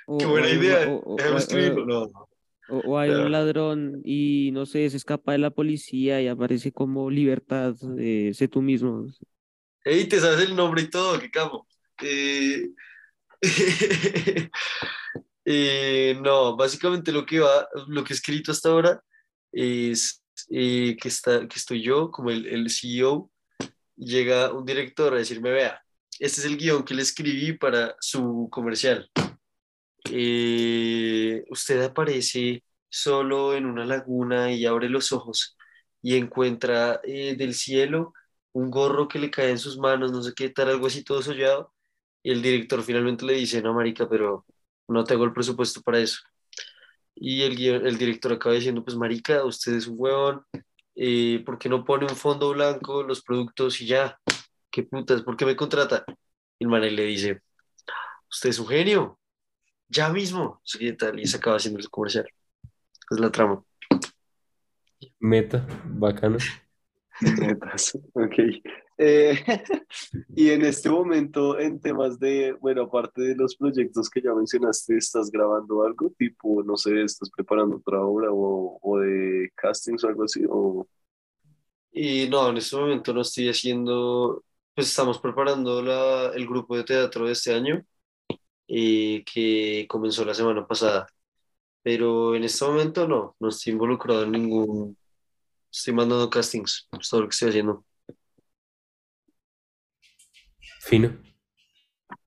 o, 0.08 0.18
Qué 0.18 0.26
o 0.26 0.30
buena 0.30 0.48
hay 0.48 0.58
un- 0.58 0.64
idea. 0.64 0.88
o- 0.90 1.14
o- 1.14 1.16
Déjame 1.18 1.36
o- 1.36 1.40
escribirlo. 1.40 2.04
o- 2.04 2.08
No, 2.08 2.30
o- 2.78 2.80
o 2.92 2.98
hay 2.98 3.10
un 3.12 3.32
ladrón 3.32 4.02
y 4.06 4.52
no 4.54 4.66
sé, 4.66 4.90
se 4.90 4.98
escapa 4.98 5.32
de 5.34 5.40
la 5.40 5.50
policía 5.50 6.22
y 6.22 6.28
aparece 6.28 6.72
como 6.72 7.10
libertad, 7.10 7.76
eh, 7.98 8.32
sé 8.34 8.48
tú 8.48 8.62
mismo. 8.62 9.08
Ey, 9.84 10.08
te 10.08 10.20
sabes 10.20 10.42
el 10.48 10.56
nombre 10.56 10.84
y 10.84 10.90
todo, 10.90 11.20
qué 11.20 11.30
capo. 11.32 11.66
Eh, 12.04 12.70
eh, 15.46 16.18
no, 16.24 16.56
básicamente 16.56 17.12
lo 17.12 17.26
que 17.26 17.40
va, 17.40 17.68
lo 17.88 18.04
que 18.04 18.14
he 18.14 18.16
escrito 18.16 18.52
hasta 18.52 18.70
ahora 18.70 19.02
es 19.52 20.24
que, 20.48 20.98
está, 21.04 21.48
que 21.48 21.60
estoy 21.60 21.82
yo 21.82 22.12
como 22.12 22.32
el, 22.32 22.46
el 22.48 22.70
CEO, 22.70 23.32
llega 23.96 24.54
un 24.54 24.66
director 24.66 25.14
a 25.14 25.18
decirme, 25.18 25.52
vea, 25.52 25.82
este 26.20 26.42
es 26.42 26.46
el 26.46 26.58
guion 26.58 26.84
que 26.84 26.94
le 26.94 27.02
escribí 27.02 27.54
para 27.54 27.96
su 28.00 28.48
comercial. 28.52 29.10
Eh, 30.12 31.44
usted 31.50 31.82
aparece 31.84 32.64
solo 32.90 33.56
en 33.56 33.66
una 33.66 33.86
laguna 33.86 34.52
y 34.52 34.66
abre 34.66 34.90
los 34.90 35.12
ojos 35.12 35.58
y 36.02 36.16
encuentra 36.16 37.02
eh, 37.04 37.36
del 37.36 37.54
cielo 37.54 38.14
un 38.54 38.72
gorro 38.72 39.08
que 39.08 39.20
le 39.20 39.30
cae 39.30 39.52
en 39.52 39.60
sus 39.60 39.78
manos, 39.78 40.12
no 40.12 40.24
sé 40.24 40.34
qué 40.36 40.50
tal, 40.50 40.70
algo 40.70 40.88
así 40.88 41.04
todo 41.04 41.22
sollado. 41.22 41.74
Y 42.24 42.32
el 42.32 42.42
director 42.42 42.82
finalmente 42.84 43.26
le 43.26 43.34
dice, 43.34 43.62
no, 43.62 43.74
marica, 43.74 44.10
pero 44.10 44.46
no 44.88 45.04
tengo 45.04 45.24
el 45.24 45.34
presupuesto 45.34 45.82
para 45.82 46.00
eso. 46.00 46.20
Y 47.22 47.42
el, 47.42 47.86
el 47.86 47.98
director 47.98 48.34
acaba 48.34 48.56
diciendo, 48.56 48.84
pues 48.84 48.96
marica, 48.96 49.44
usted 49.44 49.74
es 49.74 49.88
un 49.88 49.96
huevón, 49.98 50.46
eh, 50.96 51.44
¿por 51.46 51.58
qué 51.58 51.70
no 51.70 51.84
pone 51.84 52.06
un 52.06 52.16
fondo 52.16 52.52
blanco, 52.52 53.04
los 53.04 53.22
productos 53.22 53.82
y 53.82 53.88
ya? 53.88 54.18
¿Qué 54.72 54.84
putas? 54.84 55.22
¿Por 55.22 55.36
qué 55.36 55.46
me 55.46 55.56
contrata? 55.56 56.06
Y 56.58 56.66
el 56.66 56.70
man 56.70 56.82
le 56.82 57.04
dice, 57.04 57.42
usted 58.30 58.50
es 58.50 58.60
un 58.60 58.68
genio, 58.68 59.20
ya 59.88 60.10
mismo. 60.10 60.62
¿qué 60.78 60.94
tal? 60.94 61.20
Y 61.20 61.26
se 61.26 61.38
acaba 61.38 61.58
haciendo 61.58 61.80
el 61.80 61.90
comercial. 61.90 62.28
Es 63.10 63.20
la 63.20 63.32
trama. 63.32 63.64
Meta, 65.20 65.66
bacano. 65.86 66.38
Metas, 67.22 67.98
ok. 68.14 68.36
Eh, 69.02 69.34
y 70.36 70.50
en 70.52 70.64
este 70.66 70.90
momento, 70.90 71.58
en 71.60 71.80
temas 71.82 72.20
de, 72.20 72.54
bueno, 72.62 72.84
aparte 72.84 73.22
de 73.22 73.36
los 73.36 73.56
proyectos 73.56 74.10
que 74.10 74.22
ya 74.22 74.34
mencionaste, 74.36 74.98
¿estás 74.98 75.32
grabando 75.32 75.84
algo? 75.84 76.12
Tipo, 76.18 76.64
no 76.64 76.78
sé, 76.78 77.04
¿estás 77.04 77.30
preparando 77.32 77.78
otra 77.78 78.02
obra 78.02 78.30
o, 78.32 78.80
o 78.82 79.00
de 79.00 79.52
castings 79.56 80.04
o 80.04 80.10
algo 80.10 80.26
así? 80.26 80.44
O, 80.50 80.88
Y 81.92 82.28
no, 82.30 82.50
en 82.50 82.58
este 82.58 82.76
momento 82.78 83.14
no 83.14 83.22
estoy 83.22 83.50
haciendo, 83.50 84.44
pues 84.76 84.88
estamos 84.90 85.20
preparando 85.20 85.82
la, 85.82 86.32
el 86.36 86.48
grupo 86.48 86.78
de 86.78 86.84
teatro 86.84 87.26
de 87.26 87.32
este 87.34 87.54
año, 87.54 87.84
eh, 88.68 89.24
que 89.26 89.88
comenzó 89.90 90.26
la 90.26 90.34
semana 90.36 90.68
pasada. 90.68 91.08
Pero 91.84 92.36
en 92.36 92.44
este 92.46 92.66
momento 92.66 93.08
no, 93.08 93.36
no 93.40 93.50
estoy 93.50 93.74
involucrado 93.74 94.24
en 94.24 94.34
ningún, 94.34 94.98
estoy 95.72 95.94
mandando 95.96 96.30
castings, 96.30 96.90
es 97.00 97.10
todo 97.10 97.22
lo 97.24 97.28
que 97.30 97.34
estoy 97.34 97.50
haciendo. 97.50 97.86
Fino. 100.90 101.10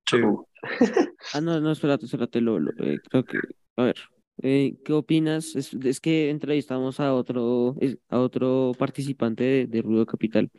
Sí. 0.08 0.16
o- 0.22 0.46
Ah, 1.34 1.40
no, 1.40 1.60
no, 1.60 1.72
espérate, 1.72 2.04
espérate, 2.04 2.40
lo, 2.42 2.58
lo, 2.58 2.72
eh, 2.84 3.00
creo 3.08 3.24
que, 3.24 3.38
a 3.76 3.84
ver, 3.84 3.96
eh, 4.42 4.76
¿qué 4.84 4.92
opinas? 4.92 5.56
Es, 5.56 5.72
es 5.74 6.00
que 6.00 6.28
entrevistamos 6.30 7.00
a 7.00 7.14
otro, 7.14 7.74
a 8.10 8.18
otro 8.18 8.72
participante 8.78 9.42
de, 9.44 9.66
de 9.66 9.82
Ruido 9.82 10.04
Capital. 10.06 10.50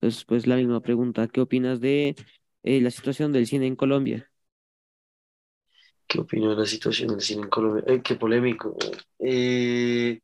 Entonces, 0.00 0.24
pues 0.26 0.46
la 0.46 0.56
misma 0.56 0.80
pregunta, 0.82 1.28
¿qué 1.28 1.40
opinas 1.40 1.80
de 1.80 2.16
eh, 2.64 2.80
la 2.82 2.90
situación 2.90 3.32
del 3.32 3.46
cine 3.46 3.66
en 3.66 3.76
Colombia? 3.76 4.30
¿Qué 6.06 6.20
opino 6.20 6.50
de 6.50 6.56
la 6.56 6.66
situación 6.66 7.08
del 7.10 7.20
cine 7.20 7.42
en 7.42 7.48
Colombia? 7.48 7.84
Eh, 7.86 8.02
qué 8.02 8.16
polémico. 8.16 8.76
Eh, 9.18 10.20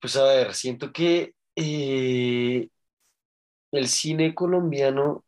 pues 0.00 0.16
a 0.16 0.24
ver, 0.24 0.54
siento 0.54 0.92
que 0.92 1.34
eh, 1.56 2.68
el 3.72 3.88
cine 3.88 4.34
colombiano 4.34 5.24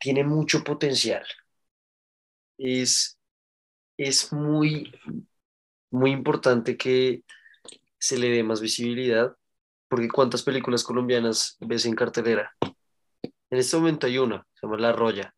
tiene 0.00 0.24
mucho 0.24 0.64
potencial. 0.64 1.24
Es, 2.58 3.18
es 3.96 4.32
muy, 4.32 4.92
muy 5.90 6.10
importante 6.10 6.76
que 6.76 7.22
se 7.98 8.18
le 8.18 8.30
dé 8.30 8.42
más 8.42 8.60
visibilidad, 8.60 9.36
porque 9.88 10.08
¿cuántas 10.08 10.42
películas 10.42 10.84
colombianas 10.84 11.56
ves 11.60 11.86
en 11.86 11.94
cartelera? 11.94 12.54
En 12.62 13.58
este 13.58 13.76
momento 13.76 14.06
hay 14.06 14.18
una, 14.18 14.46
se 14.54 14.66
llama 14.66 14.78
La 14.78 14.92
Roya, 14.92 15.34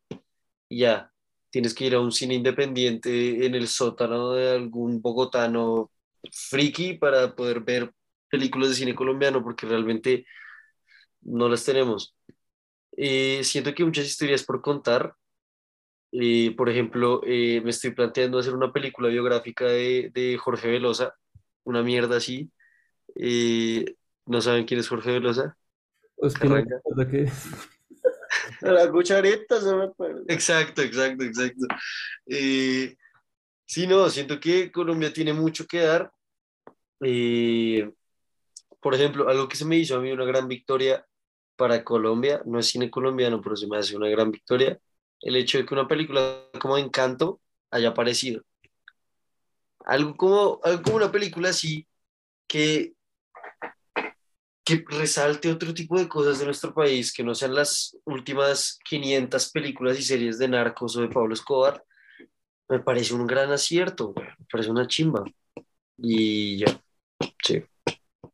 ya, 0.71 1.13
tienes 1.51 1.75
que 1.75 1.87
ir 1.87 1.95
a 1.95 2.01
un 2.01 2.13
cine 2.13 2.35
independiente 2.35 3.47
en 3.47 3.55
el 3.55 3.69
sótano 3.69 4.33
de 4.33 4.51
algún 4.53 5.03
bogotano 5.03 5.91
friki 6.31 6.95
para 6.95 7.35
poder 7.35 7.61
ver 7.61 7.93
películas 8.29 8.71
de 8.71 8.75
cine 8.77 8.95
colombiano, 8.95 9.43
porque 9.43 9.67
realmente 9.67 10.27
no 11.23 11.49
las 11.49 11.65
tenemos. 11.65 12.15
Eh, 12.97 13.43
siento 13.45 13.75
que 13.75 13.83
hay 13.83 13.87
muchas 13.87 14.07
historias 14.07 14.45
por 14.45 14.61
contar. 14.61 15.15
Eh, 16.13 16.55
por 16.57 16.69
ejemplo, 16.69 17.23
eh, 17.25 17.61
me 17.63 17.71
estoy 17.71 17.93
planteando 17.93 18.39
hacer 18.39 18.55
una 18.55 18.73
película 18.73 19.09
biográfica 19.09 19.65
de, 19.67 20.11
de 20.13 20.37
Jorge 20.37 20.69
Velosa, 20.69 21.15
una 21.65 21.83
mierda 21.83 22.17
así. 22.19 22.51
Eh, 23.15 23.97
¿no 24.27 24.41
saben 24.41 24.65
quién 24.65 24.81
es 24.81 24.89
Jorge 24.89 25.13
Velosa? 25.13 25.57
Es 26.19 26.35
que 26.35 26.49
no 26.49 26.57
que... 27.11 27.31
La 28.61 28.91
cucharita, 28.91 29.61
se 29.61 29.75
me 29.75 29.85
acuerda. 29.85 30.23
Exacto, 30.29 30.83
exacto, 30.83 31.25
exacto. 31.25 31.67
Eh, 32.27 32.97
sí, 33.67 33.87
no, 33.87 34.09
siento 34.09 34.39
que 34.41 34.71
Colombia 34.71 35.13
tiene 35.13 35.33
mucho 35.33 35.67
que 35.67 35.81
dar. 35.81 36.13
Eh, 37.01 37.91
por 38.81 38.95
ejemplo, 38.95 39.29
algo 39.29 39.49
que 39.49 39.57
se 39.57 39.65
me 39.65 39.77
hizo 39.77 39.97
a 39.97 40.01
mí 40.01 40.11
una 40.13 40.25
gran 40.25 40.49
victoria 40.49 41.05
para 41.57 41.85
Colombia, 41.85 42.43
no 42.47 42.59
es 42.59 42.67
cine 42.69 42.91
colombiano, 42.91 43.41
pero 43.41 43.57
se 43.57 43.67
me 43.67 43.79
hace 43.79 43.97
una 43.97 44.09
gran 44.09 44.31
victoria, 44.31 44.79
el 45.21 45.37
hecho 45.37 45.59
de 45.59 45.67
que 45.67 45.75
una 45.75 45.89
película 45.89 46.45
como 46.61 46.79
Encanto 46.79 47.41
haya 47.71 47.91
aparecido. 47.91 48.43
Algo 49.85 50.17
como, 50.17 50.61
algo 50.63 50.83
como 50.83 50.97
una 50.97 51.11
película 51.11 51.51
así 51.51 51.87
que, 52.47 52.95
que 54.65 54.85
resalte 54.89 55.51
otro 55.51 55.75
tipo 55.75 55.99
de 55.99 56.09
cosas 56.09 56.39
de 56.39 56.45
nuestro 56.45 56.73
país, 56.75 57.13
que 57.13 57.25
no 57.25 57.35
sean 57.35 57.55
las 57.55 57.97
últimas 58.05 58.79
500 58.85 59.51
películas 59.51 59.99
y 59.99 60.03
series 60.03 60.39
de 60.39 60.49
Narcos 60.49 60.97
o 60.97 61.03
de 61.03 61.09
Pablo 61.09 61.35
Escobar, 61.35 61.85
me 62.69 62.79
parece 62.81 63.15
un 63.15 63.27
gran 63.27 63.51
acierto, 63.51 64.15
me 64.17 64.47
parece 64.51 64.71
una 64.71 64.87
chimba. 64.87 65.25
Y 65.99 66.59
ya, 66.59 66.81
sí. 67.45 67.63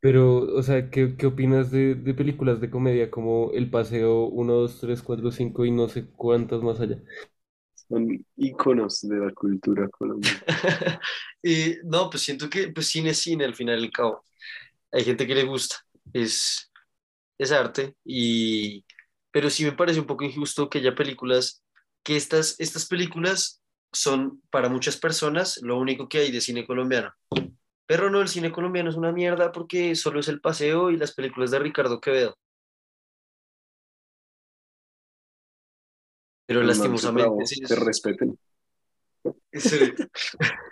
Pero, 0.00 0.38
o 0.56 0.62
sea, 0.62 0.90
¿qué, 0.90 1.16
qué 1.16 1.26
opinas 1.26 1.70
de, 1.70 1.94
de 1.96 2.14
películas 2.14 2.60
de 2.60 2.70
comedia 2.70 3.10
como 3.10 3.50
El 3.52 3.70
Paseo 3.70 4.26
1, 4.26 4.52
2, 4.54 4.80
3, 4.80 5.02
4, 5.02 5.30
5 5.32 5.64
y 5.64 5.70
no 5.72 5.88
sé 5.88 6.06
cuántas 6.16 6.62
más 6.62 6.80
allá? 6.80 6.98
Son 7.74 8.24
íconos 8.36 9.00
de 9.02 9.16
la 9.18 9.32
cultura 9.32 9.88
colombiana. 9.88 10.40
Y, 11.42 11.76
no, 11.84 12.10
pues 12.10 12.24
siento 12.24 12.50
que 12.50 12.68
pues 12.72 12.88
cine 12.88 13.10
es 13.10 13.18
cine 13.18 13.44
al 13.44 13.54
final 13.54 13.80
y 13.80 13.84
al 13.84 13.92
cabo. 13.92 14.24
Hay 14.92 15.04
gente 15.04 15.26
que 15.26 15.34
le 15.34 15.44
gusta, 15.44 15.76
es, 16.12 16.70
es 17.38 17.52
arte, 17.52 17.94
y, 18.04 18.84
pero 19.32 19.50
sí 19.50 19.64
me 19.64 19.72
parece 19.72 20.00
un 20.00 20.06
poco 20.06 20.24
injusto 20.24 20.70
que 20.70 20.78
haya 20.78 20.94
películas, 20.94 21.62
que 22.04 22.16
estas, 22.16 22.56
estas 22.60 22.86
películas 22.86 23.62
son 23.92 24.42
para 24.50 24.68
muchas 24.68 24.96
personas 24.96 25.60
lo 25.62 25.78
único 25.78 26.08
que 26.08 26.18
hay 26.18 26.32
de 26.32 26.40
cine 26.40 26.66
colombiano. 26.66 27.12
Pero 27.88 28.10
no, 28.10 28.20
el 28.20 28.28
cine 28.28 28.52
colombiano 28.52 28.90
es 28.90 28.96
una 28.96 29.12
mierda 29.12 29.50
porque 29.50 29.94
solo 29.94 30.20
es 30.20 30.28
El 30.28 30.42
Paseo 30.42 30.90
y 30.90 30.98
las 30.98 31.14
películas 31.14 31.50
de 31.50 31.58
Ricardo 31.58 32.00
Quevedo. 32.02 32.36
Pero 36.46 36.62
lastimosamente 36.62 37.46
sí 37.46 37.62
te 37.62 37.72
es- 37.74 37.80
respeten. 37.80 38.38
sí. 39.54 39.94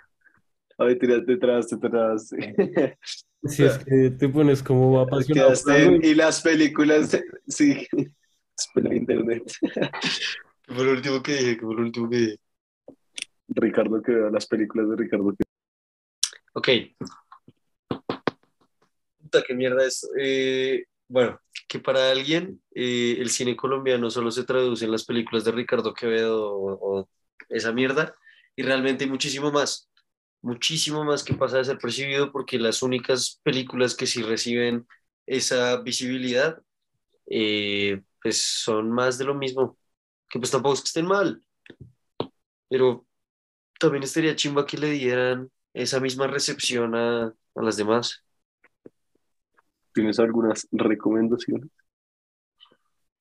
A 0.79 0.83
ver, 0.85 0.99
tira 0.99 1.19
detrás, 1.19 1.67
detrás. 1.69 2.29
Si 3.43 3.63
es 3.63 3.77
que 3.79 4.11
te 4.11 4.27
pones 4.29 4.61
como 4.61 4.99
apasionado 4.99 5.49
por 5.53 5.63
Quedaste 5.73 6.07
y 6.07 6.13
las 6.15 6.41
películas, 6.41 7.11
de- 7.11 7.23
sí, 7.47 7.87
espera 8.57 8.93
internet. 8.93 9.43
¿Qué 9.61 10.73
fue 10.73 10.83
lo 10.85 10.91
último 10.91 11.23
que 11.23 11.33
dije? 11.33 11.57
¿Qué 11.57 11.65
fue 11.65 11.75
lo 11.75 11.81
último 11.81 12.09
que 12.09 12.17
dije? 12.17 12.37
Ricardo 13.49 14.01
que 14.03 14.11
vea 14.11 14.29
las 14.29 14.45
películas 14.47 14.89
de 14.89 14.95
Ricardo 14.97 15.33
que 15.35 15.43
Ok. 16.57 16.69
Puta, 19.21 19.43
qué 19.47 19.53
mierda 19.53 19.85
es. 19.85 20.09
Eh, 20.19 20.85
bueno, 21.07 21.39
que 21.67 21.77
para 21.77 22.09
alguien 22.09 22.59
eh, 22.73 23.17
el 23.19 23.29
cine 23.29 23.55
colombiano 23.55 24.09
solo 24.09 24.31
se 24.31 24.43
traduce 24.43 24.85
en 24.85 24.91
las 24.91 25.05
películas 25.05 25.43
de 25.43 25.51
Ricardo 25.51 25.93
Quevedo 25.93 26.51
o, 26.51 27.01
o 27.01 27.09
esa 27.49 27.71
mierda, 27.71 28.15
y 28.55 28.63
realmente 28.63 29.03
hay 29.03 29.09
muchísimo 29.11 29.51
más, 29.51 29.87
muchísimo 30.41 31.03
más 31.03 31.23
que 31.23 31.35
pasa 31.35 31.57
de 31.57 31.65
ser 31.65 31.77
percibido 31.77 32.31
porque 32.31 32.57
las 32.57 32.81
únicas 32.81 33.39
películas 33.43 33.93
que 33.93 34.07
sí 34.07 34.23
reciben 34.23 34.87
esa 35.27 35.79
visibilidad, 35.81 36.59
eh, 37.27 38.01
pues 38.19 38.41
son 38.41 38.91
más 38.91 39.19
de 39.19 39.25
lo 39.25 39.35
mismo, 39.35 39.77
que 40.27 40.39
pues 40.39 40.49
tampoco 40.49 40.73
es 40.73 40.81
que 40.81 40.87
estén 40.87 41.05
mal, 41.05 41.43
pero 42.67 43.05
también 43.79 44.01
estaría 44.01 44.35
chimba 44.35 44.65
que 44.65 44.77
le 44.77 44.89
dieran 44.89 45.51
esa 45.73 45.99
misma 45.99 46.27
recepción 46.27 46.95
a, 46.95 47.27
a 47.27 47.61
las 47.61 47.77
demás. 47.77 48.23
tienes 49.93 50.19
algunas 50.19 50.67
recomendaciones. 50.71 51.69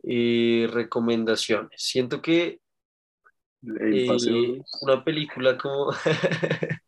Y 0.03 0.67
recomendaciones. 0.67 1.73
Siento 1.83 2.23
que 2.23 2.61
eh, 3.81 4.63
una 4.81 5.05
película 5.05 5.59
como, 5.59 5.93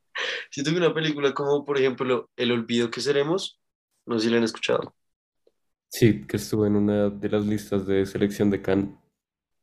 siento 0.51 0.71
que 0.73 0.77
una 0.77 0.95
película 0.95 1.35
como, 1.35 1.65
por 1.65 1.79
ejemplo, 1.79 2.31
El 2.37 2.53
olvido 2.53 2.91
que 2.91 3.01
seremos, 3.01 3.61
no 4.07 4.19
sé 4.19 4.27
si 4.27 4.31
la 4.31 4.39
han 4.39 4.45
escuchado. 4.45 4.95
Sí, 5.91 6.27
que 6.27 6.37
estuvo 6.39 6.65
en 6.67 6.77
una 6.77 7.11
de 7.11 7.29
las 7.29 7.45
listas 7.47 7.87
de 7.87 8.07
selección 8.07 8.49
de 8.51 8.63
Cannes. 8.63 8.95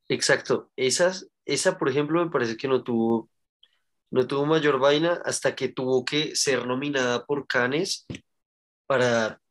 Exacto, 0.07 0.71
esas, 0.75 1.29
esa, 1.45 1.77
por 1.77 1.89
ejemplo, 1.89 2.23
me 2.23 2.31
parece 2.31 2.57
que 2.57 2.67
no 2.67 2.83
tuvo, 2.83 3.29
no 4.11 4.27
tuvo 4.27 4.45
mayor 4.45 4.79
vaina 4.79 5.21
hasta 5.25 5.55
que 5.55 5.69
tuvo 5.69 6.05
que 6.05 6.35
ser 6.35 6.65
nominada 6.65 7.25
por 7.25 7.47
Cannes 7.47 8.05
para, 8.85 9.41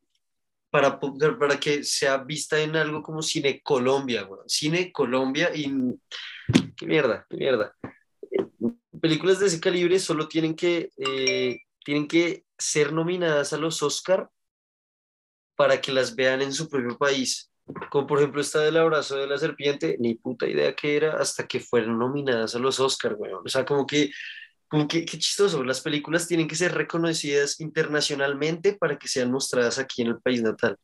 para, 0.69 0.99
para 0.99 1.59
que 1.59 1.83
sea 1.83 2.17
vista 2.17 2.59
en 2.59 2.75
algo 2.75 3.03
como 3.03 3.21
Cine 3.21 3.61
Colombia, 3.61 4.23
güey. 4.23 4.41
Cine 4.47 4.91
Colombia 4.91 5.51
y 5.53 5.71
qué 6.75 6.85
mierda, 6.85 7.25
qué 7.29 7.37
mierda. 7.37 7.75
Películas 9.01 9.39
de 9.39 9.47
ese 9.47 9.59
calibre 9.59 9.99
solo 9.99 10.27
tienen 10.27 10.55
que, 10.55 10.89
eh, 10.97 11.59
tienen 11.83 12.07
que 12.07 12.45
ser 12.57 12.93
nominadas 12.93 13.53
a 13.53 13.57
los 13.57 13.83
Oscar 13.83 14.29
para 15.55 15.79
que 15.81 15.91
las 15.91 16.15
vean 16.15 16.41
en 16.41 16.53
su 16.53 16.69
propio 16.69 16.97
país. 16.97 17.51
Como 17.89 18.05
por 18.05 18.19
ejemplo 18.19 18.41
esta 18.41 18.59
del 18.59 18.77
abrazo 18.77 19.15
de 19.15 19.27
la 19.27 19.37
serpiente, 19.37 19.97
ni 19.99 20.15
puta 20.15 20.47
idea 20.47 20.75
que 20.75 20.95
era 20.95 21.17
hasta 21.17 21.47
que 21.47 21.59
fueron 21.59 21.97
nominadas 21.97 22.55
a 22.55 22.59
los 22.59 22.79
Oscar, 22.79 23.15
weón. 23.17 23.41
O 23.45 23.49
sea, 23.49 23.65
como 23.65 23.87
que, 23.87 24.11
que, 24.87 25.05
qué 25.05 25.17
chistoso, 25.17 25.63
las 25.63 25.81
películas 25.81 26.27
tienen 26.27 26.47
que 26.47 26.55
ser 26.55 26.73
reconocidas 26.73 27.59
internacionalmente 27.59 28.73
para 28.73 28.97
que 28.97 29.07
sean 29.07 29.31
mostradas 29.31 29.79
aquí 29.79 30.01
en 30.01 30.09
el 30.09 30.19
país 30.19 30.41
natal. 30.41 30.77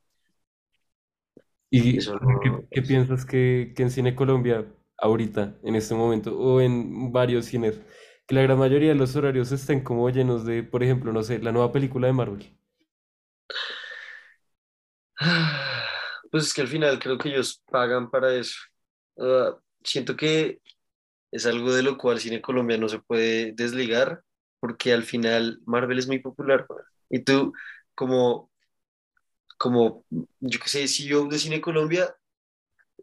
¿Y 1.70 1.98
Eso 1.98 2.20
qué, 2.42 2.50
no, 2.50 2.64
qué 2.70 2.82
piensas 2.82 3.26
que, 3.26 3.74
que 3.76 3.84
en 3.84 3.92
Cine 3.92 4.16
Colombia, 4.16 4.66
ahorita, 4.98 5.58
en 5.64 5.76
este 5.76 5.96
momento, 5.96 6.38
o 6.38 6.60
en 6.60 7.12
varios 7.12 7.46
cines, 7.46 7.80
que 8.28 8.36
la 8.36 8.42
gran 8.42 8.60
mayoría 8.60 8.90
de 8.90 8.96
los 8.96 9.16
horarios 9.16 9.52
estén 9.52 9.84
como 9.84 10.10
llenos 10.10 10.46
de, 10.46 10.64
por 10.64 10.84
ejemplo, 10.84 11.12
no 11.14 11.24
sé, 11.24 11.40
la 11.40 11.52
nueva 11.52 11.72
película 11.72 12.08
de 12.08 12.14
Marvel? 12.14 12.58
Pues 16.32 16.46
es 16.46 16.54
que 16.54 16.62
al 16.62 16.70
final 16.70 16.98
creo 16.98 17.18
que 17.18 17.28
ellos 17.28 17.62
pagan 17.70 18.10
para 18.10 18.34
eso. 18.34 18.56
Ah, 19.20 19.58
siento 19.84 20.16
que 20.16 20.62
es 21.32 21.46
algo 21.46 21.74
de 21.74 21.84
lo 21.84 21.98
cual 21.98 22.20
Cine 22.20 22.42
Colombia 22.42 22.78
no 22.78 22.90
se 22.90 23.00
puede 23.00 23.54
desligar, 23.54 24.24
porque 24.60 24.94
al 24.94 25.04
final 25.04 25.60
Marvel 25.66 26.00
es 26.00 26.08
muy 26.08 26.20
popular. 26.20 26.68
Y 27.10 27.20
tú, 27.24 27.54
como, 27.96 28.52
como, 29.58 30.06
yo 30.40 30.60
qué 30.60 30.70
sé, 30.70 30.88
CEO 30.88 31.26
de 31.28 31.40
Cine 31.40 31.62
Colombia, 31.62 32.16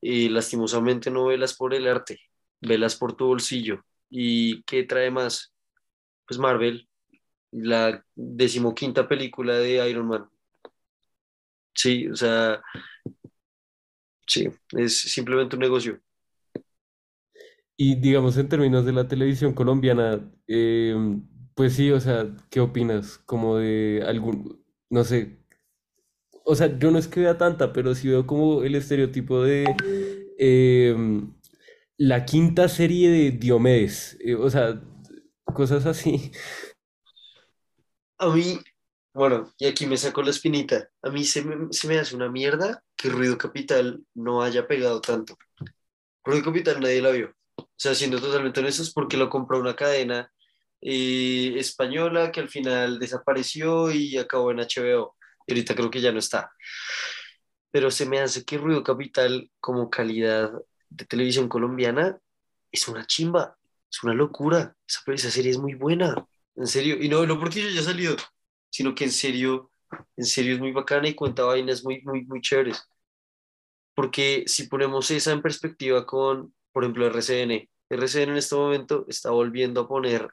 y 0.00 0.28
lastimosamente 0.28 1.10
no 1.10 1.26
velas 1.26 1.54
por 1.56 1.74
el 1.74 1.86
arte, 1.88 2.20
velas 2.60 2.96
por 2.96 3.16
tu 3.16 3.26
bolsillo. 3.28 3.84
¿Y 4.10 4.62
qué 4.64 4.84
trae 4.84 5.10
más? 5.10 5.54
Pues 6.26 6.38
Marvel, 6.38 6.88
la 7.52 8.04
decimoquinta 8.16 9.08
película 9.08 9.56
de 9.56 9.88
Iron 9.90 10.08
Man. 10.08 10.30
Sí, 11.74 12.08
o 12.08 12.16
sea, 12.16 12.60
sí, 14.26 14.48
es 14.72 15.00
simplemente 15.00 15.56
un 15.56 15.60
negocio. 15.60 16.00
Y 17.78 17.94
digamos, 17.96 18.36
en 18.38 18.48
términos 18.48 18.84
de 18.84 18.92
la 18.92 19.08
televisión 19.08 19.54
colombiana, 19.54 20.20
eh, 20.48 20.96
pues 21.54 21.74
sí, 21.74 21.90
o 21.92 22.00
sea, 22.00 22.36
¿qué 22.50 22.60
opinas? 22.60 23.18
Como 23.18 23.56
de 23.58 24.02
algún, 24.06 24.64
no 24.90 25.04
sé, 25.04 25.38
o 26.44 26.54
sea, 26.54 26.78
yo 26.78 26.90
no 26.90 26.98
es 26.98 27.08
que 27.08 27.20
vea 27.20 27.36
tanta, 27.38 27.72
pero 27.74 27.94
sí 27.94 28.08
veo 28.08 28.26
como 28.26 28.62
el 28.62 28.74
estereotipo 28.74 29.42
de 29.42 29.66
eh, 30.38 30.96
la 31.98 32.24
quinta 32.24 32.68
serie 32.68 33.10
de 33.10 33.30
Diomedes, 33.32 34.16
eh, 34.20 34.34
o 34.34 34.48
sea, 34.50 34.80
cosas 35.54 35.86
así. 35.86 36.32
A 38.18 38.28
mí, 38.34 38.58
bueno, 39.14 39.52
y 39.58 39.66
aquí 39.66 39.86
me 39.86 39.96
sacó 39.96 40.22
la 40.22 40.30
espinita, 40.30 40.88
a 41.02 41.10
mí 41.10 41.24
se 41.24 41.44
me, 41.44 41.72
se 41.72 41.86
me 41.88 41.98
hace 41.98 42.16
una 42.16 42.30
mierda 42.30 42.82
que 42.96 43.10
Ruido 43.10 43.38
Capital 43.38 44.02
no 44.14 44.42
haya 44.42 44.66
pegado 44.66 45.00
tanto. 45.00 45.36
Ruido 46.24 46.44
Capital 46.44 46.80
nadie 46.80 47.02
la 47.02 47.10
vio. 47.10 47.37
Sea, 47.78 47.94
siendo 47.94 48.20
totalmente 48.20 48.60
honestos, 48.60 48.92
porque 48.92 49.16
lo 49.16 49.30
compró 49.30 49.60
una 49.60 49.76
cadena 49.76 50.32
eh, 50.80 51.54
española 51.58 52.32
que 52.32 52.40
al 52.40 52.48
final 52.48 52.98
desapareció 52.98 53.90
y 53.92 54.18
acabó 54.18 54.50
en 54.50 54.58
HBO. 54.60 55.16
Y 55.46 55.52
ahorita 55.52 55.74
creo 55.76 55.90
que 55.90 56.00
ya 56.00 56.12
no 56.12 56.18
está. 56.18 56.50
Pero 57.70 57.90
se 57.90 58.06
me 58.06 58.20
hace 58.20 58.44
que 58.44 58.58
Ruido 58.58 58.82
Capital, 58.82 59.50
como 59.60 59.90
calidad 59.90 60.52
de 60.88 61.04
televisión 61.04 61.48
colombiana, 61.48 62.18
es 62.72 62.88
una 62.88 63.06
chimba, 63.06 63.56
es 63.90 64.02
una 64.02 64.14
locura. 64.14 64.74
Esa, 64.86 65.00
esa 65.12 65.30
serie 65.30 65.52
es 65.52 65.58
muy 65.58 65.74
buena, 65.74 66.14
en 66.56 66.66
serio. 66.66 66.96
Y 67.00 67.08
no, 67.08 67.26
no 67.26 67.38
porque 67.38 67.62
yo 67.62 67.68
haya 67.68 67.82
salido, 67.82 68.16
sino 68.70 68.94
que 68.94 69.04
en 69.04 69.12
serio, 69.12 69.70
en 70.16 70.24
serio 70.26 70.54
es 70.54 70.60
muy 70.60 70.72
bacana 70.72 71.08
y 71.08 71.14
cuenta 71.14 71.44
vainas 71.44 71.84
muy, 71.84 72.02
muy, 72.02 72.24
muy 72.26 72.40
chéveres. 72.40 72.82
Porque 73.94 74.44
si 74.46 74.68
ponemos 74.68 75.10
esa 75.10 75.32
en 75.32 75.42
perspectiva 75.42 76.06
con, 76.06 76.54
por 76.78 76.84
ejemplo, 76.84 77.08
RCN, 77.08 77.68
RCN 77.90 78.30
en 78.30 78.36
este 78.36 78.54
momento 78.54 79.04
está 79.08 79.30
volviendo 79.30 79.80
a 79.80 79.88
poner 79.88 80.30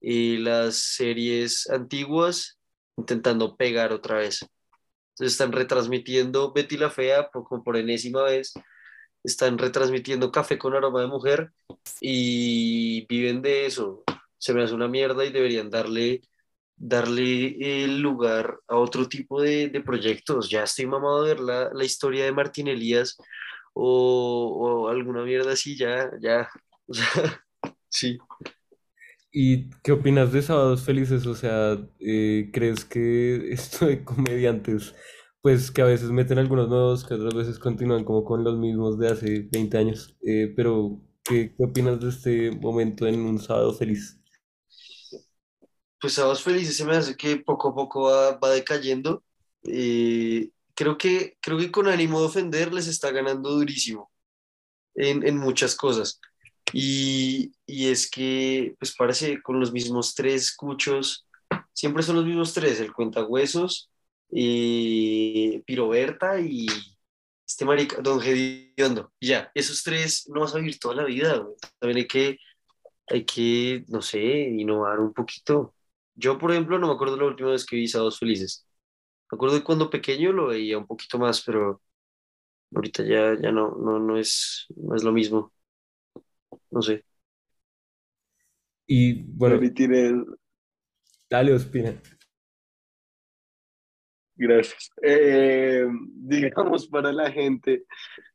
eh, 0.00 0.36
las 0.40 0.74
series 0.74 1.70
antiguas 1.70 2.58
intentando 2.96 3.56
pegar 3.56 3.92
otra 3.92 4.16
vez. 4.18 4.42
Entonces 4.42 5.34
están 5.34 5.52
retransmitiendo 5.52 6.52
Betty 6.52 6.76
la 6.76 6.90
Fea 6.90 7.30
por, 7.30 7.62
por 7.62 7.76
enésima 7.76 8.24
vez, 8.24 8.52
están 9.22 9.58
retransmitiendo 9.58 10.32
Café 10.32 10.58
con 10.58 10.74
aroma 10.74 11.02
de 11.02 11.06
mujer 11.06 11.52
y 12.00 13.06
viven 13.06 13.40
de 13.40 13.66
eso. 13.66 14.02
Se 14.38 14.54
me 14.54 14.64
hace 14.64 14.74
una 14.74 14.88
mierda 14.88 15.24
y 15.24 15.30
deberían 15.30 15.70
darle, 15.70 16.22
darle 16.74 17.84
el 17.84 18.00
lugar 18.00 18.58
a 18.66 18.74
otro 18.74 19.08
tipo 19.08 19.40
de, 19.40 19.68
de 19.68 19.80
proyectos. 19.82 20.50
Ya 20.50 20.64
estoy 20.64 20.86
mamado 20.86 21.22
de 21.22 21.34
ver 21.34 21.40
la, 21.44 21.70
la 21.72 21.84
historia 21.84 22.24
de 22.24 22.32
Martín 22.32 22.66
Elías 22.66 23.16
o, 23.76 24.86
o 24.86 24.88
alguna 24.88 25.22
mierda 25.24 25.52
así, 25.52 25.76
ya, 25.76 26.10
ya. 26.20 26.48
O 26.86 26.94
sea, 26.94 27.04
sí. 27.90 28.18
¿Y 29.30 29.68
qué 29.82 29.92
opinas 29.92 30.32
de 30.32 30.40
Sábados 30.40 30.82
Felices? 30.82 31.26
O 31.26 31.34
sea, 31.34 31.78
eh, 32.00 32.50
¿crees 32.52 32.86
que 32.86 33.36
esto 33.52 33.86
de 33.86 34.02
comediantes, 34.02 34.94
pues 35.42 35.70
que 35.70 35.82
a 35.82 35.84
veces 35.84 36.10
meten 36.10 36.38
algunos 36.38 36.68
nuevos, 36.68 37.04
que 37.04 37.14
otras 37.14 37.34
veces 37.34 37.58
continúan 37.58 38.04
como 38.04 38.24
con 38.24 38.44
los 38.44 38.58
mismos 38.58 38.98
de 38.98 39.08
hace 39.08 39.48
20 39.52 39.76
años? 39.78 40.16
Eh, 40.22 40.52
pero, 40.56 41.02
¿qué, 41.22 41.54
qué 41.54 41.64
opinas 41.64 42.00
de 42.00 42.08
este 42.08 42.50
momento 42.52 43.06
en 43.06 43.20
un 43.20 43.38
Sábado 43.38 43.74
Feliz? 43.74 44.18
Pues 46.00 46.14
Sábados 46.14 46.42
Felices 46.42 46.76
se 46.76 46.86
me 46.86 46.96
hace 46.96 47.14
que 47.14 47.36
poco 47.36 47.68
a 47.68 47.74
poco 47.74 48.02
va, 48.04 48.38
va 48.38 48.50
decayendo. 48.52 49.22
Eh, 49.64 50.50
creo 50.76 50.96
que, 50.98 51.36
creo 51.40 51.58
que 51.58 51.72
con 51.72 51.88
ánimo 51.88 52.20
de 52.20 52.26
ofender 52.26 52.72
les 52.72 52.86
está 52.86 53.10
ganando 53.10 53.50
durísimo 53.50 54.12
en, 54.94 55.26
en 55.26 55.36
muchas 55.38 55.74
cosas. 55.74 56.20
Y, 56.72 57.52
y 57.66 57.88
es 57.88 58.10
que, 58.10 58.74
pues 58.78 58.94
parece 58.94 59.40
con 59.42 59.58
los 59.58 59.72
mismos 59.72 60.14
tres 60.14 60.54
cuchos, 60.54 61.26
siempre 61.72 62.02
son 62.02 62.16
los 62.16 62.26
mismos 62.26 62.52
tres, 62.52 62.80
el 62.80 62.92
cuentahuesos, 62.92 63.90
eh, 64.32 65.62
Piroberta 65.64 66.40
y 66.40 66.66
este 67.46 67.64
marica, 67.64 68.02
Don 68.02 68.20
Gediondo. 68.20 69.12
Ya, 69.20 69.50
esos 69.54 69.82
tres 69.82 70.28
no 70.28 70.40
vas 70.40 70.54
a 70.54 70.58
vivir 70.58 70.78
toda 70.78 70.96
la 70.96 71.04
vida, 71.04 71.38
güey. 71.38 71.56
También 71.78 71.98
hay 71.98 72.06
que, 72.06 72.38
hay 73.08 73.24
que, 73.24 73.84
no 73.88 74.02
sé, 74.02 74.20
innovar 74.20 75.00
un 75.00 75.14
poquito. 75.14 75.74
Yo, 76.14 76.38
por 76.38 76.50
ejemplo, 76.50 76.78
no 76.78 76.88
me 76.88 76.94
acuerdo 76.94 77.16
la 77.16 77.26
última 77.26 77.50
vez 77.50 77.64
que 77.64 77.76
vi 77.76 77.88
Sábados 77.88 78.18
Felices. 78.18 78.65
Me 79.36 79.38
acuerdo 79.38 79.56
de 79.56 79.64
cuando 79.64 79.90
pequeño 79.90 80.32
lo 80.32 80.46
veía 80.48 80.78
un 80.78 80.86
poquito 80.86 81.18
más, 81.18 81.42
pero 81.44 81.82
ahorita 82.74 83.04
ya, 83.04 83.34
ya 83.40 83.52
no, 83.52 83.76
no, 83.76 83.98
no 84.00 84.18
es, 84.18 84.66
no 84.76 84.94
es 84.96 85.04
lo 85.04 85.12
mismo. 85.12 85.52
No 86.70 86.82
sé. 86.82 87.04
Y 88.86 89.22
bueno, 89.24 89.60
tiene, 89.74 90.24
dale, 91.30 91.52
Ospina. 91.54 92.00
gracias. 94.34 94.90
Eh, 95.02 95.86
digamos 96.14 96.86
para 96.88 97.12
la 97.12 97.30
gente 97.30 97.84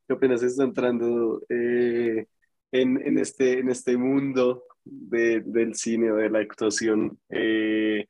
que 0.08 0.14
apenas 0.14 0.44
está 0.44 0.64
entrando 0.64 1.42
eh, 1.50 2.26
en, 2.72 3.02
en 3.08 3.18
este, 3.20 3.60
en 3.60 3.70
este 3.70 3.98
mundo 3.98 4.66
de- 4.84 5.42
del 5.46 5.76
cine 5.76 6.12
o 6.12 6.18
de 6.18 6.30
la 6.30 6.40
actuación, 6.40 7.20
eh, 7.30 8.06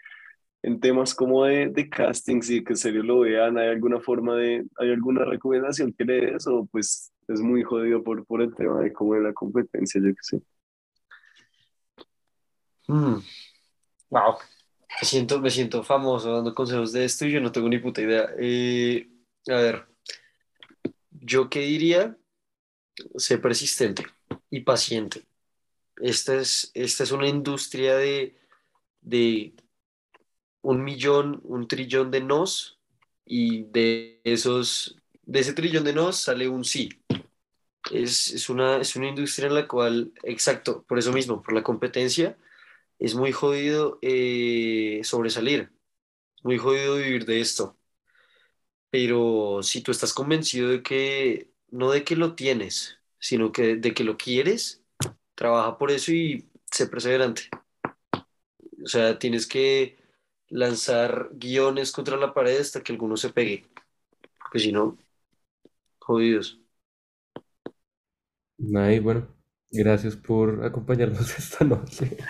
en 0.64 0.80
temas 0.80 1.16
como 1.16 1.45
de, 1.45 1.68
de 1.68 1.89
castings 1.89 2.49
y 2.49 2.64
que 2.64 2.74
en 2.74 2.78
serio 2.78 3.03
lo 3.03 3.22
vean, 3.22 3.57
¿hay 3.57 3.70
alguna 3.70 3.99
forma 3.99 4.36
de, 4.36 4.64
hay 4.78 4.91
alguna 4.91 5.26
recomendación 5.26 5.93
que 5.93 6.05
le 6.05 6.32
des 6.32 6.47
o 6.47 6.66
pues 6.66 7.12
es 7.28 7.41
muy 7.41 7.64
jodido 7.64 8.03
por, 8.03 8.26
por 8.26 8.41
el 8.41 8.53
tema 8.55 8.80
de 8.82 8.93
cómo 8.93 9.16
es 9.16 9.24
la 9.24 9.34
competencia, 9.34 9.99
yo 10.01 10.09
qué 10.09 10.22
sé? 10.22 10.41
Wow. 12.88 14.38
Me 15.01 15.07
siento, 15.07 15.39
me 15.39 15.49
siento 15.49 15.84
famoso 15.84 16.34
dando 16.34 16.53
consejos 16.53 16.91
de 16.91 17.05
esto 17.05 17.26
y 17.26 17.32
yo 17.32 17.39
no 17.39 17.51
tengo 17.51 17.70
ni 17.70 17.80
puta 17.80 18.01
idea. 18.01 18.30
Eh, 18.38 19.09
a 19.47 19.55
ver, 19.55 19.86
¿yo 21.09 21.49
qué 21.49 21.62
diría? 21.62 22.18
Sé 23.16 23.38
persistente 23.38 24.05
y 24.49 24.59
paciente. 24.62 25.24
Esta 25.95 26.36
es, 26.36 26.72
esta 26.74 27.03
es 27.03 27.12
una 27.12 27.28
industria 27.28 27.95
de, 27.95 28.36
de 29.01 29.53
un 30.62 30.84
millón, 30.84 31.41
un 31.43 31.68
trillón 31.68 32.12
de 32.12 32.22
nos 32.22 32.80
y 33.26 33.64
de 33.64 34.22
esos, 34.24 34.97
de 35.24 35.39
ese 35.39 35.53
trillón 35.53 35.84
de 35.84 35.93
nos 35.93 36.18
sale 36.18 36.47
un 36.49 36.64
sí. 36.66 36.89
Es, 37.91 38.32
es 38.34 38.49
una, 38.49 38.78
es 38.78 38.95
una 38.95 39.09
industria 39.09 39.47
en 39.47 39.55
la 39.55 39.68
cual, 39.68 40.14
exacto, 40.24 40.84
por 40.88 40.99
eso 40.99 41.12
mismo, 41.12 41.41
por 41.41 41.53
la 41.53 41.64
competencia, 41.64 42.38
es 42.99 43.16
muy 43.16 43.32
jodido 43.32 43.99
eh, 44.01 45.01
sobresalir, 45.03 45.72
es 46.38 46.45
muy 46.45 46.57
jodido 46.57 46.97
vivir 46.97 47.26
de 47.26 47.41
esto. 47.41 47.78
Pero 48.89 49.62
si 49.64 49.82
tú 49.82 49.91
estás 49.91 50.14
convencido 50.14 50.70
de 50.70 50.84
que, 50.84 51.51
no 51.70 51.91
de 51.91 52.03
que 52.03 52.16
lo 52.16 52.36
tienes, 52.36 52.99
sino 53.20 53.51
que 53.51 53.78
de 53.78 53.93
que 53.93 54.03
lo 54.03 54.18
quieres, 54.18 54.84
trabaja 55.36 55.78
por 55.78 55.91
eso 55.91 56.12
y 56.12 56.49
sé 56.72 56.88
perseverante. 56.88 57.49
O 58.84 58.88
sea, 58.88 59.18
tienes 59.20 59.47
que 59.47 60.00
lanzar 60.51 61.29
guiones 61.33 61.91
contra 61.91 62.17
la 62.17 62.33
pared 62.33 62.59
hasta 62.59 62.81
que 62.81 62.91
alguno 62.91 63.17
se 63.17 63.29
pegue, 63.29 63.65
porque 64.39 64.59
si 64.59 64.71
no, 64.71 64.97
jodidos. 65.99 66.59
Ay, 68.75 68.99
bueno, 68.99 69.27
gracias 69.71 70.15
por 70.15 70.63
acompañarnos 70.63 71.37
esta 71.37 71.65
noche. 71.65 72.17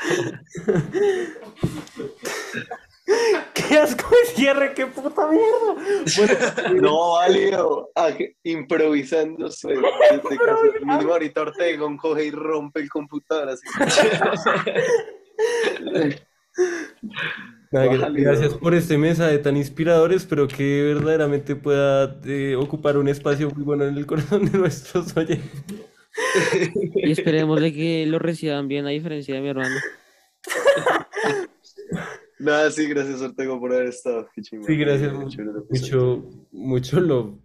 ¡Qué 3.54 3.78
asco 3.78 4.10
de 4.10 4.26
cierre! 4.36 4.74
¡Qué 4.74 4.86
puta 4.86 5.28
mierda! 5.28 5.76
Bueno, 6.18 6.82
No, 6.82 7.12
válido. 7.14 7.92
Ah, 7.96 8.10
en 10.10 10.16
este 10.16 10.38
caso, 10.38 10.62
mínimo 10.84 11.14
ahorita 11.14 11.42
Ortegón 11.42 11.98
coge 11.98 12.26
y 12.26 12.32
rompe 12.32 12.82
el 12.82 12.90
computador 12.90 13.50
así. 13.50 13.68
Gracias 17.72 18.54
por 18.56 18.74
este 18.74 18.98
mensaje 18.98 19.38
tan 19.40 19.58
inspirador. 19.58 20.12
Espero 20.14 20.48
que 20.48 20.84
verdaderamente 20.94 21.56
pueda 21.56 22.20
eh, 22.26 22.56
ocupar 22.56 22.98
un 22.98 23.08
espacio 23.08 23.50
muy 23.52 23.64
bueno 23.64 23.86
en 23.86 23.98
el 23.98 24.06
corazón 24.06 24.52
de 24.52 24.58
nuestros 24.58 25.16
oyentes. 25.16 25.64
Y 26.96 27.12
esperemos 27.12 27.62
de 27.62 27.74
que 27.74 28.06
lo 28.06 28.20
reciban 28.20 28.68
bien, 28.68 28.86
a 28.86 28.90
diferencia 28.90 29.34
de 29.36 29.42
mi 29.42 29.50
hermano. 29.50 29.76
Nada, 32.40 32.72
sí, 32.72 32.88
gracias 32.88 33.22
Ortego 33.22 33.60
por 33.60 33.74
haber 33.74 33.88
estado. 33.88 34.28
Qué. 34.34 34.44
Sí, 34.44 34.76
gracias 34.76 35.14
episodio. 35.14 35.66
mucho, 35.70 36.26
mucho 36.52 37.00
lo 37.00 37.40